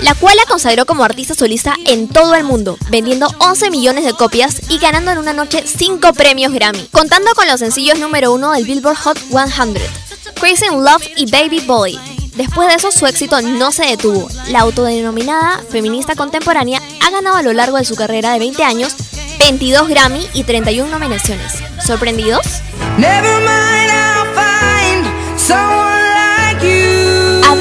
la 0.01 0.15
cual 0.15 0.37
la 0.37 0.45
consagró 0.45 0.85
como 0.85 1.05
artista 1.05 1.35
solista 1.35 1.75
en 1.87 2.09
todo 2.09 2.35
el 2.35 2.45
mundo, 2.45 2.77
vendiendo 2.91 3.29
11 3.39 3.71
millones 3.71 4.05
de 4.05 4.13
copias 4.13 4.61
y 4.69 4.79
ganando 4.79 5.11
en 5.11 5.17
una 5.17 5.33
noche 5.33 5.65
5 5.67 6.13
premios 6.13 6.53
Grammy, 6.53 6.87
contando 6.93 7.33
con 7.35 7.47
los 7.47 7.61
sencillos 7.61 7.99
número 7.99 8.33
1 8.35 8.53
del 8.53 8.65
Billboard 8.67 8.99
Hot 8.99 9.19
100, 9.19 9.75
Crazy 10.39 10.67
in 10.67 10.85
Love 10.85 11.03
y 11.17 11.31
Baby 11.31 11.61
Boy. 11.61 11.99
Después 12.35 12.69
de 12.69 12.75
eso, 12.75 12.91
su 12.93 13.07
éxito 13.07 13.41
no 13.41 13.73
se 13.73 13.87
detuvo. 13.87 14.29
La 14.51 14.61
autodenominada 14.61 15.63
feminista 15.71 16.15
contemporánea 16.15 16.83
ha 17.01 17.11
ganado 17.11 17.37
a 17.37 17.43
lo 17.43 17.55
largo 17.55 17.79
de 17.79 17.87
su 17.87 17.97
carrera 17.97 18.33
de 18.35 18.39
20 18.39 18.63
años 18.65 18.95
22 19.39 19.89
Grammy 19.89 20.27
y 20.35 20.45
31 20.45 20.91
nominaciones. 20.91 21.53
¿Sorprendidos? 21.85 22.47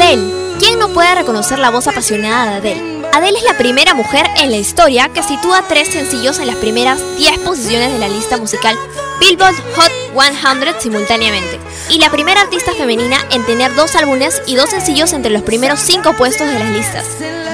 Adele. 0.05 0.55
¿Quién 0.59 0.77
no 0.77 0.89
puede 0.89 1.15
reconocer 1.15 1.57
la 1.57 1.71
voz 1.71 1.87
apasionada 1.87 2.61
de 2.61 2.73
Adele? 2.73 3.07
Adele 3.11 3.39
es 3.39 3.43
la 3.43 3.57
primera 3.57 3.95
mujer 3.95 4.27
en 4.37 4.51
la 4.51 4.57
historia 4.57 5.09
que 5.09 5.23
sitúa 5.23 5.63
tres 5.67 5.87
sencillos 5.87 6.37
en 6.37 6.45
las 6.45 6.57
primeras 6.57 7.01
10 7.17 7.39
posiciones 7.39 7.91
de 7.91 7.97
la 7.97 8.07
lista 8.07 8.37
musical 8.37 8.77
Billboard 9.19 9.55
Hot 9.75 9.91
100 10.13 10.79
simultáneamente. 10.79 11.59
Y 11.89 11.97
la 11.97 12.11
primera 12.11 12.41
artista 12.41 12.73
femenina 12.73 13.17
en 13.31 13.43
tener 13.45 13.73
dos 13.73 13.95
álbumes 13.95 14.43
y 14.45 14.55
dos 14.55 14.69
sencillos 14.69 15.11
entre 15.13 15.31
los 15.31 15.41
primeros 15.41 15.79
5 15.79 16.13
puestos 16.13 16.47
de 16.47 16.59
las 16.59 16.69
listas. 16.69 17.05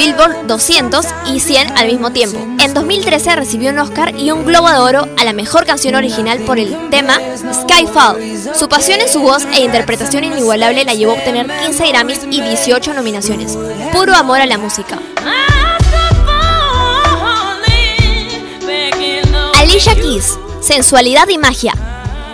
Billboard 0.04 0.48
200 0.48 1.06
y 1.28 1.40
100 1.40 1.78
al 1.78 1.86
mismo 1.86 2.12
tiempo. 2.12 2.40
En 2.60 2.74
2013 2.74 3.36
recibió 3.36 3.70
un 3.70 3.78
Oscar 3.78 4.18
y 4.18 4.32
un 4.32 4.46
Globo 4.46 4.68
de 4.68 4.80
Oro 4.80 5.08
a 5.16 5.24
la 5.24 5.32
mejor 5.32 5.64
canción 5.68 5.94
original 5.94 6.40
por 6.40 6.58
el 6.58 6.90
tema 6.90 7.20
Skyfall. 7.54 8.18
Su 8.56 8.68
pasión 8.68 9.00
en 9.00 9.08
su 9.08 9.22
voz 9.22 9.46
e 9.54 9.62
interpretación 9.62 10.24
inigualable 10.24 10.86
la 10.86 10.96
llevó 10.96 11.12
a 11.12 11.16
obtener 11.18 11.46
15 11.66 11.88
Grammys 11.90 12.22
y 12.32 12.42
18 12.42 12.96
nominaciones. 12.96 13.56
Puro 13.94 14.16
amor 14.16 14.42
a 14.42 14.48
la 14.48 14.58
música. 14.58 14.98
Alicia 19.54 19.94
Keys, 19.94 20.40
sensualidad 20.62 21.30
y 21.30 21.38
magia. 21.38 21.74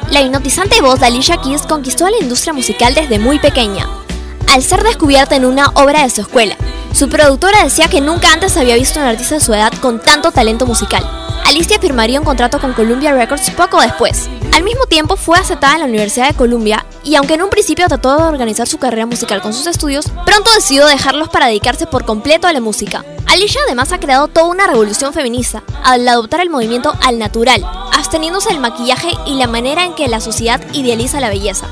La 0.10 0.22
hipnotizante 0.22 0.80
voz 0.80 1.02
de 1.02 1.08
Alicia 1.08 1.36
Keys 1.42 1.64
conquistó 1.64 2.06
a 2.06 2.12
la 2.12 2.18
industria 2.22 2.54
musical 2.54 2.96
desde 2.96 3.20
muy 3.20 3.40
pequeña. 3.40 3.90
Al 4.54 4.64
ser 4.64 4.84
descubierta 4.84 5.36
en 5.36 5.46
una 5.46 5.70
obra 5.76 6.04
de 6.04 6.10
su 6.10 6.22
escuela, 6.22 6.56
su 6.94 7.10
productora 7.10 7.64
decía 7.64 7.90
que 7.90 8.02
nunca 8.02 8.32
antes 8.32 8.58
había 8.58 8.76
visto 8.76 9.00
a 9.00 9.04
un 9.04 9.10
artista 9.10 9.36
de 9.36 9.42
su 9.42 9.54
edad 9.54 9.72
con 9.82 10.00
tanto 10.00 10.32
talento 10.32 10.66
musical. 10.66 11.08
Alicia 11.46 11.80
firmaría 11.80 12.20
un 12.20 12.26
contrato 12.26 12.60
con 12.60 12.74
Columbia 12.74 13.14
Records 13.14 13.52
poco 13.52 13.80
después. 13.80 14.30
Al 14.54 14.64
mismo 14.64 14.86
tiempo 14.86 15.16
fue 15.16 15.38
aceptada 15.38 15.76
en 15.76 15.80
la 15.82 15.86
Universidad 15.86 16.28
de 16.28 16.36
Columbia 16.36 16.86
y 17.04 17.16
aunque 17.16 17.36
en 17.36 17.44
un 17.44 17.50
principio 17.50 17.88
trató 17.88 18.18
de 18.18 18.24
organizar 18.24 18.68
su 18.68 18.80
carrera 18.80 19.06
musical 19.06 19.42
con 19.42 19.54
sus 19.54 19.68
estudios, 19.68 20.06
pronto 20.26 20.50
decidió 20.56 20.88
dejarlos 20.88 21.30
para 21.30 21.48
dedicarse 21.48 21.86
por 21.86 22.06
completo 22.06 22.48
a 22.48 22.54
la 22.54 22.60
música. 22.60 23.06
Alicia 23.28 23.62
además 23.66 23.92
ha 23.92 24.00
creado 24.00 24.28
toda 24.28 24.48
una 24.48 24.68
revolución 24.68 25.14
feminista 25.14 25.64
al 25.84 26.08
adoptar 26.08 26.40
el 26.40 26.50
movimiento 26.50 26.96
al 27.02 27.20
natural, 27.20 27.64
absteniéndose 27.94 28.50
del 28.50 28.60
maquillaje 28.60 29.12
y 29.26 29.36
la 29.36 29.48
manera 29.48 29.86
en 29.86 29.94
que 29.94 30.08
la 30.08 30.20
sociedad 30.20 30.62
idealiza 30.74 31.20
la 31.20 31.30
belleza. 31.30 31.68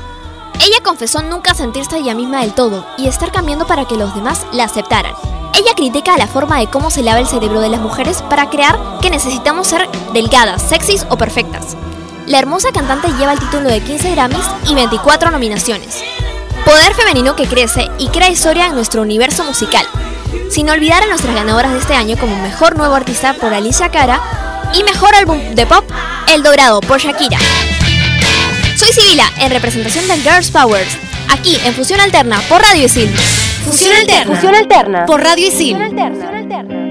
Ella 0.60 0.82
confesó 0.82 1.22
nunca 1.22 1.54
sentirse 1.54 1.98
ella 1.98 2.14
misma 2.14 2.40
del 2.40 2.54
todo 2.54 2.86
y 2.96 3.08
estar 3.08 3.30
cambiando 3.30 3.66
para 3.66 3.86
que 3.86 3.96
los 3.96 4.14
demás 4.14 4.46
la 4.52 4.64
aceptaran. 4.64 5.14
Ella 5.54 5.74
critica 5.74 6.16
la 6.16 6.26
forma 6.26 6.58
de 6.58 6.68
cómo 6.68 6.90
se 6.90 7.02
lava 7.02 7.20
el 7.20 7.26
cerebro 7.26 7.60
de 7.60 7.68
las 7.68 7.80
mujeres 7.80 8.22
para 8.22 8.50
crear 8.50 8.78
que 9.00 9.10
necesitamos 9.10 9.66
ser 9.66 9.88
delgadas, 10.12 10.62
sexys 10.62 11.06
o 11.08 11.16
perfectas. 11.16 11.76
La 12.26 12.38
hermosa 12.38 12.72
cantante 12.72 13.08
lleva 13.18 13.32
el 13.32 13.38
título 13.38 13.68
de 13.68 13.80
15 13.80 14.10
Grammys 14.12 14.46
y 14.68 14.74
24 14.74 15.30
nominaciones. 15.30 16.02
Poder 16.64 16.94
femenino 16.94 17.36
que 17.36 17.46
crece 17.46 17.88
y 17.98 18.08
crea 18.08 18.30
historia 18.30 18.66
en 18.66 18.74
nuestro 18.74 19.02
universo 19.02 19.44
musical. 19.44 19.86
Sin 20.50 20.68
olvidar 20.68 21.02
a 21.02 21.06
nuestras 21.06 21.34
ganadoras 21.34 21.72
de 21.72 21.78
este 21.78 21.94
año 21.94 22.16
como 22.18 22.36
Mejor 22.42 22.76
Nuevo 22.76 22.94
Artista 22.94 23.34
por 23.34 23.54
Alicia 23.54 23.90
Cara 23.90 24.20
y 24.74 24.82
Mejor 24.82 25.14
Álbum 25.14 25.38
de 25.54 25.66
Pop 25.66 25.84
El 26.32 26.42
Dorado 26.42 26.80
por 26.80 26.98
Shakira. 26.98 27.38
Soy 28.96 29.04
Sibila 29.04 29.30
en 29.40 29.50
representación 29.50 30.08
del 30.08 30.22
Girls 30.22 30.50
Powers, 30.50 30.96
aquí 31.30 31.58
en 31.66 31.74
Fusión 31.74 32.00
Alterna 32.00 32.40
por 32.48 32.62
Radio 32.62 32.86
Isil. 32.86 33.10
Fusión 33.62 33.94
Alterna. 33.94 34.34
Fusión 34.34 34.54
Alterna. 34.54 35.04
Por 35.04 35.22
Radio 35.22 35.48
Isil. 35.48 35.76
You 35.76 36.85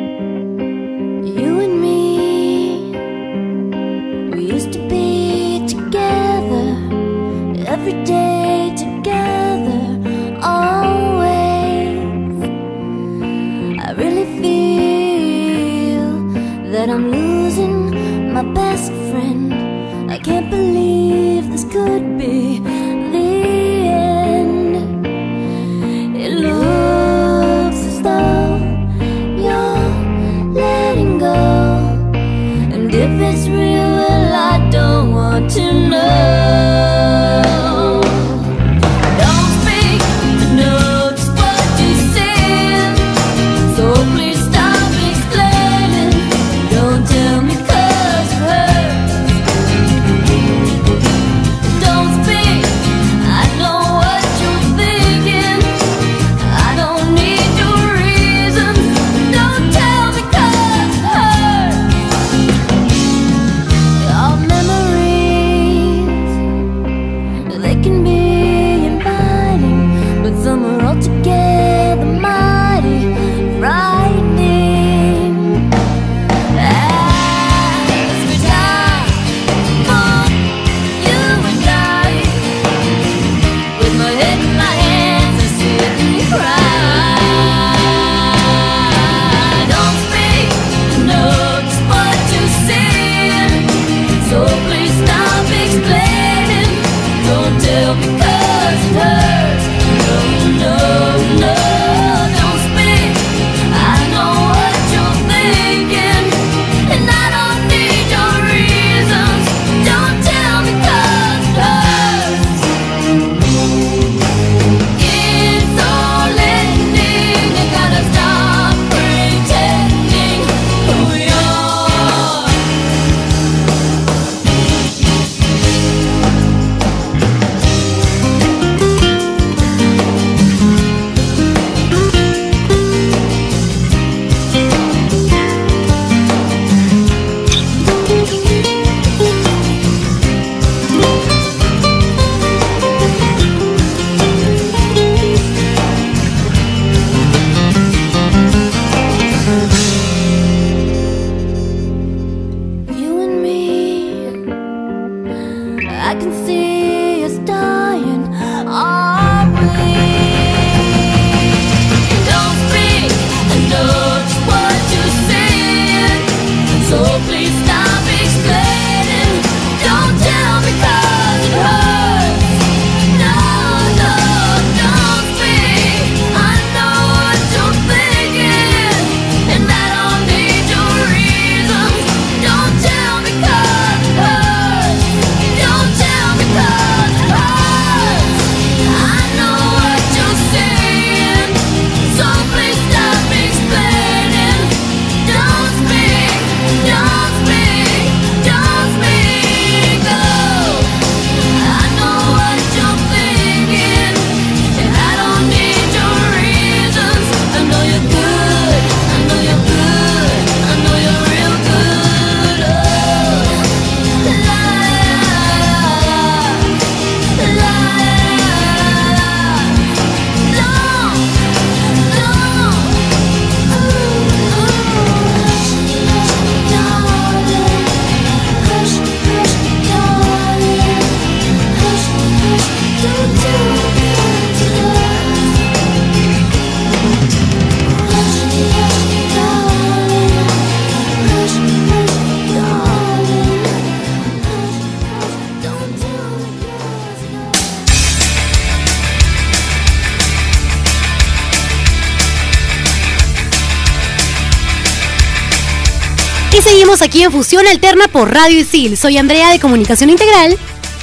aquí 257.16 257.24
en 257.24 257.32
Fusión 257.32 257.66
Alterna 257.66 258.10
por 258.10 258.34
Radio 258.34 258.60
Isil. 258.60 258.98
Soy 258.98 259.18
Andrea 259.18 259.50
de 259.50 259.58
Comunicación 259.58 260.10
Integral. 260.10 260.58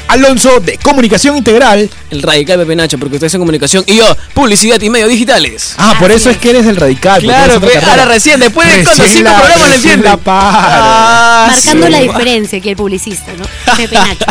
Alonso 0.09 0.61
de 0.61 0.77
Comunicación 0.77 1.39
Integral. 1.39 1.89
El 2.11 2.21
radical 2.21 2.59
Pepe 2.59 2.77
Nacho, 2.77 2.99
porque 2.99 3.15
ustedes 3.17 3.33
en 3.33 3.41
comunicación 3.41 3.83
y 3.87 3.97
yo, 3.97 4.15
publicidad 4.35 4.79
y 4.83 4.91
medios 4.91 5.09
digitales. 5.09 5.73
Ah, 5.79 5.95
por 5.99 6.11
eso 6.11 6.29
es 6.29 6.37
es. 6.37 6.43
que 6.43 6.51
eres 6.51 6.67
el 6.67 6.77
radical. 6.77 7.23
Claro, 7.23 7.55
ahora 7.89 8.05
recién, 8.05 8.41
después 8.41 8.69
de 8.69 8.85
Recién 8.85 9.09
cinco 9.09 9.31
la- 9.31 9.37
programas 9.37 9.59
lo 9.61 9.67
recién 9.69 9.75
entiende. 9.93 10.05
la 10.11 10.17
paro. 10.19 10.83
Ah, 10.85 11.47
Marcando 11.51 11.87
sí. 11.87 11.93
la 11.93 12.01
diferencia 12.01 12.59
aquí 12.59 12.69
el 12.69 12.77
publicista, 12.77 13.33
¿no? 13.39 13.45
Pepe 13.79 13.95
Nacho. 13.95 14.27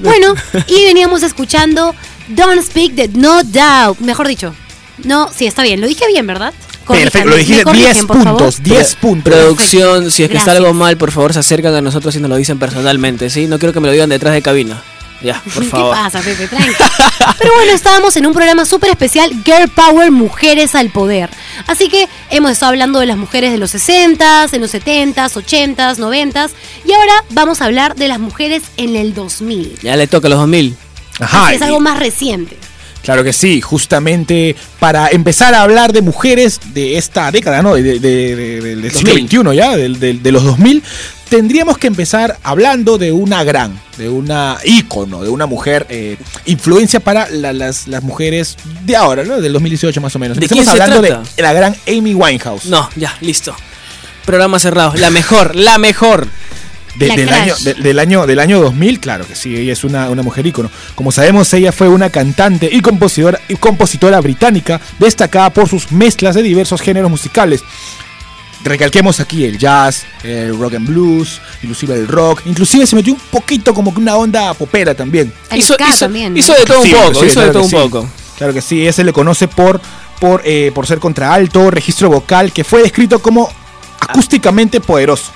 Bueno, 0.00 0.34
y 0.66 0.84
veníamos 0.86 1.22
escuchando 1.22 1.94
Don't 2.26 2.64
Speak 2.64 2.96
the 2.96 3.08
No 3.14 3.44
Doubt. 3.44 4.00
Mejor 4.00 4.26
dicho. 4.26 4.56
No, 5.04 5.30
sí, 5.32 5.46
está 5.46 5.62
bien. 5.62 5.80
Lo 5.80 5.86
dije 5.86 6.04
bien, 6.08 6.26
¿verdad? 6.26 6.52
Perfecto, 6.86 7.28
lo 7.28 7.36
dijiste 7.36 7.58
me 7.58 7.64
corrigen, 7.64 7.92
10 7.92 8.04
por 8.06 8.22
favor. 8.22 8.38
puntos, 8.40 8.62
10 8.62 8.94
puntos. 8.96 9.32
Producción, 9.34 10.10
si 10.10 10.22
es 10.24 10.30
que 10.30 10.36
está 10.36 10.52
algo 10.52 10.72
mal, 10.72 10.96
por 10.96 11.10
favor 11.12 11.32
se 11.32 11.38
acercan 11.40 11.74
a 11.74 11.80
nosotros 11.80 12.14
y 12.16 12.20
nos 12.20 12.30
lo 12.30 12.36
dicen 12.36 12.58
personalmente, 12.58 13.30
¿sí? 13.30 13.46
No 13.46 13.58
quiero 13.58 13.72
que 13.72 13.80
me 13.80 13.86
lo 13.86 13.92
digan 13.92 14.08
detrás 14.08 14.34
de 14.34 14.42
cabina. 14.42 14.82
Ya, 15.22 15.42
por 15.54 15.64
favor. 15.64 15.94
¿Qué 15.96 16.02
pasa, 16.02 16.20
Pepe? 16.20 16.46
Tranqui. 16.46 16.72
Pero 17.38 17.54
bueno, 17.54 17.72
estábamos 17.72 18.16
en 18.16 18.26
un 18.26 18.34
programa 18.34 18.66
súper 18.66 18.90
especial, 18.90 19.30
Girl 19.44 19.68
Power, 19.68 20.10
Mujeres 20.10 20.74
al 20.74 20.90
Poder. 20.90 21.30
Así 21.66 21.88
que 21.88 22.06
hemos 22.30 22.50
estado 22.50 22.70
hablando 22.72 23.00
de 23.00 23.06
las 23.06 23.16
mujeres 23.16 23.50
de 23.50 23.56
los 23.58 23.74
60s, 23.74 24.52
en 24.52 24.60
los 24.60 24.74
70s, 24.74 25.32
80s, 25.32 25.96
90s. 25.96 26.50
Y 26.84 26.92
ahora 26.92 27.24
vamos 27.30 27.62
a 27.62 27.64
hablar 27.64 27.94
de 27.96 28.08
las 28.08 28.18
mujeres 28.20 28.62
en 28.76 28.94
el 28.94 29.14
2000. 29.14 29.78
Ya 29.82 29.96
le 29.96 30.06
toca 30.06 30.26
a 30.28 30.30
los 30.30 30.38
2000. 30.38 30.76
Ajá. 31.18 31.54
es 31.54 31.60
y- 31.62 31.64
algo 31.64 31.80
más 31.80 31.98
reciente. 31.98 32.58
Claro 33.06 33.24
que 33.24 33.32
sí, 33.32 33.60
justamente 33.62 34.54
para 34.78 35.08
empezar 35.08 35.54
a 35.54 35.62
hablar 35.62 35.92
de 35.94 36.02
mujeres 36.02 36.60
de 36.74 36.98
esta 36.98 37.30
década, 37.30 37.62
¿no? 37.62 37.74
De, 37.76 37.82
de- 37.82 37.98
de- 38.00 38.36
de- 38.60 38.76
del 38.76 38.90
siglo 38.92 39.12
2000. 39.14 39.28
XXI 39.28 39.56
ya, 39.56 39.76
de 39.76 40.32
los 40.32 40.44
2000, 40.44 40.82
tendríamos 41.28 41.78
que 41.78 41.86
empezar 41.86 42.36
hablando 42.42 42.98
de 42.98 43.12
una 43.12 43.42
gran, 43.44 43.80
de 43.96 44.08
una 44.08 44.58
ícono, 44.64 45.22
de 45.22 45.28
una 45.30 45.46
mujer 45.46 45.86
eh, 45.88 46.16
influencia 46.46 47.00
para 47.00 47.30
la- 47.30 47.52
las, 47.52 47.86
las 47.88 48.02
mujeres 48.02 48.56
de 48.84 48.96
ahora, 48.96 49.24
¿no? 49.24 49.40
Del 49.40 49.52
2018 49.52 50.00
más 50.00 50.14
o 50.14 50.18
menos. 50.18 50.36
¿De 50.38 50.48
se 50.48 50.58
hablando 50.68 51.00
trata? 51.00 51.22
de 51.36 51.42
la 51.42 51.52
gran 51.52 51.76
Amy 51.88 52.12
Winehouse. 52.14 52.66
No, 52.66 52.90
ya, 52.96 53.16
listo. 53.20 53.54
Programa 54.24 54.58
cerrado. 54.58 54.94
La 54.96 55.10
mejor, 55.10 55.54
la 55.54 55.78
mejor. 55.78 56.26
De- 56.98 57.08
del, 57.14 57.28
año, 57.28 57.54
de- 57.60 57.74
del, 57.74 57.98
año, 57.98 58.26
del 58.26 58.38
año 58.38 58.60
2000, 58.60 59.00
claro 59.00 59.26
que 59.26 59.34
sí, 59.34 59.54
ella 59.56 59.72
es 59.72 59.84
una, 59.84 60.08
una 60.10 60.22
mujer 60.22 60.46
ícono. 60.46 60.70
Como 60.94 61.12
sabemos, 61.12 61.52
ella 61.54 61.70
fue 61.72 61.88
una 61.88 62.08
cantante 62.10 62.68
y 62.72 62.80
compositora, 62.80 63.40
y 63.48 63.56
compositora 63.56 64.20
británica 64.20 64.80
destacada 64.98 65.50
por 65.50 65.68
sus 65.68 65.92
mezclas 65.92 66.34
de 66.34 66.42
diversos 66.42 66.80
géneros 66.80 67.10
musicales. 67.10 67.62
Recalquemos 68.64 69.20
aquí 69.20 69.44
el 69.44 69.58
jazz, 69.58 70.04
el 70.24 70.58
rock 70.58 70.74
and 70.74 70.88
blues, 70.88 71.40
inclusive 71.62 71.94
el 71.94 72.08
rock, 72.08 72.42
inclusive 72.46 72.86
se 72.86 72.96
metió 72.96 73.12
un 73.12 73.20
poquito 73.30 73.72
como 73.74 73.92
que 73.94 74.00
una 74.00 74.16
onda 74.16 74.54
popera 74.54 74.94
también. 74.94 75.32
El 75.50 75.58
Hizo, 75.58 75.74
ska 75.74 75.88
hizo- 75.90 75.98
también. 76.06 76.32
¿no? 76.32 76.38
hizo 76.38 76.52
de 76.54 76.64
todo 76.64 76.82
un 76.82 76.90
poco, 76.90 77.14
sí, 77.20 77.26
hizo 77.26 77.40
de 77.40 77.50
claro 77.50 77.52
todo 77.52 77.62
un 77.64 77.68
sí. 77.70 77.76
poco. 77.76 78.08
Claro 78.38 78.52
que 78.54 78.62
sí, 78.62 78.80
ella 78.82 78.92
se 78.92 79.04
le 79.04 79.12
conoce 79.12 79.46
por, 79.46 79.80
por, 80.18 80.42
eh, 80.44 80.72
por 80.74 80.86
ser 80.86 80.98
contraalto, 80.98 81.70
registro 81.70 82.08
vocal, 82.08 82.52
que 82.52 82.64
fue 82.64 82.82
descrito 82.82 83.20
como 83.20 83.48
acústicamente 84.00 84.80
poderoso. 84.80 85.30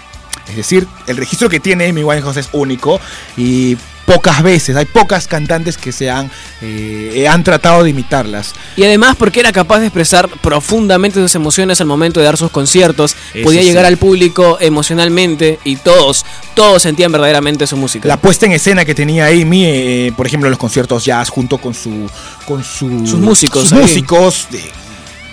Es 0.50 0.56
decir, 0.56 0.86
el 1.06 1.16
registro 1.16 1.48
que 1.48 1.60
tiene 1.60 1.88
Amy 1.88 2.02
Winehouse 2.04 2.36
es 2.38 2.48
único 2.52 3.00
y 3.36 3.76
pocas 4.06 4.42
veces, 4.42 4.74
hay 4.74 4.86
pocas 4.86 5.28
cantantes 5.28 5.76
que 5.78 5.92
se 5.92 6.10
han, 6.10 6.28
eh, 6.62 7.28
han 7.30 7.44
tratado 7.44 7.84
de 7.84 7.90
imitarlas. 7.90 8.54
Y 8.76 8.82
además 8.82 9.14
porque 9.16 9.38
era 9.38 9.52
capaz 9.52 9.78
de 9.78 9.86
expresar 9.86 10.28
profundamente 10.28 11.20
sus 11.20 11.32
emociones 11.36 11.80
al 11.80 11.86
momento 11.86 12.18
de 12.18 12.26
dar 12.26 12.36
sus 12.36 12.50
conciertos, 12.50 13.14
Eso 13.32 13.44
podía 13.44 13.62
llegar 13.62 13.84
sí. 13.84 13.88
al 13.88 13.98
público 13.98 14.58
emocionalmente 14.60 15.60
y 15.64 15.76
todos, 15.76 16.24
todos 16.54 16.82
sentían 16.82 17.12
verdaderamente 17.12 17.68
su 17.68 17.76
música. 17.76 18.08
La 18.08 18.16
puesta 18.16 18.46
en 18.46 18.52
escena 18.52 18.84
que 18.84 18.96
tenía 18.96 19.26
Amy, 19.26 19.64
eh, 19.66 20.12
por 20.16 20.26
ejemplo, 20.26 20.48
en 20.48 20.50
los 20.50 20.58
conciertos 20.58 21.04
jazz, 21.04 21.28
junto 21.28 21.58
con 21.58 21.72
su, 21.74 22.10
con 22.46 22.64
su- 22.64 23.06
Sus 23.06 23.20
músicos 23.20 23.68
sus 23.68 23.78
músicos 23.78 24.48
de, 24.50 24.60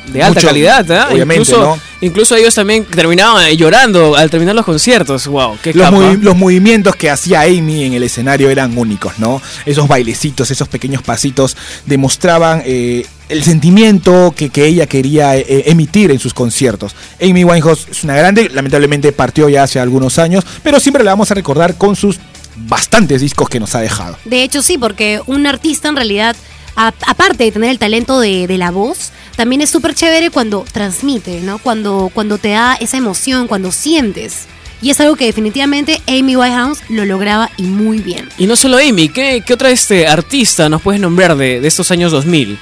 de 0.07 0.23
alta 0.23 0.39
mucho- 0.39 0.47
calidad, 0.47 0.91
¿ah? 0.91 1.09
obviamente, 1.11 1.43
incluso, 1.43 1.61
¿no? 1.61 1.79
incluso 2.01 2.35
ellos 2.35 2.53
también 2.55 2.85
terminaban 2.85 3.45
eh, 3.45 3.57
llorando 3.57 4.15
al 4.15 4.29
terminar 4.29 4.55
los 4.55 4.65
conciertos. 4.65 5.27
Wow, 5.27 5.57
qué 5.61 5.73
Los, 5.73 5.85
capa. 5.89 5.97
movi- 5.97 6.19
los 6.21 6.35
movimientos 6.35 6.95
que 6.95 7.09
hacía 7.09 7.41
Amy 7.41 7.83
en 7.85 7.93
el 7.93 8.03
escenario 8.03 8.49
eran 8.49 8.77
únicos, 8.77 9.19
¿no? 9.19 9.41
Esos 9.65 9.87
bailecitos, 9.87 10.49
esos 10.51 10.67
pequeños 10.67 11.01
pasitos 11.03 11.55
demostraban 11.85 12.61
eh, 12.65 13.05
el 13.29 13.43
sentimiento 13.43 14.33
que, 14.35 14.49
que 14.49 14.65
ella 14.65 14.85
quería 14.87 15.35
eh, 15.35 15.63
emitir 15.67 16.11
en 16.11 16.19
sus 16.19 16.33
conciertos. 16.33 16.95
Amy 17.21 17.43
Winehouse 17.43 17.87
es 17.91 18.03
una 18.03 18.15
grande, 18.15 18.49
lamentablemente 18.49 19.11
partió 19.11 19.49
ya 19.49 19.63
hace 19.63 19.79
algunos 19.79 20.17
años, 20.19 20.43
pero 20.63 20.79
siempre 20.79 21.03
la 21.03 21.11
vamos 21.11 21.31
a 21.31 21.33
recordar 21.33 21.75
con 21.77 21.95
sus 21.95 22.17
bastantes 22.55 23.21
discos 23.21 23.49
que 23.49 23.59
nos 23.59 23.75
ha 23.75 23.81
dejado. 23.81 24.17
De 24.25 24.43
hecho, 24.43 24.61
sí, 24.61 24.77
porque 24.77 25.21
un 25.27 25.45
artista 25.45 25.89
en 25.89 25.95
realidad, 25.95 26.35
a- 26.75 26.93
aparte 27.05 27.43
de 27.43 27.51
tener 27.51 27.69
el 27.69 27.79
talento 27.79 28.19
de, 28.19 28.47
de 28.47 28.57
la 28.57 28.71
voz, 28.71 29.11
también 29.37 29.61
es 29.61 29.69
súper 29.69 29.93
chévere 29.93 30.31
cuando 30.31 30.65
transmite, 30.69 31.39
¿no? 31.41 31.59
Cuando, 31.59 32.11
cuando 32.13 32.39
te 32.39 32.49
da 32.49 32.75
esa 32.75 32.97
emoción, 32.97 33.47
cuando 33.47 33.71
sientes. 33.71 34.47
Y 34.81 34.89
es 34.89 34.99
algo 34.99 35.15
que 35.15 35.25
definitivamente 35.25 36.01
Amy 36.07 36.35
Winehouse 36.35 36.79
lo 36.89 37.05
lograba 37.05 37.49
y 37.55 37.63
muy 37.63 37.99
bien. 37.99 38.27
Y 38.37 38.47
no 38.47 38.55
solo 38.55 38.77
Amy, 38.77 39.09
¿qué, 39.09 39.43
qué 39.45 39.53
otra 39.53 39.69
este, 39.69 40.07
artista 40.07 40.69
nos 40.69 40.81
puedes 40.81 40.99
nombrar 40.99 41.37
de, 41.37 41.61
de 41.61 41.67
estos 41.67 41.91
años 41.91 42.11
2000? 42.11 42.57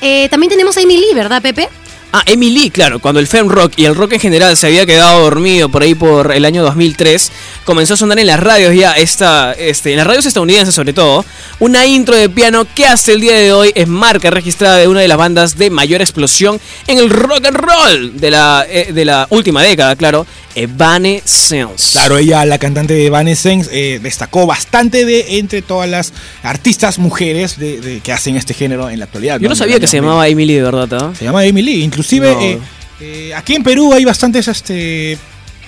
Eh, 0.00 0.28
también 0.30 0.50
tenemos 0.50 0.76
a 0.76 0.80
Amy 0.80 0.96
Lee, 0.96 1.14
¿verdad, 1.14 1.42
Pepe? 1.42 1.68
Ah, 2.12 2.24
Emily, 2.26 2.70
claro, 2.70 2.98
cuando 2.98 3.20
el 3.20 3.28
fem 3.28 3.46
rock 3.48 3.74
y 3.76 3.84
el 3.84 3.94
rock 3.94 4.14
en 4.14 4.20
general 4.20 4.56
se 4.56 4.66
había 4.66 4.84
quedado 4.84 5.20
dormido 5.20 5.68
por 5.68 5.82
ahí 5.82 5.94
por 5.94 6.32
el 6.32 6.44
año 6.44 6.64
2003, 6.64 7.30
comenzó 7.64 7.94
a 7.94 7.96
sonar 7.96 8.18
en 8.18 8.26
las 8.26 8.40
radios 8.40 8.74
ya, 8.74 8.94
esta, 8.94 9.52
este, 9.52 9.92
en 9.92 9.98
las 9.98 10.08
radios 10.08 10.26
estadounidenses 10.26 10.74
sobre 10.74 10.92
todo, 10.92 11.24
una 11.60 11.86
intro 11.86 12.16
de 12.16 12.28
piano 12.28 12.66
que 12.74 12.84
hasta 12.84 13.12
el 13.12 13.20
día 13.20 13.34
de 13.36 13.52
hoy 13.52 13.70
es 13.76 13.86
marca 13.86 14.28
registrada 14.30 14.78
de 14.78 14.88
una 14.88 14.98
de 15.00 15.06
las 15.06 15.18
bandas 15.18 15.56
de 15.56 15.70
mayor 15.70 16.00
explosión 16.00 16.60
en 16.88 16.98
el 16.98 17.10
rock 17.10 17.46
and 17.46 17.56
roll 17.56 18.16
de 18.20 18.30
la, 18.32 18.66
eh, 18.68 18.90
de 18.92 19.04
la 19.04 19.28
última 19.30 19.62
década, 19.62 19.94
claro, 19.94 20.26
Evanescence. 20.56 21.92
Claro, 21.92 22.18
ella, 22.18 22.44
la 22.44 22.58
cantante 22.58 22.94
de 22.94 23.06
Evanescence, 23.06 23.70
eh, 23.72 24.00
destacó 24.02 24.46
bastante 24.46 25.04
de 25.04 25.38
entre 25.38 25.62
todas 25.62 25.88
las 25.88 26.12
artistas 26.42 26.98
mujeres 26.98 27.56
de, 27.58 27.80
de- 27.80 28.00
que 28.00 28.12
hacen 28.12 28.36
este 28.36 28.52
género 28.52 28.90
en 28.90 28.98
la 28.98 29.04
actualidad. 29.04 29.38
Yo 29.38 29.48
no 29.48 29.54
sabía 29.54 29.78
que 29.78 29.86
se 29.86 29.98
llamaba 29.98 30.26
Emily 30.26 30.54
de 30.54 30.62
verdad, 30.62 30.88
¿ah? 30.94 31.12
Se 31.16 31.24
llama 31.24 31.42
Amy 31.42 31.62
Lee. 31.62 31.84
Inclusive 32.00 32.32
No. 32.34 32.40
eh, 32.40 32.58
eh, 33.00 33.34
aquí 33.34 33.54
en 33.54 33.62
Perú 33.62 33.92
hay 33.92 34.04
bastantes 34.04 34.46
este, 34.48 35.16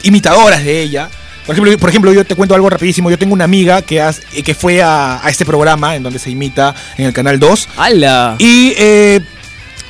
imitadoras 0.03 0.65
de 0.65 0.83
ella. 0.83 1.09
Por 1.47 1.55
ejemplo, 1.55 1.77
por 1.79 1.89
ejemplo, 1.91 2.13
yo 2.13 2.25
te 2.25 2.35
cuento 2.37 2.55
algo 2.55 2.71
rapidísimo. 2.71 3.11
Yo 3.11 3.19
tengo 3.19 3.33
una 3.35 3.45
amiga 3.45 3.83
que, 3.83 4.01
has- 4.01 4.21
eh, 4.35 4.43
que 4.43 4.55
fue 4.55 4.83
a, 4.83 5.25
a 5.25 5.29
este 5.31 5.45
programa 5.45 5.97
en 5.97 6.03
donde 6.03 6.19
se 6.19 6.31
imita 6.31 6.75
en 6.97 7.07
el 7.07 7.13
Canal 7.13 7.41
2. 7.41 7.69
¡Hala! 7.77 8.37
Y 8.39 8.75
eh, 8.77 9.21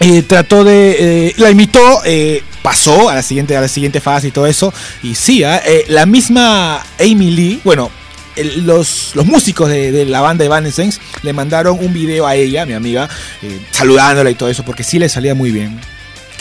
eh, 0.00 0.22
trató 0.22 0.64
de... 0.64 0.96
eh, 1.28 1.34
la 1.36 1.50
imitó, 1.50 2.02
eh, 2.06 2.42
pasó 2.62 3.08
a 3.10 3.14
la, 3.14 3.22
siguiente, 3.22 3.56
a 3.56 3.60
la 3.60 3.68
siguiente 3.68 4.00
fase 4.00 4.28
y 4.28 4.30
todo 4.30 4.46
eso. 4.46 4.72
Y 5.02 5.14
sí, 5.14 5.44
ah, 5.44 5.60
eh, 5.64 5.84
la 5.88 6.06
misma 6.06 6.82
Amy 6.98 7.30
Lee, 7.30 7.60
bueno... 7.64 7.90
el- 8.34 8.64
los, 8.64 9.10
los 9.14 9.26
músicos 9.26 9.68
de, 9.68 9.92
de 9.92 10.06
la 10.06 10.22
banda 10.22 10.46
Evanescence 10.46 10.98
le 11.22 11.34
mandaron 11.34 11.76
un 11.78 11.92
video 11.92 12.26
a 12.26 12.34
ella, 12.34 12.64
mi 12.64 12.72
amiga, 12.72 13.06
eh, 13.42 13.60
saludándola 13.72 14.30
y 14.30 14.34
todo 14.34 14.48
eso, 14.48 14.64
porque 14.64 14.84
sí 14.84 14.98
le 14.98 15.10
salía 15.10 15.34
muy 15.34 15.50
bien. 15.50 15.78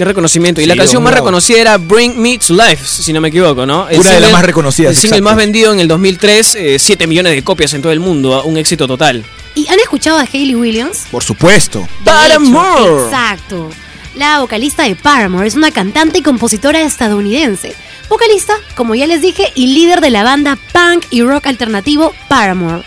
Qué 0.01 0.05
reconocimiento. 0.05 0.61
Y 0.61 0.63
Sí, 0.63 0.67
la 0.67 0.75
canción 0.75 1.03
más 1.03 1.11
bravo. 1.11 1.27
reconocida 1.27 1.59
era 1.61 1.77
Bring 1.77 2.17
Me 2.19 2.39
to 2.39 2.55
Life, 2.55 2.87
si 2.87 3.13
no 3.13 3.21
me 3.21 3.27
equivoco, 3.27 3.67
¿no? 3.67 3.87
El 3.87 3.99
Una 3.99 4.13
de 4.13 4.19
las 4.19 4.31
más 4.31 4.43
reconocidas, 4.43 4.89
El 4.89 4.95
single 4.97 5.17
exacto. 5.19 5.29
más 5.29 5.37
vendido 5.37 5.71
en 5.73 5.79
el 5.79 5.87
2003, 5.87 6.57
7 6.79 7.05
millones 7.05 7.35
de 7.35 7.43
copias 7.43 7.71
en 7.75 7.83
todo 7.83 7.91
el 7.91 7.99
mundo, 7.99 8.33
¿ah? 8.33 8.41
un 8.43 8.57
éxito 8.57 8.87
total. 8.87 9.23
¿Y 9.53 9.67
han 9.67 9.79
escuchado 9.79 10.17
a 10.17 10.21
Hayley 10.23 10.55
Williams? 10.55 11.05
Por 11.11 11.23
supuesto. 11.23 11.87
Paramore. 12.03 13.03
Exacto. 13.05 13.69
La 14.15 14.39
vocalista 14.39 14.81
de 14.81 14.95
Paramore 14.95 15.47
es 15.47 15.53
una 15.53 15.69
cantante 15.69 16.17
y 16.17 16.21
compositora 16.23 16.81
estadounidense. 16.81 17.75
Vocalista, 18.09 18.55
como 18.73 18.95
ya 18.95 19.05
les 19.05 19.21
dije, 19.21 19.51
y 19.53 19.67
líder 19.67 20.01
de 20.01 20.09
la 20.09 20.23
banda 20.23 20.57
punk 20.73 21.05
y 21.11 21.21
rock 21.21 21.45
alternativo 21.45 22.15
Paramore. 22.27 22.81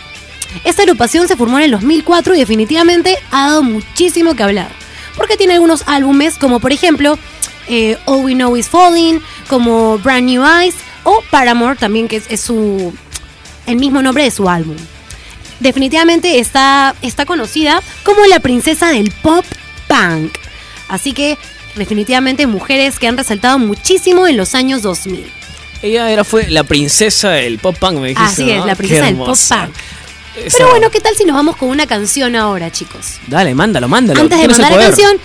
Esta 0.64 0.82
agrupación 0.82 1.28
se 1.28 1.36
formó 1.36 1.58
en 1.58 1.66
el 1.66 1.70
2004 1.70 2.34
y 2.34 2.38
definitivamente 2.40 3.18
ha 3.30 3.46
dado 3.50 3.62
muchísimo 3.62 4.34
que 4.34 4.42
hablar. 4.42 4.83
Porque 5.16 5.36
tiene 5.36 5.54
algunos 5.54 5.84
álbumes 5.86 6.38
como 6.38 6.60
por 6.60 6.72
ejemplo 6.72 7.18
eh, 7.68 7.96
All 8.04 8.24
We 8.24 8.34
Know 8.34 8.56
Is 8.56 8.68
Falling, 8.68 9.20
como 9.48 9.98
Brand 9.98 10.28
New 10.28 10.44
Eyes 10.44 10.74
o 11.04 11.22
Paramore 11.30 11.76
también 11.76 12.08
que 12.08 12.16
es, 12.16 12.24
es 12.28 12.40
su 12.40 12.92
el 13.66 13.76
mismo 13.76 14.02
nombre 14.02 14.24
de 14.24 14.30
su 14.30 14.48
álbum 14.48 14.76
definitivamente 15.60 16.38
está, 16.38 16.94
está 17.02 17.26
conocida 17.26 17.82
como 18.04 18.24
la 18.26 18.40
princesa 18.40 18.90
del 18.90 19.10
pop 19.22 19.44
punk. 19.88 20.36
Así 20.88 21.12
que 21.12 21.38
definitivamente 21.74 22.46
mujeres 22.46 22.98
que 22.98 23.08
han 23.08 23.16
resaltado 23.16 23.58
muchísimo 23.58 24.26
en 24.26 24.36
los 24.36 24.54
años 24.54 24.82
2000. 24.82 25.26
Ella 25.82 26.10
era, 26.10 26.24
fue 26.24 26.48
la 26.48 26.64
princesa 26.64 27.30
del 27.30 27.58
pop 27.58 27.76
punk, 27.78 27.94
me 27.94 28.08
dijiste. 28.08 28.42
Así 28.42 28.50
es, 28.50 28.58
¿no? 28.58 28.66
la 28.66 28.74
princesa 28.74 29.06
del 29.06 29.16
pop 29.16 29.36
punk. 29.36 29.74
Esa- 30.36 30.58
Pero 30.58 30.70
bueno, 30.70 30.90
¿qué 30.90 31.00
tal 31.00 31.14
si 31.16 31.24
nos 31.24 31.36
vamos 31.36 31.56
con 31.56 31.68
una 31.68 31.86
canción 31.86 32.34
ahora, 32.36 32.70
chicos? 32.72 33.18
Dale, 33.28 33.54
mándalo, 33.54 33.88
mándalo. 33.88 34.20
Antes 34.20 34.38
de 34.40 34.48
mandar 34.48 34.72
la 34.72 34.78
canción, 34.78 35.16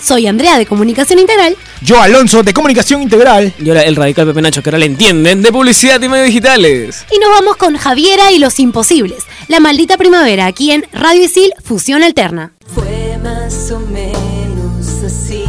soy 0.00 0.26
Andrea 0.28 0.58
de 0.58 0.66
Comunicación 0.66 1.18
Integral. 1.18 1.56
Yo, 1.80 2.00
Alonso, 2.00 2.42
de 2.44 2.52
Comunicación 2.52 3.02
Integral. 3.02 3.52
Y 3.62 3.68
ahora 3.68 3.82
el 3.82 3.96
radical 3.96 4.26
Pepe 4.26 4.40
Nacho, 4.42 4.62
que 4.62 4.70
ahora 4.70 4.78
le 4.78 4.86
entienden, 4.86 5.42
de 5.42 5.50
publicidad 5.52 6.00
y 6.00 6.08
medios 6.08 6.26
digitales. 6.26 7.04
Y 7.10 7.18
nos 7.18 7.30
vamos 7.30 7.56
con 7.56 7.76
Javiera 7.76 8.30
y 8.30 8.38
los 8.38 8.58
imposibles. 8.60 9.24
La 9.48 9.58
maldita 9.60 9.96
primavera, 9.96 10.46
aquí 10.46 10.70
en 10.70 10.86
Radio 10.92 11.24
Isil 11.24 11.52
Fusión 11.64 12.02
Alterna. 12.04 12.52
Fue 12.74 13.18
más 13.22 13.70
o 13.72 13.80
menos 13.80 14.86
así. 15.04 15.42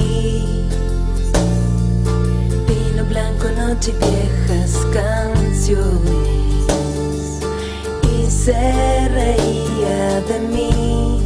Vino 2.68 3.06
blanco, 3.06 3.50
noche 3.56 3.92
y 4.02 4.39
se 8.46 9.10
reía 9.10 10.22
de 10.22 10.40
mí. 10.40 11.22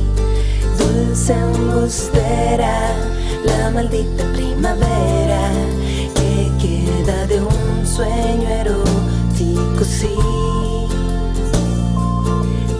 Dulce 0.77 1.33
embustera, 1.33 2.95
la 3.45 3.69
maldita 3.69 4.23
primavera 4.33 5.41
que 6.15 6.51
queda 6.61 7.27
de 7.27 7.39
un 7.41 7.85
sueño 7.85 8.49
erótico, 8.49 9.83
sí. 9.83 10.15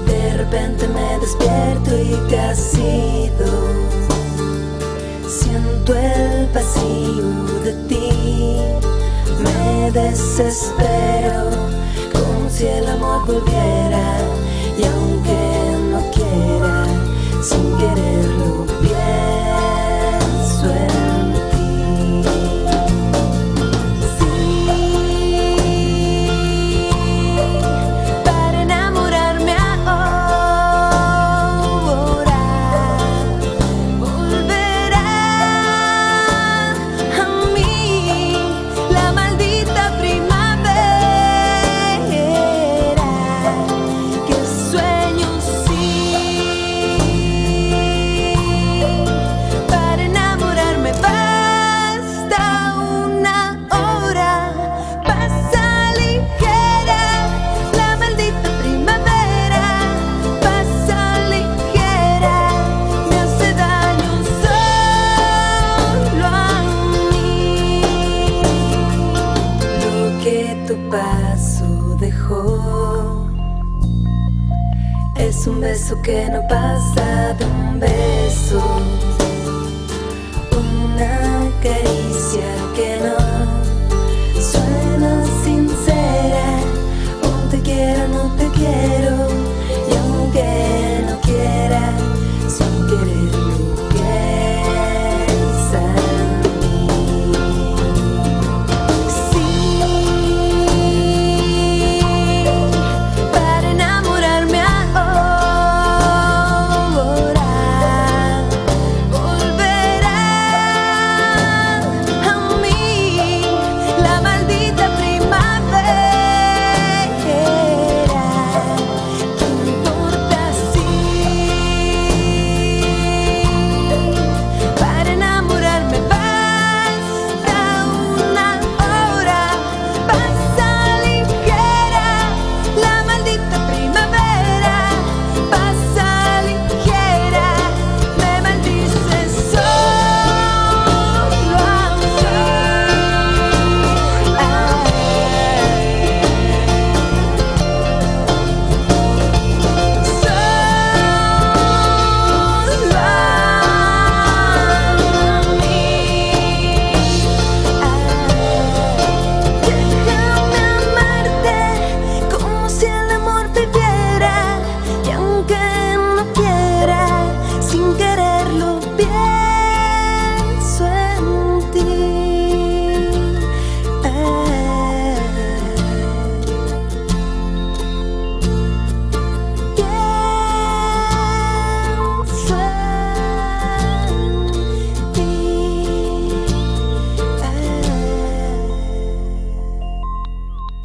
De 0.07 0.37
repente 0.37 0.87
me 0.87 1.19
despierto 1.19 1.91
y 1.95 2.29
te 2.29 2.39
has 2.39 2.73
ido. 2.75 3.49
Siento 5.27 5.93
el 5.95 6.47
vacío 6.53 7.29
de 7.65 7.73
ti. 7.87 8.09
Me 9.43 9.91
desespero 9.91 11.82
si 12.53 12.67
el 12.67 12.87
amor 12.87 13.25
volviera. 13.25 14.19
Y 14.77 14.83
aunque 14.85 15.39
no 15.91 15.99
quiera, 16.11 16.85
sin 17.41 17.77
quererlo, 17.77 18.52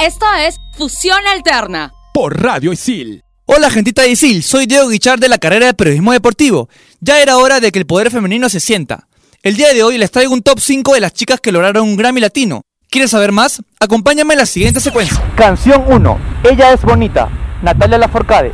Esto 0.09 0.25
es 0.41 0.59
Fusión 0.73 1.19
Alterna. 1.31 1.93
Por 2.15 2.43
Radio 2.43 2.73
Isil. 2.73 3.25
Hola 3.45 3.69
gentita 3.69 4.01
de 4.01 4.09
Isil, 4.09 4.43
soy 4.43 4.65
Diego 4.65 4.89
Guichard 4.89 5.21
de 5.21 5.29
la 5.29 5.37
carrera 5.37 5.67
de 5.67 5.75
Periodismo 5.75 6.13
Deportivo. 6.13 6.71
Ya 7.01 7.21
era 7.21 7.37
hora 7.37 7.61
de 7.61 7.71
que 7.71 7.79
el 7.79 7.85
poder 7.85 8.11
femenino 8.11 8.49
se 8.49 8.59
sienta. 8.59 9.07
El 9.43 9.59
día 9.59 9.75
de 9.75 9.83
hoy 9.83 9.99
les 9.99 10.11
traigo 10.11 10.33
un 10.33 10.41
top 10.41 10.61
5 10.61 10.95
de 10.95 11.01
las 11.01 11.13
chicas 11.13 11.41
que 11.41 11.53
lograron 11.53 11.87
un 11.87 11.99
Grammy 11.99 12.23
Latino. 12.23 12.63
¿Quieres 12.89 13.11
saber 13.11 13.33
más? 13.33 13.63
Acompáñame 13.81 14.33
en 14.33 14.39
la 14.41 14.47
siguiente 14.47 14.81
secuencia. 14.81 15.23
Canción 15.37 15.85
1. 15.87 16.19
Ella 16.45 16.73
es 16.73 16.81
bonita. 16.81 17.29
Natalia 17.61 17.99
Laforcade. 17.99 18.53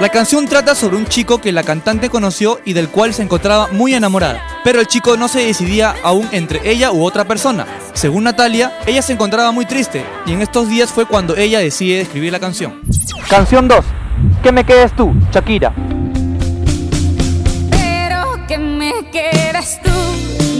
La 0.00 0.08
canción 0.08 0.46
trata 0.46 0.74
sobre 0.74 0.96
un 0.96 1.04
chico 1.04 1.42
que 1.42 1.52
la 1.52 1.62
cantante 1.62 2.08
conoció 2.08 2.58
y 2.64 2.72
del 2.72 2.88
cual 2.88 3.12
se 3.12 3.22
encontraba 3.22 3.68
muy 3.70 3.92
enamorada. 3.92 4.40
Pero 4.64 4.80
el 4.80 4.86
chico 4.86 5.18
no 5.18 5.28
se 5.28 5.44
decidía 5.44 5.94
aún 6.02 6.26
entre 6.32 6.70
ella 6.70 6.90
u 6.90 7.04
otra 7.04 7.26
persona. 7.26 7.66
Según 7.92 8.24
Natalia, 8.24 8.72
ella 8.86 9.02
se 9.02 9.12
encontraba 9.12 9.52
muy 9.52 9.66
triste 9.66 10.02
y 10.24 10.32
en 10.32 10.40
estos 10.40 10.70
días 10.70 10.88
fue 10.88 11.04
cuando 11.04 11.36
ella 11.36 11.58
decide 11.58 12.00
escribir 12.00 12.32
la 12.32 12.40
canción. 12.40 12.80
Canción 13.28 13.68
2. 13.68 13.84
¿Qué 14.42 14.50
me 14.52 14.64
quedes 14.64 14.96
tú, 14.96 15.12
Shakira? 15.34 15.74
Pero 17.70 18.46
que 18.48 18.56
me 18.56 18.92
quedes 19.12 19.82
tú, 19.82 19.90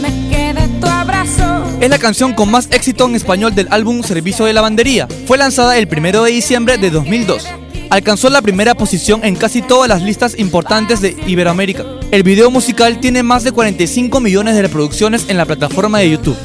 me 0.03 0.29
quede 0.29 0.67
tu 0.79 0.85
abrazo. 0.85 1.65
Es 1.79 1.89
la 1.89 1.97
canción 1.97 2.33
con 2.33 2.51
más 2.51 2.67
éxito 2.69 3.07
en 3.07 3.15
español 3.15 3.55
del 3.55 3.69
álbum 3.71 4.03
Servicio 4.03 4.45
de 4.45 4.53
Lavandería. 4.53 5.07
Fue 5.25 5.39
lanzada 5.39 5.79
el 5.79 5.87
1 5.91 6.25
de 6.25 6.31
diciembre 6.31 6.77
de 6.77 6.91
2002. 6.91 7.47
Alcanzó 7.91 8.29
la 8.29 8.41
primera 8.41 8.73
posición 8.73 9.25
en 9.25 9.35
casi 9.35 9.61
todas 9.61 9.89
las 9.89 10.01
listas 10.01 10.39
importantes 10.39 11.01
de 11.01 11.13
Iberoamérica. 11.27 11.83
El 12.11 12.23
video 12.23 12.49
musical 12.49 13.01
tiene 13.01 13.21
más 13.21 13.43
de 13.43 13.51
45 13.51 14.21
millones 14.21 14.55
de 14.55 14.61
reproducciones 14.61 15.25
en 15.27 15.35
la 15.35 15.45
plataforma 15.45 15.99
de 15.99 16.11
YouTube. 16.11 16.37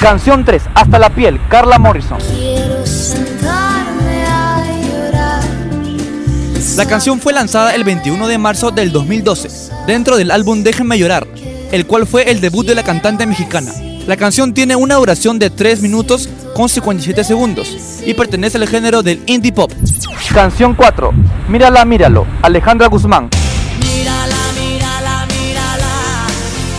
Canción 0.00 0.42
3, 0.42 0.62
Hasta 0.74 0.98
la 0.98 1.14
piel, 1.14 1.38
Carla 1.50 1.78
Morrison. 1.78 2.16
La 6.78 6.86
canción 6.86 7.20
fue 7.20 7.34
lanzada 7.34 7.74
el 7.74 7.84
21 7.84 8.26
de 8.26 8.38
marzo 8.38 8.70
del 8.70 8.90
2012, 8.90 9.48
dentro 9.86 10.16
del 10.16 10.30
álbum 10.30 10.62
Déjenme 10.62 10.98
llorar, 10.98 11.26
el 11.72 11.84
cual 11.84 12.06
fue 12.06 12.30
el 12.30 12.40
debut 12.40 12.66
de 12.66 12.74
la 12.74 12.84
cantante 12.84 13.26
mexicana. 13.26 13.70
La 14.06 14.16
canción 14.16 14.54
tiene 14.54 14.76
una 14.76 14.94
duración 14.94 15.40
de 15.40 15.50
3 15.50 15.82
minutos 15.82 16.28
con 16.54 16.68
57 16.68 17.24
segundos 17.24 17.76
y 18.06 18.14
pertenece 18.14 18.56
al 18.56 18.68
género 18.68 19.02
del 19.02 19.20
indie 19.26 19.52
pop. 19.52 19.72
Canción 20.32 20.74
4. 20.76 21.12
Mírala, 21.48 21.84
míralo. 21.84 22.24
Alejandra 22.40 22.86
Guzmán. 22.86 23.30
Mírala, 23.80 24.36
mírala, 24.56 25.26
mírala, 25.26 26.26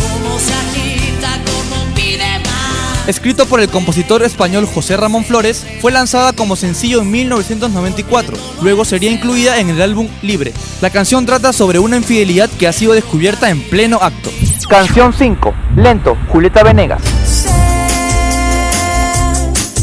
cómo 0.01 0.39
se 0.39 0.53
agita, 0.53 1.41
cómo 1.45 1.93
pide 1.93 2.39
más. 2.45 3.09
Escrito 3.09 3.45
por 3.45 3.59
el 3.59 3.67
compositor 3.67 4.23
español 4.23 4.65
José 4.65 4.95
Ramón 4.95 5.25
Flores, 5.25 5.67
fue 5.81 5.91
lanzada 5.91 6.31
como 6.31 6.55
sencillo 6.55 7.01
en 7.01 7.11
1994. 7.11 8.37
Luego 8.61 8.85
sería 8.85 9.11
incluida 9.11 9.59
en 9.59 9.69
el 9.69 9.81
álbum 9.81 10.07
Libre. 10.21 10.53
La 10.79 10.91
canción 10.91 11.25
trata 11.25 11.51
sobre 11.51 11.79
una 11.79 11.97
infidelidad 11.97 12.49
que 12.57 12.69
ha 12.69 12.71
sido 12.71 12.93
descubierta 12.93 13.49
en 13.49 13.61
pleno 13.63 13.99
acto. 14.01 14.29
Canción 14.69 15.13
5. 15.13 15.53
Lento. 15.77 16.17
Julieta 16.27 16.61
Venegas. 16.61 17.01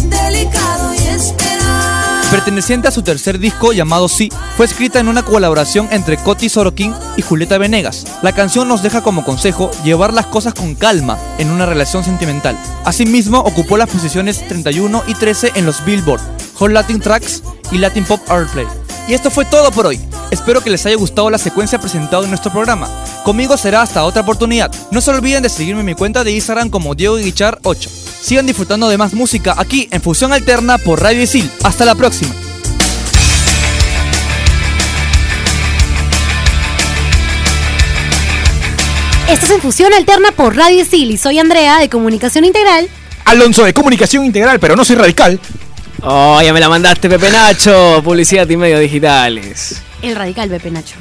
Delicado 0.04 0.92
y 0.92 0.98
esperar. 0.98 2.30
Perteneciente 2.30 2.88
a 2.88 2.90
su 2.90 3.02
tercer 3.02 3.38
disco 3.38 3.72
llamado 3.72 4.08
Sí, 4.08 4.30
fue 4.58 4.66
escrita 4.66 5.00
en 5.00 5.08
una 5.08 5.22
colaboración 5.22 5.88
entre 5.90 6.18
Coti 6.18 6.50
Sorokin 6.50 6.94
y 7.16 7.22
Julieta 7.22 7.56
Venegas. 7.56 8.04
La 8.20 8.32
canción 8.32 8.68
nos 8.68 8.82
deja 8.82 9.00
como 9.00 9.24
consejo 9.24 9.70
llevar 9.84 10.12
las 10.12 10.26
cosas 10.26 10.52
con 10.52 10.74
calma 10.74 11.16
en 11.38 11.50
una 11.50 11.64
relación 11.64 12.04
sentimental. 12.04 12.58
Asimismo, 12.84 13.38
ocupó 13.38 13.78
las 13.78 13.88
posiciones 13.88 14.46
31 14.48 15.02
y 15.06 15.14
13 15.14 15.52
en 15.54 15.64
los 15.64 15.82
Billboard, 15.86 16.20
Hot 16.56 16.70
Latin 16.70 17.00
Tracks 17.00 17.42
y 17.72 17.78
Latin 17.78 18.04
Pop 18.04 18.20
Airplay. 18.28 18.66
Y 19.06 19.12
esto 19.12 19.30
fue 19.30 19.44
todo 19.44 19.70
por 19.70 19.86
hoy. 19.86 20.00
Espero 20.30 20.62
que 20.62 20.70
les 20.70 20.84
haya 20.86 20.96
gustado 20.96 21.28
la 21.28 21.38
secuencia 21.38 21.78
presentada 21.78 22.24
en 22.24 22.30
nuestro 22.30 22.50
programa. 22.50 22.88
Conmigo 23.22 23.56
será 23.56 23.82
hasta 23.82 24.04
otra 24.04 24.22
oportunidad. 24.22 24.74
No 24.90 25.00
se 25.00 25.10
olviden 25.10 25.42
de 25.42 25.50
seguirme 25.50 25.80
en 25.80 25.86
mi 25.86 25.94
cuenta 25.94 26.24
de 26.24 26.32
Instagram 26.32 26.70
como 26.70 26.94
Diego 26.94 27.16
Guichar 27.16 27.58
8. 27.62 27.90
Sigan 28.22 28.46
disfrutando 28.46 28.88
de 28.88 28.96
más 28.96 29.12
música 29.12 29.54
aquí 29.58 29.88
en 29.90 30.00
Fusión 30.00 30.32
Alterna 30.32 30.78
por 30.78 31.02
Radio 31.02 31.22
Isil. 31.22 31.50
Hasta 31.62 31.84
la 31.84 31.94
próxima. 31.94 32.34
Estás 39.28 39.50
en 39.50 39.60
Fusión 39.60 39.92
Alterna 39.92 40.32
por 40.32 40.56
Radio 40.56 40.80
Isil 40.80 41.10
y 41.10 41.18
soy 41.18 41.38
Andrea 41.38 41.78
de 41.78 41.90
Comunicación 41.90 42.46
Integral. 42.46 42.88
Alonso 43.26 43.64
de 43.64 43.74
Comunicación 43.74 44.24
Integral, 44.24 44.58
pero 44.58 44.76
no 44.76 44.84
soy 44.84 44.96
radical. 44.96 45.38
Oh, 46.02 46.40
ya 46.42 46.52
me 46.52 46.60
la 46.60 46.68
mandaste, 46.68 47.08
Pepe 47.08 47.30
Nacho. 47.30 48.00
Publicidad 48.04 48.48
y 48.48 48.56
medios 48.56 48.80
digitales. 48.80 49.82
El 50.02 50.16
radical 50.16 50.48
Pepe 50.50 50.70
Nacho. 50.70 50.96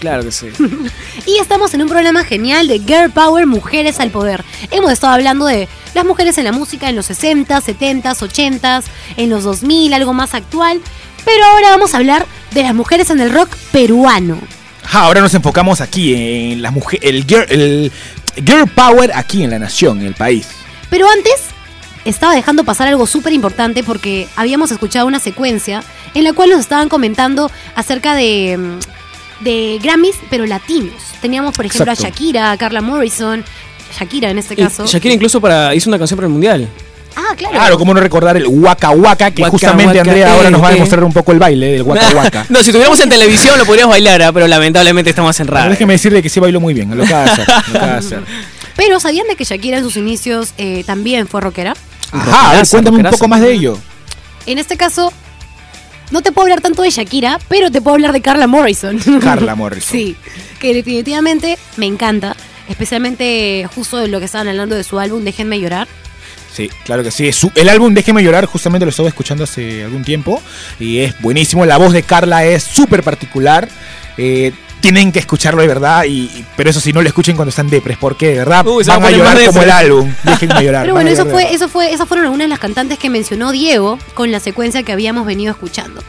Claro 0.00 0.24
que 0.24 0.32
sí. 0.32 0.48
Y 1.26 1.38
estamos 1.38 1.74
en 1.74 1.82
un 1.82 1.88
programa 1.88 2.24
genial 2.24 2.66
de 2.66 2.78
Girl 2.78 3.10
Power 3.10 3.46
Mujeres 3.46 4.00
al 4.00 4.10
Poder. 4.10 4.42
Hemos 4.70 4.90
estado 4.90 5.12
hablando 5.12 5.44
de 5.46 5.68
las 5.94 6.04
mujeres 6.04 6.38
en 6.38 6.44
la 6.44 6.52
música 6.52 6.88
en 6.88 6.96
los 6.96 7.06
60, 7.06 7.60
70, 7.60 8.12
80, 8.18 8.82
en 9.18 9.30
los 9.30 9.44
2000, 9.44 9.92
algo 9.92 10.14
más 10.14 10.34
actual. 10.34 10.80
Pero 11.24 11.44
ahora 11.44 11.70
vamos 11.70 11.92
a 11.94 11.98
hablar 11.98 12.26
de 12.52 12.62
las 12.62 12.74
mujeres 12.74 13.10
en 13.10 13.20
el 13.20 13.30
rock 13.30 13.54
peruano. 13.72 14.38
Ajá, 14.84 15.02
ahora 15.02 15.20
nos 15.20 15.34
enfocamos 15.34 15.80
aquí 15.80 16.14
en 16.14 16.62
la 16.62 16.70
mujer, 16.70 16.98
el 17.02 17.24
girl, 17.26 17.46
el 17.50 17.92
girl 18.36 18.68
power 18.68 19.12
aquí 19.14 19.44
en 19.44 19.50
la 19.50 19.58
nación, 19.58 20.00
en 20.00 20.06
el 20.06 20.14
país. 20.14 20.48
Pero 20.88 21.06
antes 21.08 21.42
estaba 22.04 22.34
dejando 22.34 22.64
pasar 22.64 22.88
algo 22.88 23.06
súper 23.06 23.32
importante 23.32 23.82
porque 23.82 24.28
habíamos 24.36 24.70
escuchado 24.70 25.06
una 25.06 25.20
secuencia 25.20 25.82
en 26.14 26.24
la 26.24 26.32
cual 26.32 26.50
nos 26.50 26.60
estaban 26.60 26.88
comentando 26.88 27.50
acerca 27.74 28.14
de, 28.14 28.56
mm, 28.58 29.44
de 29.44 29.78
Grammys, 29.82 30.16
pero 30.28 30.46
latinos. 30.46 30.94
Teníamos, 31.20 31.54
por 31.54 31.66
ejemplo, 31.66 31.92
Exacto. 31.92 32.06
a 32.06 32.10
Shakira, 32.10 32.52
a 32.52 32.56
Carla 32.56 32.80
Morrison, 32.80 33.44
Shakira 33.98 34.30
en 34.30 34.38
este 34.38 34.54
Y 34.54 34.58
caso. 34.58 34.86
Shakira 34.86 35.14
incluso 35.14 35.40
para, 35.40 35.74
hizo 35.74 35.90
una 35.90 35.98
canción 35.98 36.16
para 36.16 36.26
el 36.26 36.32
mundial. 36.32 36.68
Ah, 37.16 37.34
claro. 37.36 37.54
Claro, 37.54 37.78
cómo 37.78 37.92
no 37.92 38.00
recordar 38.00 38.36
el 38.36 38.46
Waka 38.46 38.90
Waka, 38.90 39.32
que 39.32 39.42
Waka 39.42 39.50
justamente 39.50 39.98
Waka, 39.98 40.10
Andrea 40.10 40.32
ahora 40.32 40.48
nos 40.48 40.62
va 40.62 40.68
a 40.68 40.72
demostrar 40.72 41.02
un 41.02 41.12
poco 41.12 41.32
el 41.32 41.40
baile 41.40 41.72
del 41.72 41.82
Waka 41.82 42.10
Waka. 42.14 42.46
no, 42.48 42.62
si 42.62 42.70
tuviéramos 42.70 43.00
en 43.00 43.08
televisión 43.08 43.58
lo 43.58 43.66
podríamos 43.66 43.94
bailar, 43.94 44.22
¿ah? 44.22 44.32
pero 44.32 44.46
lamentablemente 44.46 45.10
estamos 45.10 45.38
en 45.40 45.48
radio. 45.48 45.70
déjeme 45.70 45.94
decirle 45.94 46.22
que 46.22 46.28
sí 46.28 46.38
bailó 46.38 46.60
muy 46.60 46.72
bien, 46.72 46.96
lo 46.96 47.02
acaba 47.02 47.24
de 47.24 47.30
hacer. 47.30 47.46
Lo 47.72 47.80
de 47.80 47.86
hacer. 47.92 48.22
Pero 48.76 49.00
¿sabían 49.00 49.26
de 49.26 49.34
que 49.34 49.44
Shakira 49.44 49.78
en 49.78 49.84
sus 49.84 49.96
inicios 49.96 50.54
eh, 50.56 50.84
también 50.86 51.26
fue 51.26 51.40
rockera? 51.40 51.74
Ajá, 52.12 52.50
a 52.50 52.56
ver, 52.56 52.68
cuéntame 52.68 52.98
un 52.98 53.10
poco 53.10 53.28
más 53.28 53.40
de 53.40 53.52
ello. 53.52 53.78
En 54.46 54.58
este 54.58 54.76
caso, 54.76 55.12
no 56.10 56.22
te 56.22 56.32
puedo 56.32 56.44
hablar 56.46 56.60
tanto 56.60 56.82
de 56.82 56.90
Shakira, 56.90 57.38
pero 57.48 57.70
te 57.70 57.80
puedo 57.80 57.94
hablar 57.94 58.12
de 58.12 58.20
Carla 58.20 58.46
Morrison. 58.46 58.98
Carla 59.20 59.54
Morrison. 59.56 59.90
sí, 59.92 60.16
que 60.58 60.74
definitivamente 60.74 61.58
me 61.76 61.86
encanta, 61.86 62.34
especialmente 62.68 63.68
justo 63.74 63.98
de 63.98 64.08
lo 64.08 64.18
que 64.18 64.24
estaban 64.24 64.48
hablando 64.48 64.74
de 64.74 64.84
su 64.84 64.98
álbum 64.98 65.22
Déjenme 65.24 65.60
llorar. 65.60 65.86
Sí, 66.52 66.68
claro 66.84 67.04
que 67.04 67.12
sí. 67.12 67.30
Su- 67.32 67.52
el 67.54 67.68
álbum 67.68 67.94
Déjeme 67.94 68.24
llorar, 68.24 68.46
justamente 68.46 68.84
lo 68.84 68.90
estaba 68.90 69.08
escuchando 69.08 69.44
hace 69.44 69.84
algún 69.84 70.02
tiempo. 70.04 70.42
Y 70.80 70.98
es 70.98 71.14
buenísimo. 71.20 71.64
La 71.64 71.76
voz 71.76 71.92
de 71.92 72.02
Carla 72.02 72.44
es 72.44 72.64
súper 72.64 73.04
particular. 73.04 73.68
Eh, 74.18 74.52
tienen 74.80 75.12
que 75.12 75.18
escucharlo 75.18 75.62
de 75.62 75.68
verdad. 75.68 76.04
Y, 76.04 76.22
y- 76.22 76.46
pero 76.56 76.70
eso 76.70 76.80
sí, 76.80 76.92
no 76.92 77.02
lo 77.02 77.08
escuchen 77.08 77.36
cuando 77.36 77.50
están 77.50 77.68
depres. 77.68 77.96
Porque 77.98 78.28
de 78.28 78.38
verdad 78.38 78.66
Uy, 78.66 78.84
van 78.84 79.02
va 79.02 79.08
a 79.08 79.10
llorar 79.10 79.44
como 79.46 79.62
el 79.62 79.70
álbum. 79.70 80.14
Déjenme 80.22 80.62
llorar. 80.64 80.82
Pero 80.82 80.94
bueno, 80.94 81.10
eso 81.10 81.26
fue, 81.26 81.54
eso 81.54 81.68
fue, 81.68 81.92
esas 81.92 82.08
fueron 82.08 82.24
algunas 82.26 82.44
de 82.46 82.48
las 82.48 82.58
cantantes 82.58 82.98
que 82.98 83.10
mencionó 83.10 83.52
Diego 83.52 83.98
con 84.14 84.30
la 84.32 84.40
secuencia 84.40 84.82
que 84.82 84.92
habíamos 84.92 85.26
venido 85.26 85.50
escuchando. 85.52 86.02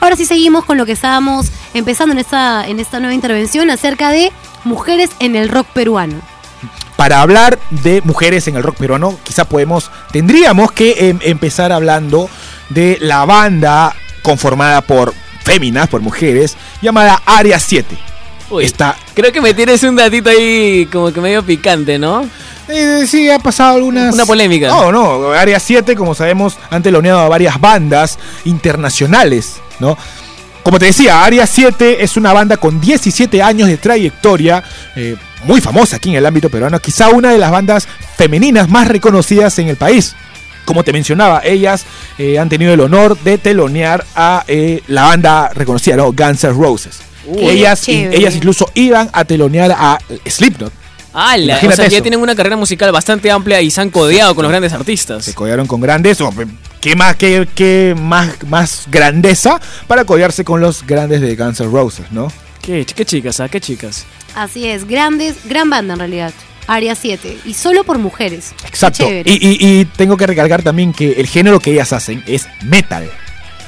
Ahora 0.00 0.16
sí 0.16 0.26
seguimos 0.26 0.64
con 0.64 0.76
lo 0.76 0.84
que 0.84 0.92
estábamos 0.92 1.46
empezando 1.72 2.12
en 2.12 2.18
esta, 2.18 2.66
en 2.68 2.80
esta 2.80 2.98
nueva 3.00 3.14
intervención 3.14 3.70
acerca 3.70 4.10
de 4.10 4.30
mujeres 4.64 5.10
en 5.20 5.36
el 5.36 5.48
rock 5.48 5.66
peruano. 5.68 6.20
Para 6.96 7.20
hablar 7.22 7.58
de 7.70 8.00
mujeres 8.04 8.46
en 8.48 8.56
el 8.56 8.62
rock 8.62 8.76
peruano, 8.76 9.18
quizá 9.22 9.44
podemos, 9.46 9.90
tendríamos 10.12 10.72
que 10.72 11.08
em, 11.10 11.18
empezar 11.22 11.72
hablando 11.72 12.28
de 12.70 12.98
la 13.00 13.24
banda 13.24 13.94
conformada 14.22 14.80
por 14.80 15.14
féminas, 15.44 15.88
por 15.88 16.00
mujeres, 16.00 16.56
llamada 16.82 17.22
Área 17.26 17.58
7. 17.58 17.96
Uy, 18.50 18.64
Esta 18.64 18.96
Creo 19.14 19.32
que 19.32 19.40
me 19.40 19.54
tienes 19.54 19.82
un 19.82 19.96
datito 19.96 20.30
ahí 20.30 20.86
como 20.92 21.12
que 21.12 21.20
medio 21.20 21.42
picante, 21.42 21.98
¿no? 21.98 22.28
Eh, 22.68 23.04
sí, 23.06 23.30
ha 23.30 23.38
pasado 23.38 23.76
algunas. 23.76 24.14
Una 24.14 24.26
polémica. 24.26 24.68
No, 24.68 24.90
no. 24.90 25.30
Área 25.32 25.60
7, 25.60 25.94
como 25.94 26.14
sabemos, 26.14 26.58
han 26.70 26.82
teloneado 26.82 27.20
a 27.20 27.28
varias 27.28 27.60
bandas 27.60 28.18
internacionales, 28.44 29.56
¿no? 29.78 29.96
Como 30.62 30.80
te 30.80 30.86
decía, 30.86 31.24
Área 31.24 31.46
7 31.46 32.02
es 32.02 32.16
una 32.16 32.32
banda 32.32 32.56
con 32.56 32.80
17 32.80 33.40
años 33.40 33.68
de 33.68 33.76
trayectoria, 33.76 34.64
eh, 34.96 35.16
muy 35.44 35.60
famosa 35.60 35.96
aquí 35.96 36.10
en 36.10 36.16
el 36.16 36.26
ámbito 36.26 36.50
peruano, 36.50 36.80
quizá 36.80 37.10
una 37.10 37.30
de 37.30 37.38
las 37.38 37.52
bandas 37.52 37.86
femeninas 38.16 38.68
más 38.68 38.88
reconocidas 38.88 39.56
en 39.60 39.68
el 39.68 39.76
país. 39.76 40.16
Como 40.64 40.82
te 40.82 40.92
mencionaba, 40.92 41.40
ellas 41.44 41.84
eh, 42.18 42.40
han 42.40 42.48
tenido 42.48 42.74
el 42.74 42.80
honor 42.80 43.16
de 43.16 43.38
telonear 43.38 44.04
a 44.16 44.42
eh, 44.48 44.82
la 44.88 45.04
banda 45.04 45.50
reconocida, 45.54 45.94
¿no? 45.94 46.12
Guns 46.12 46.42
N' 46.42 46.52
Roses. 46.52 47.05
Ellas, 47.38 47.86
ellas 47.88 48.34
incluso 48.36 48.70
iban 48.74 49.10
a 49.12 49.24
telonear 49.24 49.72
a 49.72 49.98
Slipknot. 50.26 50.72
¡Hala! 51.12 51.44
O 51.54 51.58
Imagínate 51.58 51.76
sea, 51.76 51.88
que 51.88 51.94
ya 51.94 52.02
tienen 52.02 52.20
una 52.20 52.34
carrera 52.34 52.56
musical 52.56 52.92
bastante 52.92 53.30
amplia 53.30 53.62
y 53.62 53.70
se 53.70 53.80
han 53.80 53.90
codeado 53.90 54.34
con 54.34 54.42
los 54.42 54.50
grandes 54.50 54.72
artistas. 54.72 55.24
se 55.24 55.32
codearon 55.34 55.66
con 55.66 55.80
grandes 55.80 56.20
o 56.20 56.30
qué 56.80 56.94
más 56.94 57.16
qué, 57.16 57.48
qué 57.54 57.94
más 57.98 58.30
más 58.46 58.84
grandeza 58.90 59.58
para 59.86 60.04
codearse 60.04 60.44
con 60.44 60.60
los 60.60 60.86
grandes 60.86 61.22
de 61.22 61.34
Guns 61.34 61.58
N' 61.60 61.70
Roses 61.70 62.06
no 62.12 62.30
¿Qué, 62.60 62.84
qué 62.84 63.04
chicas, 63.06 63.40
ah? 63.40 63.48
¿Qué 63.48 63.60
chicas? 63.60 64.04
Así 64.34 64.66
es, 64.66 64.86
grandes, 64.86 65.36
gran 65.44 65.70
banda 65.70 65.94
en 65.94 66.00
realidad. 66.00 66.32
Área 66.66 66.96
7. 66.96 67.38
Y 67.46 67.54
solo 67.54 67.84
por 67.84 67.96
mujeres. 67.98 68.52
Exacto 68.66 69.08
y, 69.08 69.30
y- 69.32 69.58
y 69.80 69.84
tengo 69.84 70.16
que 70.16 70.26
recalcar 70.26 70.62
también 70.64 70.92
que 70.92 71.12
el 71.12 71.28
género 71.28 71.60
que 71.60 71.70
ellas 71.72 71.92
hacen 71.92 72.22
es 72.26 72.46
metal 72.64 73.08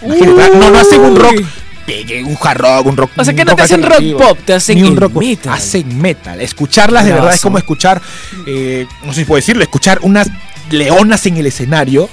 Imagínate, 0.03 0.57
no 0.57 0.71
no 0.71 0.79
hacen 0.79 1.01
un 1.01 1.17
rock 1.17 1.41
pegue, 1.89 2.23
un 2.23 2.37
hard 2.41 2.59
rock 2.59 2.87
un 2.87 2.97
rock 2.97 3.11
O 3.17 3.25
sea, 3.25 3.35
que 3.35 3.45
no 3.45 3.57
te 3.57 3.63
hacen 3.63 3.83
rock 3.83 4.13
pop, 4.19 4.39
te 4.45 4.53
hacen 4.53 4.85
un 4.85 4.97
rock 4.97 5.15
metal. 5.15 5.55
hacen 5.55 6.01
metal 6.01 6.41
escucharlas 6.41 7.07
de 7.07 7.13
verdad 7.13 7.35
es 7.35 7.41
como 7.41 7.57
escuchar 7.57 8.01
eh, 8.47 8.87
no 9.05 9.13
sé 9.13 9.21
si 9.21 9.25
puedo 9.25 9.37
decirlo 9.37 9.63
escuchar 9.63 9.99
unas 10.03 10.29
leonas 10.71 11.25
en 11.25 11.39
el 11.39 11.47
escenario 11.47 12.11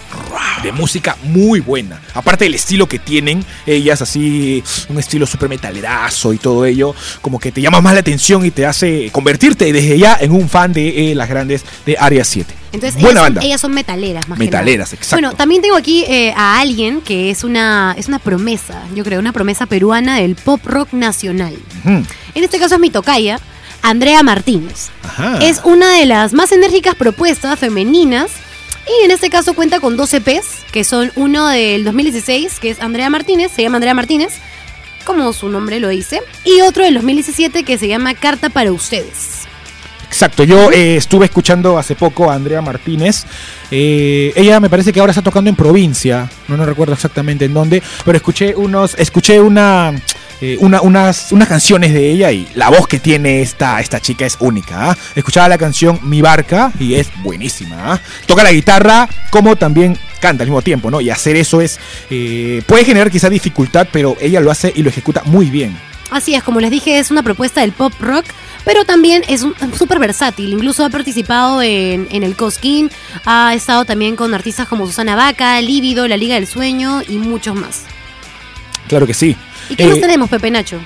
de 0.63 0.71
música 0.71 1.17
muy 1.23 1.59
buena. 1.59 2.01
Aparte 2.13 2.45
del 2.45 2.55
estilo 2.55 2.87
que 2.87 2.97
tienen, 2.99 3.43
ellas 3.65 4.01
así, 4.01 4.63
un 4.89 4.97
estilo 4.99 5.25
súper 5.27 5.49
metalerazo 5.49 6.33
y 6.33 6.37
todo 6.37 6.65
ello, 6.65 6.95
como 7.21 7.39
que 7.39 7.51
te 7.51 7.61
llama 7.61 7.81
más 7.81 7.93
la 7.93 7.99
atención 7.99 8.45
y 8.45 8.51
te 8.51 8.65
hace 8.65 9.09
convertirte 9.11 9.71
desde 9.71 9.99
ya 9.99 10.17
en 10.19 10.31
un 10.31 10.49
fan 10.49 10.73
de 10.73 11.11
eh, 11.11 11.15
las 11.15 11.29
grandes 11.29 11.63
de 11.85 11.97
Área 11.99 12.23
7. 12.23 12.53
Entonces, 12.75 13.01
Buena 13.01 13.19
ellas 13.19 13.21
banda. 13.23 13.41
son, 13.41 13.47
ellas 13.47 13.61
son 13.61 13.73
metaleras, 13.73 14.27
más 14.27 14.37
que 14.37 14.45
Metaleras, 14.45 14.89
nada. 14.89 14.95
exacto. 14.95 15.15
Bueno, 15.15 15.33
también 15.35 15.61
tengo 15.61 15.75
aquí 15.75 16.03
eh, 16.07 16.33
a 16.35 16.59
alguien 16.59 17.01
que 17.01 17.29
es 17.31 17.43
una, 17.43 17.95
es 17.97 18.07
una 18.07 18.19
promesa, 18.19 18.83
yo 18.93 19.03
creo, 19.03 19.19
una 19.19 19.33
promesa 19.33 19.65
peruana 19.65 20.17
del 20.17 20.35
pop 20.35 20.61
rock 20.65 20.93
nacional. 20.93 21.55
En 21.85 22.05
este 22.43 22.59
caso 22.59 22.75
es 22.75 22.81
mi 22.81 22.89
tocaya, 22.89 23.39
Andrea 23.81 24.23
Martínez. 24.23 24.89
Ajá. 25.03 25.39
Es 25.41 25.61
una 25.63 25.91
de 25.97 26.05
las 26.05 26.33
más 26.33 26.51
enérgicas 26.51 26.95
propuestas 26.95 27.57
femeninas 27.59 28.31
y 28.87 29.05
en 29.05 29.11
este 29.11 29.29
caso 29.29 29.53
cuenta 29.55 29.79
con 29.79 29.97
dos 29.97 30.13
EPs, 30.13 30.45
que 30.71 30.83
son 30.83 31.11
uno 31.15 31.47
del 31.47 31.83
2016, 31.83 32.59
que 32.59 32.69
es 32.71 32.81
Andrea 32.81 33.09
Martínez, 33.09 33.51
se 33.55 33.63
llama 33.63 33.77
Andrea 33.77 33.93
Martínez, 33.95 34.33
como 35.05 35.33
su 35.33 35.49
nombre 35.49 35.79
lo 35.79 35.89
dice, 35.89 36.21
y 36.43 36.61
otro 36.61 36.83
del 36.83 36.95
2017 36.95 37.63
que 37.63 37.77
se 37.77 37.87
llama 37.87 38.13
Carta 38.15 38.49
para 38.49 38.71
ustedes. 38.71 39.34
Exacto, 40.15 40.45
yo 40.45 40.71
eh, 40.71 40.95
estuve 40.95 41.25
escuchando 41.25 41.77
hace 41.77 41.93
poco 41.93 42.31
a 42.31 42.35
Andrea 42.35 42.61
Martínez. 42.61 43.25
Eh, 43.69 44.31
ella 44.37 44.61
me 44.61 44.69
parece 44.69 44.93
que 44.93 45.01
ahora 45.01 45.11
está 45.11 45.21
tocando 45.21 45.49
en 45.49 45.57
provincia, 45.57 46.29
no, 46.47 46.55
no 46.55 46.65
recuerdo 46.65 46.93
exactamente 46.93 47.43
en 47.43 47.53
dónde, 47.53 47.83
pero 48.05 48.15
escuché 48.15 48.55
unos, 48.55 48.95
escuché 48.97 49.41
una, 49.41 49.91
eh, 50.39 50.55
una- 50.61 50.79
unas, 50.79 51.33
unas 51.33 51.49
canciones 51.49 51.91
de 51.93 52.11
ella 52.11 52.31
y 52.31 52.47
la 52.55 52.69
voz 52.69 52.87
que 52.87 52.99
tiene 52.99 53.41
esta, 53.41 53.81
esta 53.81 53.99
chica 53.99 54.25
es 54.25 54.37
única. 54.39 54.91
¿ah? 54.91 54.97
Escuchaba 55.17 55.49
la 55.49 55.57
canción 55.57 55.99
Mi 56.03 56.21
Barca 56.21 56.71
y 56.79 56.93
es 56.95 57.09
buenísima. 57.21 57.75
¿ah? 57.95 58.01
Toca 58.25 58.41
la 58.41 58.53
guitarra 58.53 59.09
como 59.31 59.57
también 59.57 59.97
canta 60.21 60.43
al 60.43 60.47
mismo 60.49 60.61
tiempo, 60.61 60.89
¿no? 60.89 61.01
Y 61.01 61.09
hacer 61.09 61.35
eso 61.35 61.59
es 61.59 61.77
eh, 62.09 62.61
puede 62.65 62.85
generar 62.85 63.11
quizá 63.11 63.29
dificultad, 63.29 63.89
pero 63.91 64.15
ella 64.21 64.39
lo 64.39 64.49
hace 64.49 64.71
y 64.73 64.81
lo 64.81 64.87
ejecuta 64.87 65.23
muy 65.25 65.47
bien. 65.49 65.77
Así 66.11 66.35
es, 66.35 66.43
como 66.43 66.59
les 66.59 66.69
dije, 66.71 66.99
es 66.99 67.09
una 67.11 67.23
propuesta 67.23 67.61
del 67.61 67.71
pop 67.71 67.91
rock, 67.99 68.25
pero 68.63 68.85
también 68.85 69.23
es 69.27 69.41
un- 69.41 69.55
súper 69.77 69.99
versátil. 69.99 70.53
Incluso 70.53 70.85
ha 70.85 70.89
participado 70.89 71.61
en, 71.61 72.07
en 72.11 72.23
el 72.23 72.35
Cosquín, 72.35 72.91
ha 73.25 73.53
estado 73.55 73.85
también 73.85 74.15
con 74.15 74.33
artistas 74.33 74.67
como 74.67 74.85
Susana 74.85 75.15
Vaca, 75.15 75.59
Lívido, 75.61 76.07
La 76.07 76.15
Liga 76.17 76.35
del 76.35 76.47
Sueño 76.47 77.01
y 77.07 77.17
muchos 77.17 77.55
más. 77.55 77.83
Claro 78.87 79.07
que 79.07 79.13
sí. 79.15 79.35
¿Y 79.69 79.75
qué 79.75 79.83
Eh, 79.85 79.87
más 79.87 79.99
tenemos, 79.99 80.29
Pepe 80.29 80.51
Nacho? 80.51 80.79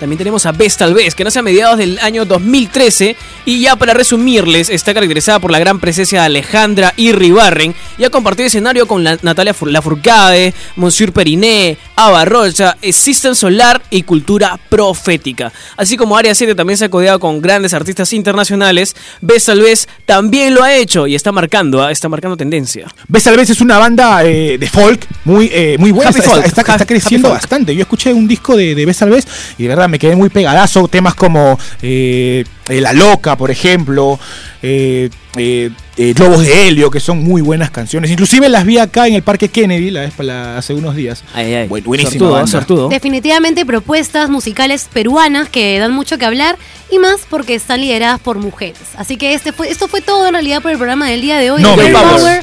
También 0.00 0.18
tenemos 0.18 0.46
a 0.46 0.52
Best 0.52 0.78
Tal 0.78 0.94
Vez, 0.94 1.14
que 1.14 1.22
nace 1.24 1.38
a 1.38 1.42
mediados 1.42 1.78
del 1.78 1.98
año 2.00 2.24
2013 2.24 3.14
y 3.44 3.60
ya 3.60 3.76
para 3.76 3.92
resumirles 3.94 4.70
está 4.70 4.94
caracterizada 4.94 5.38
por 5.38 5.50
la 5.52 5.58
gran 5.58 5.78
presencia 5.78 6.20
de 6.20 6.26
Alejandra 6.26 6.94
Irribarren 6.96 7.74
y 7.98 8.04
ha 8.04 8.10
compartido 8.10 8.46
escenario 8.46 8.86
con 8.88 9.04
la- 9.04 9.18
Natalia 9.22 9.54
Lafourcade, 9.60 10.54
Monsieur 10.76 11.12
Periné, 11.12 11.76
Ava 11.96 12.24
Rocha, 12.24 12.76
System 12.92 13.34
Solar 13.34 13.82
y 13.90 14.02
Cultura 14.04 14.58
Profética. 14.70 15.52
Así 15.76 15.96
como 15.98 16.16
Área 16.16 16.34
7 16.34 16.54
también 16.54 16.78
se 16.78 16.86
ha 16.86 16.88
codeado 16.88 17.20
con 17.20 17.42
grandes 17.42 17.74
artistas 17.74 18.12
internacionales, 18.14 18.96
Best 19.20 19.46
Tal 19.46 19.60
Vez 19.60 19.86
también 20.06 20.54
lo 20.54 20.62
ha 20.62 20.74
hecho 20.74 21.06
y 21.06 21.14
está 21.14 21.30
marcando, 21.30 21.82
ah, 21.82 21.90
está 21.92 22.08
marcando 22.08 22.36
tendencia. 22.38 22.86
Ves 23.08 23.24
tal 23.24 23.36
vez 23.36 23.50
es 23.50 23.60
una 23.60 23.76
banda 23.78 24.24
eh, 24.24 24.56
de 24.58 24.66
folk 24.68 25.06
muy, 25.24 25.50
eh, 25.52 25.76
muy 25.78 25.90
buena. 25.90 26.10
Está, 26.10 26.22
folk, 26.22 26.46
está- 26.46 26.60
está 26.62 26.74
happy 26.74 26.84
creciendo 26.86 27.28
bastante. 27.28 27.74
Yo 27.74 27.82
escuché 27.82 28.14
un 28.14 28.26
disco 28.26 28.56
de, 28.56 28.74
de 28.74 28.86
Ves 28.86 28.96
tal 28.96 29.10
vez 29.10 29.26
y 29.58 29.64
de 29.64 29.68
verdad 29.68 29.89
me 29.90 29.98
quedé 29.98 30.16
muy 30.16 30.28
pegadazo. 30.30 30.88
Temas 30.88 31.14
como 31.14 31.58
eh, 31.82 32.44
eh, 32.68 32.80
La 32.80 32.92
Loca, 32.92 33.36
por 33.36 33.50
ejemplo. 33.50 34.18
eh, 34.62 35.10
eh, 35.36 35.70
eh, 35.96 36.12
Globos 36.14 36.40
de 36.40 36.68
Helio, 36.68 36.90
que 36.90 36.98
son 36.98 37.22
muy 37.22 37.40
buenas 37.42 37.70
canciones. 37.70 38.10
Inclusive 38.10 38.48
las 38.48 38.64
vi 38.64 38.78
acá 38.78 39.06
en 39.06 39.14
el 39.14 39.22
Parque 39.22 39.48
Kennedy 39.48 39.90
la 39.90 40.00
vez 40.00 40.12
la- 40.18 40.56
hace 40.58 40.72
unos 40.74 40.96
días. 40.96 41.22
Buen- 41.68 41.84
Sortudo, 42.00 42.30
banda. 42.32 42.46
sortudo. 42.50 42.88
Definitivamente 42.88 43.64
propuestas 43.66 44.28
musicales 44.30 44.88
peruanas 44.92 45.48
que 45.48 45.78
dan 45.78 45.92
mucho 45.92 46.16
que 46.18 46.24
hablar 46.24 46.56
y 46.90 46.98
más 46.98 47.20
porque 47.28 47.54
están 47.54 47.80
lideradas 47.80 48.18
por 48.20 48.38
mujeres. 48.38 48.78
Así 48.96 49.16
que 49.18 49.34
este 49.34 49.52
fue, 49.52 49.68
esto 49.70 49.88
fue 49.88 50.00
todo 50.00 50.26
en 50.26 50.32
realidad 50.34 50.62
por 50.62 50.70
el 50.72 50.78
programa 50.78 51.06
del 51.08 51.20
día 51.20 51.38
de 51.38 51.50
hoy. 51.50 51.62
No 51.62 51.76
me. 51.76 51.90
Power, 51.92 52.42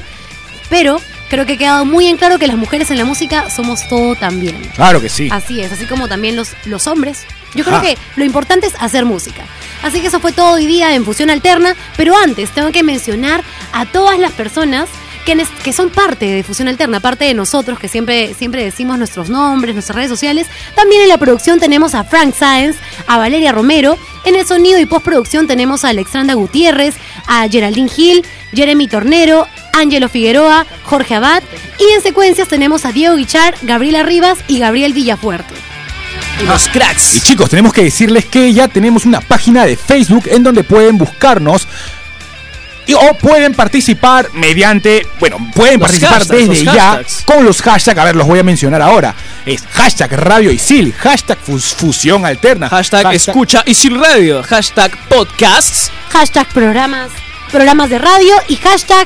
pero 0.69 1.01
creo 1.29 1.45
que 1.45 1.53
ha 1.53 1.57
quedado 1.57 1.83
muy 1.85 2.07
en 2.07 2.17
claro 2.17 2.39
que 2.39 2.47
las 2.47 2.57
mujeres 2.57 2.89
en 2.91 2.97
la 2.97 3.05
música 3.05 3.49
somos 3.49 3.87
todo 3.89 4.15
también. 4.15 4.55
Claro 4.75 5.01
que 5.01 5.09
sí. 5.09 5.27
Así 5.31 5.59
es, 5.59 5.71
así 5.71 5.85
como 5.85 6.07
también 6.07 6.35
los, 6.35 6.49
los 6.65 6.87
hombres. 6.87 7.25
Yo 7.53 7.63
creo 7.63 7.81
que 7.81 7.97
lo 8.15 8.23
importante 8.23 8.67
es 8.67 8.73
hacer 8.79 9.05
música. 9.05 9.43
Así 9.83 10.01
que 10.01 10.07
eso 10.07 10.19
fue 10.19 10.31
todo 10.31 10.53
hoy 10.55 10.65
día 10.65 10.95
en 10.95 11.05
Fusión 11.05 11.29
Alterna. 11.29 11.75
Pero 11.95 12.15
antes 12.17 12.51
tengo 12.51 12.71
que 12.71 12.83
mencionar 12.83 13.43
a 13.73 13.85
todas 13.85 14.19
las 14.19 14.31
personas 14.31 14.89
que, 15.63 15.73
son 15.73 15.89
parte 15.89 16.25
de 16.25 16.41
Fusión 16.43 16.69
Alterna, 16.69 17.01
parte 17.01 17.25
de 17.25 17.33
nosotros, 17.33 17.77
que 17.77 17.89
siempre, 17.89 18.33
siempre 18.33 18.63
decimos 18.63 18.97
nuestros 18.97 19.29
nombres, 19.29 19.75
nuestras 19.75 19.97
redes 19.97 20.09
sociales. 20.09 20.47
También 20.73 21.01
en 21.01 21.09
la 21.09 21.17
producción 21.17 21.59
tenemos 21.59 21.95
a 21.95 22.05
Frank 22.05 22.33
Sáenz, 22.33 22.77
a 23.07 23.17
Valeria 23.17 23.51
Romero. 23.51 23.97
En 24.23 24.35
el 24.35 24.45
sonido 24.45 24.79
y 24.79 24.85
postproducción 24.85 25.45
tenemos 25.45 25.83
a 25.83 25.89
Alexandra 25.89 26.35
Gutiérrez, 26.35 26.95
a 27.27 27.47
Geraldine 27.49 27.89
Gil, 27.89 28.25
Jeremy 28.53 28.87
Tornero, 28.87 29.47
Ángelo 29.73 30.07
Figueroa, 30.07 30.65
Jorge 30.83 31.15
Abad. 31.15 31.43
Y 31.77 31.93
en 31.93 32.01
secuencias 32.01 32.47
tenemos 32.47 32.85
a 32.85 32.93
Diego 32.93 33.17
Guichar, 33.17 33.55
Gabriela 33.63 34.03
Rivas 34.03 34.39
y 34.47 34.59
Gabriel 34.59 34.93
Villafuerte. 34.93 35.66
Los 36.45 36.69
cracks. 36.69 37.15
Y 37.15 37.21
chicos, 37.21 37.49
tenemos 37.49 37.73
que 37.73 37.83
decirles 37.83 38.25
que 38.25 38.53
ya 38.53 38.67
tenemos 38.67 39.05
una 39.05 39.21
página 39.21 39.65
de 39.65 39.75
Facebook 39.75 40.25
en 40.27 40.43
donde 40.43 40.63
pueden 40.63 40.97
buscarnos. 40.97 41.67
Y, 42.85 42.93
o 42.93 43.13
pueden 43.21 43.53
participar 43.53 44.29
mediante, 44.33 45.05
bueno, 45.19 45.38
pueden 45.53 45.73
Los 45.79 45.89
participar 45.89 46.19
hashtags, 46.19 46.47
desde 46.49 46.63
ya 46.63 46.71
hashtags. 46.73 47.23
con 47.25 47.43
los 47.43 47.61
hashtags. 47.61 47.99
A 47.99 48.03
ver, 48.05 48.15
los 48.15 48.25
voy 48.25 48.39
a 48.39 48.43
mencionar 48.43 48.81
ahora. 48.81 49.13
Es 49.45 49.63
hashtag 49.73 50.13
Radio 50.13 50.51
Isil, 50.51 50.93
hashtag 50.93 51.38
fus- 51.45 51.75
Fusión 51.75 52.25
Alterna, 52.25 52.69
Hashtag, 52.69 53.13
escucha 53.13 53.61
Isil 53.65 53.99
Radio, 53.99 54.41
hashtag 54.43 54.91
podcasts. 55.09 55.91
hashtag 56.13 56.47
programas, 56.53 57.11
programas 57.51 57.89
de 57.89 57.97
radio 57.99 58.33
y 58.47 58.55
hashtag 58.55 59.05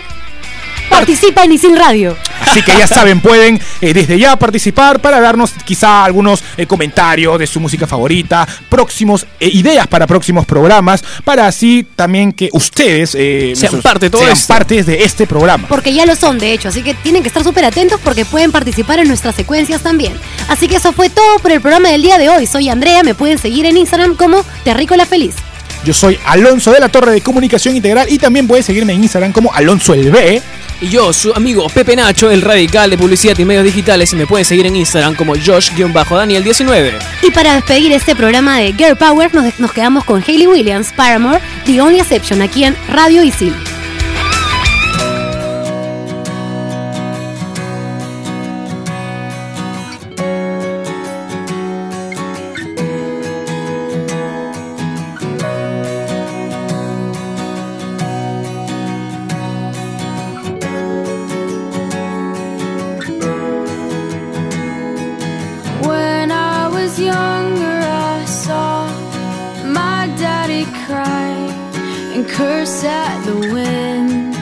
participa 0.91 1.43
en 1.43 1.53
Isil 1.53 1.75
Radio. 1.77 2.15
Así 2.41 2.61
que 2.61 2.77
ya 2.77 2.87
saben, 2.87 3.21
pueden 3.21 3.59
eh, 3.81 3.93
desde 3.93 4.19
ya 4.19 4.35
participar 4.37 4.99
para 4.99 5.19
darnos 5.19 5.51
quizá 5.65 6.03
algunos 6.03 6.43
eh, 6.57 6.65
comentarios 6.67 7.39
de 7.39 7.47
su 7.47 7.59
música 7.59 7.87
favorita, 7.87 8.47
próximos 8.69 9.25
eh, 9.39 9.49
ideas 9.53 9.87
para 9.87 10.05
próximos 10.05 10.45
programas, 10.45 11.03
para 11.23 11.47
así 11.47 11.85
también 11.95 12.33
que 12.33 12.49
ustedes 12.53 13.15
eh, 13.15 13.53
Sean 13.55 13.71
nuestros- 13.71 13.83
parte 13.83 14.05
de 14.07 14.09
todo 14.09 14.21
sean 14.21 14.33
esto. 14.33 14.47
partes 14.53 14.85
de 14.85 15.03
este 15.03 15.25
programa. 15.25 15.67
Porque 15.67 15.93
ya 15.93 16.05
lo 16.05 16.15
son, 16.15 16.37
de 16.39 16.51
hecho, 16.53 16.67
así 16.69 16.83
que 16.83 16.93
tienen 16.93 17.21
que 17.23 17.29
estar 17.29 17.43
súper 17.43 17.65
atentos 17.65 17.99
porque 18.03 18.25
pueden 18.25 18.51
participar 18.51 18.99
en 18.99 19.07
nuestras 19.07 19.35
secuencias 19.35 19.81
también. 19.81 20.13
Así 20.49 20.67
que 20.67 20.75
eso 20.75 20.91
fue 20.93 21.09
todo 21.09 21.39
por 21.39 21.51
el 21.51 21.61
programa 21.61 21.89
del 21.89 22.01
día 22.01 22.17
de 22.17 22.29
hoy. 22.29 22.45
Soy 22.47 22.69
Andrea, 22.69 23.03
me 23.03 23.15
pueden 23.15 23.37
seguir 23.37 23.65
en 23.65 23.77
Instagram 23.77 24.15
como 24.15 24.43
Terrícola 24.63 25.05
Feliz. 25.05 25.35
Yo 25.83 25.93
soy 25.93 26.19
Alonso 26.25 26.71
de 26.71 26.79
la 26.79 26.89
Torre 26.89 27.11
de 27.11 27.21
Comunicación 27.21 27.75
Integral 27.75 28.07
y 28.09 28.17
también 28.19 28.47
puedes 28.47 28.65
seguirme 28.65 28.93
en 28.93 29.03
Instagram 29.03 29.31
como 29.31 29.53
Alonso 29.53 29.93
el 29.93 30.11
B. 30.11 30.41
Y 30.79 30.89
yo, 30.89 31.13
su 31.13 31.33
amigo 31.33 31.67
Pepe 31.69 31.95
Nacho, 31.95 32.29
el 32.31 32.41
radical 32.41 32.89
de 32.89 32.97
publicidad 32.97 33.37
y 33.37 33.45
medios 33.45 33.63
digitales, 33.63 34.11
y 34.13 34.15
me 34.15 34.25
pueden 34.25 34.45
seguir 34.45 34.65
en 34.65 34.75
Instagram 34.75 35.15
como 35.15 35.35
Josh-Daniel19. 35.35 36.93
Y 37.21 37.31
para 37.31 37.55
despedir 37.55 37.91
este 37.91 38.15
programa 38.15 38.57
de 38.57 38.73
Girl 38.73 38.95
Power, 38.95 39.33
nos, 39.33 39.59
nos 39.59 39.71
quedamos 39.71 40.03
con 40.03 40.23
Hayley 40.27 40.47
Williams, 40.47 40.91
Paramore, 40.95 41.39
The 41.65 41.81
Only 41.81 41.99
Exception, 41.99 42.41
aquí 42.41 42.63
en 42.63 42.75
Radio 42.89 43.23
Isil. 43.23 43.53
My 70.01 70.09
daddy 70.17 70.65
cry 70.85 71.29
and 72.13 72.23
curse 72.27 72.83
at 72.83 73.23
the 73.23 73.37
wind. 73.53 74.33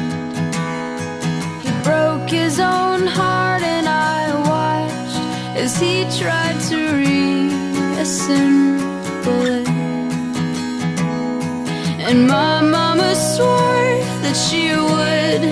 He 1.64 1.70
broke 1.84 2.30
his 2.30 2.56
own 2.62 3.02
heart, 3.06 3.62
and 3.62 3.86
I 3.86 4.20
watched 4.52 5.20
as 5.64 5.74
he 5.84 5.96
tried 6.22 6.58
to 6.70 6.78
reassemble 7.04 8.30
it. 9.60 9.68
And 12.08 12.20
my 12.36 12.62
mama 12.62 13.14
swore 13.32 13.92
that 14.24 14.38
she 14.46 14.64
would 14.94 15.44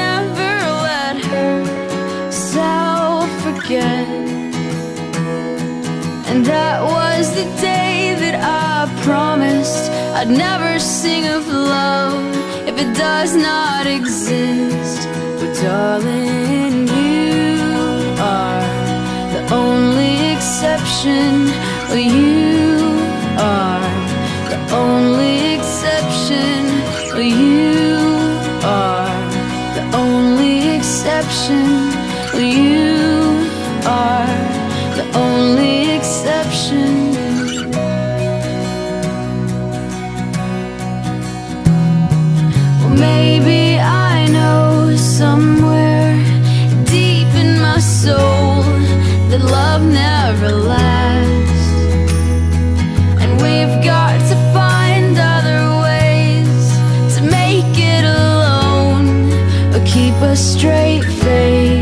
never 0.00 0.52
let 0.88 1.16
herself 1.34 3.26
forget. 3.44 4.06
And 6.28 6.38
that 6.44 6.76
was 6.82 7.24
the 7.38 7.46
day 7.68 7.91
I'd 9.62 10.28
never 10.28 10.80
sing 10.80 11.28
of 11.28 11.46
love 11.46 12.18
if 12.66 12.76
it 12.80 12.96
does 12.96 13.36
not 13.36 13.86
exist. 13.86 15.08
But 15.38 15.54
darling, 15.62 16.88
you 16.88 17.62
are 18.18 18.66
the 19.32 19.54
only 19.54 20.32
exception. 20.34 21.46
You 21.94 22.98
are 23.38 23.86
the 24.50 24.58
only 24.74 25.54
exception. 25.54 26.66
You 27.14 28.02
are 28.64 29.14
the 29.76 29.96
only 29.96 30.74
exception. 30.74 31.66
You 32.34 33.46
are 33.86 34.26
the 34.96 35.06
only 35.14 35.94
exception. 35.94 37.11
Baby, 43.02 43.80
I 43.80 44.28
know 44.28 44.94
somewhere 44.94 46.14
deep 46.84 47.26
in 47.34 47.60
my 47.60 47.80
soul 47.80 48.62
that 49.30 49.40
love 49.40 49.82
never 49.82 50.50
lasts. 50.52 51.66
And 53.20 53.30
we've 53.42 53.76
got 53.84 54.20
to 54.30 54.36
find 54.54 55.18
other 55.18 55.62
ways 55.86 56.62
to 57.16 57.22
make 57.22 57.74
it 57.76 58.04
alone 58.04 59.32
or 59.74 59.84
keep 59.84 60.14
a 60.22 60.36
straight 60.36 61.02
face. 61.02 61.81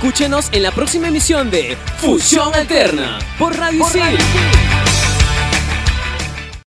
Escúchenos 0.00 0.48
en 0.52 0.62
la 0.62 0.70
próxima 0.70 1.08
emisión 1.08 1.50
de 1.50 1.76
Fusión 1.98 2.54
Alterna 2.54 3.18
por 3.38 3.54
Radio, 3.54 3.80
por 3.80 4.69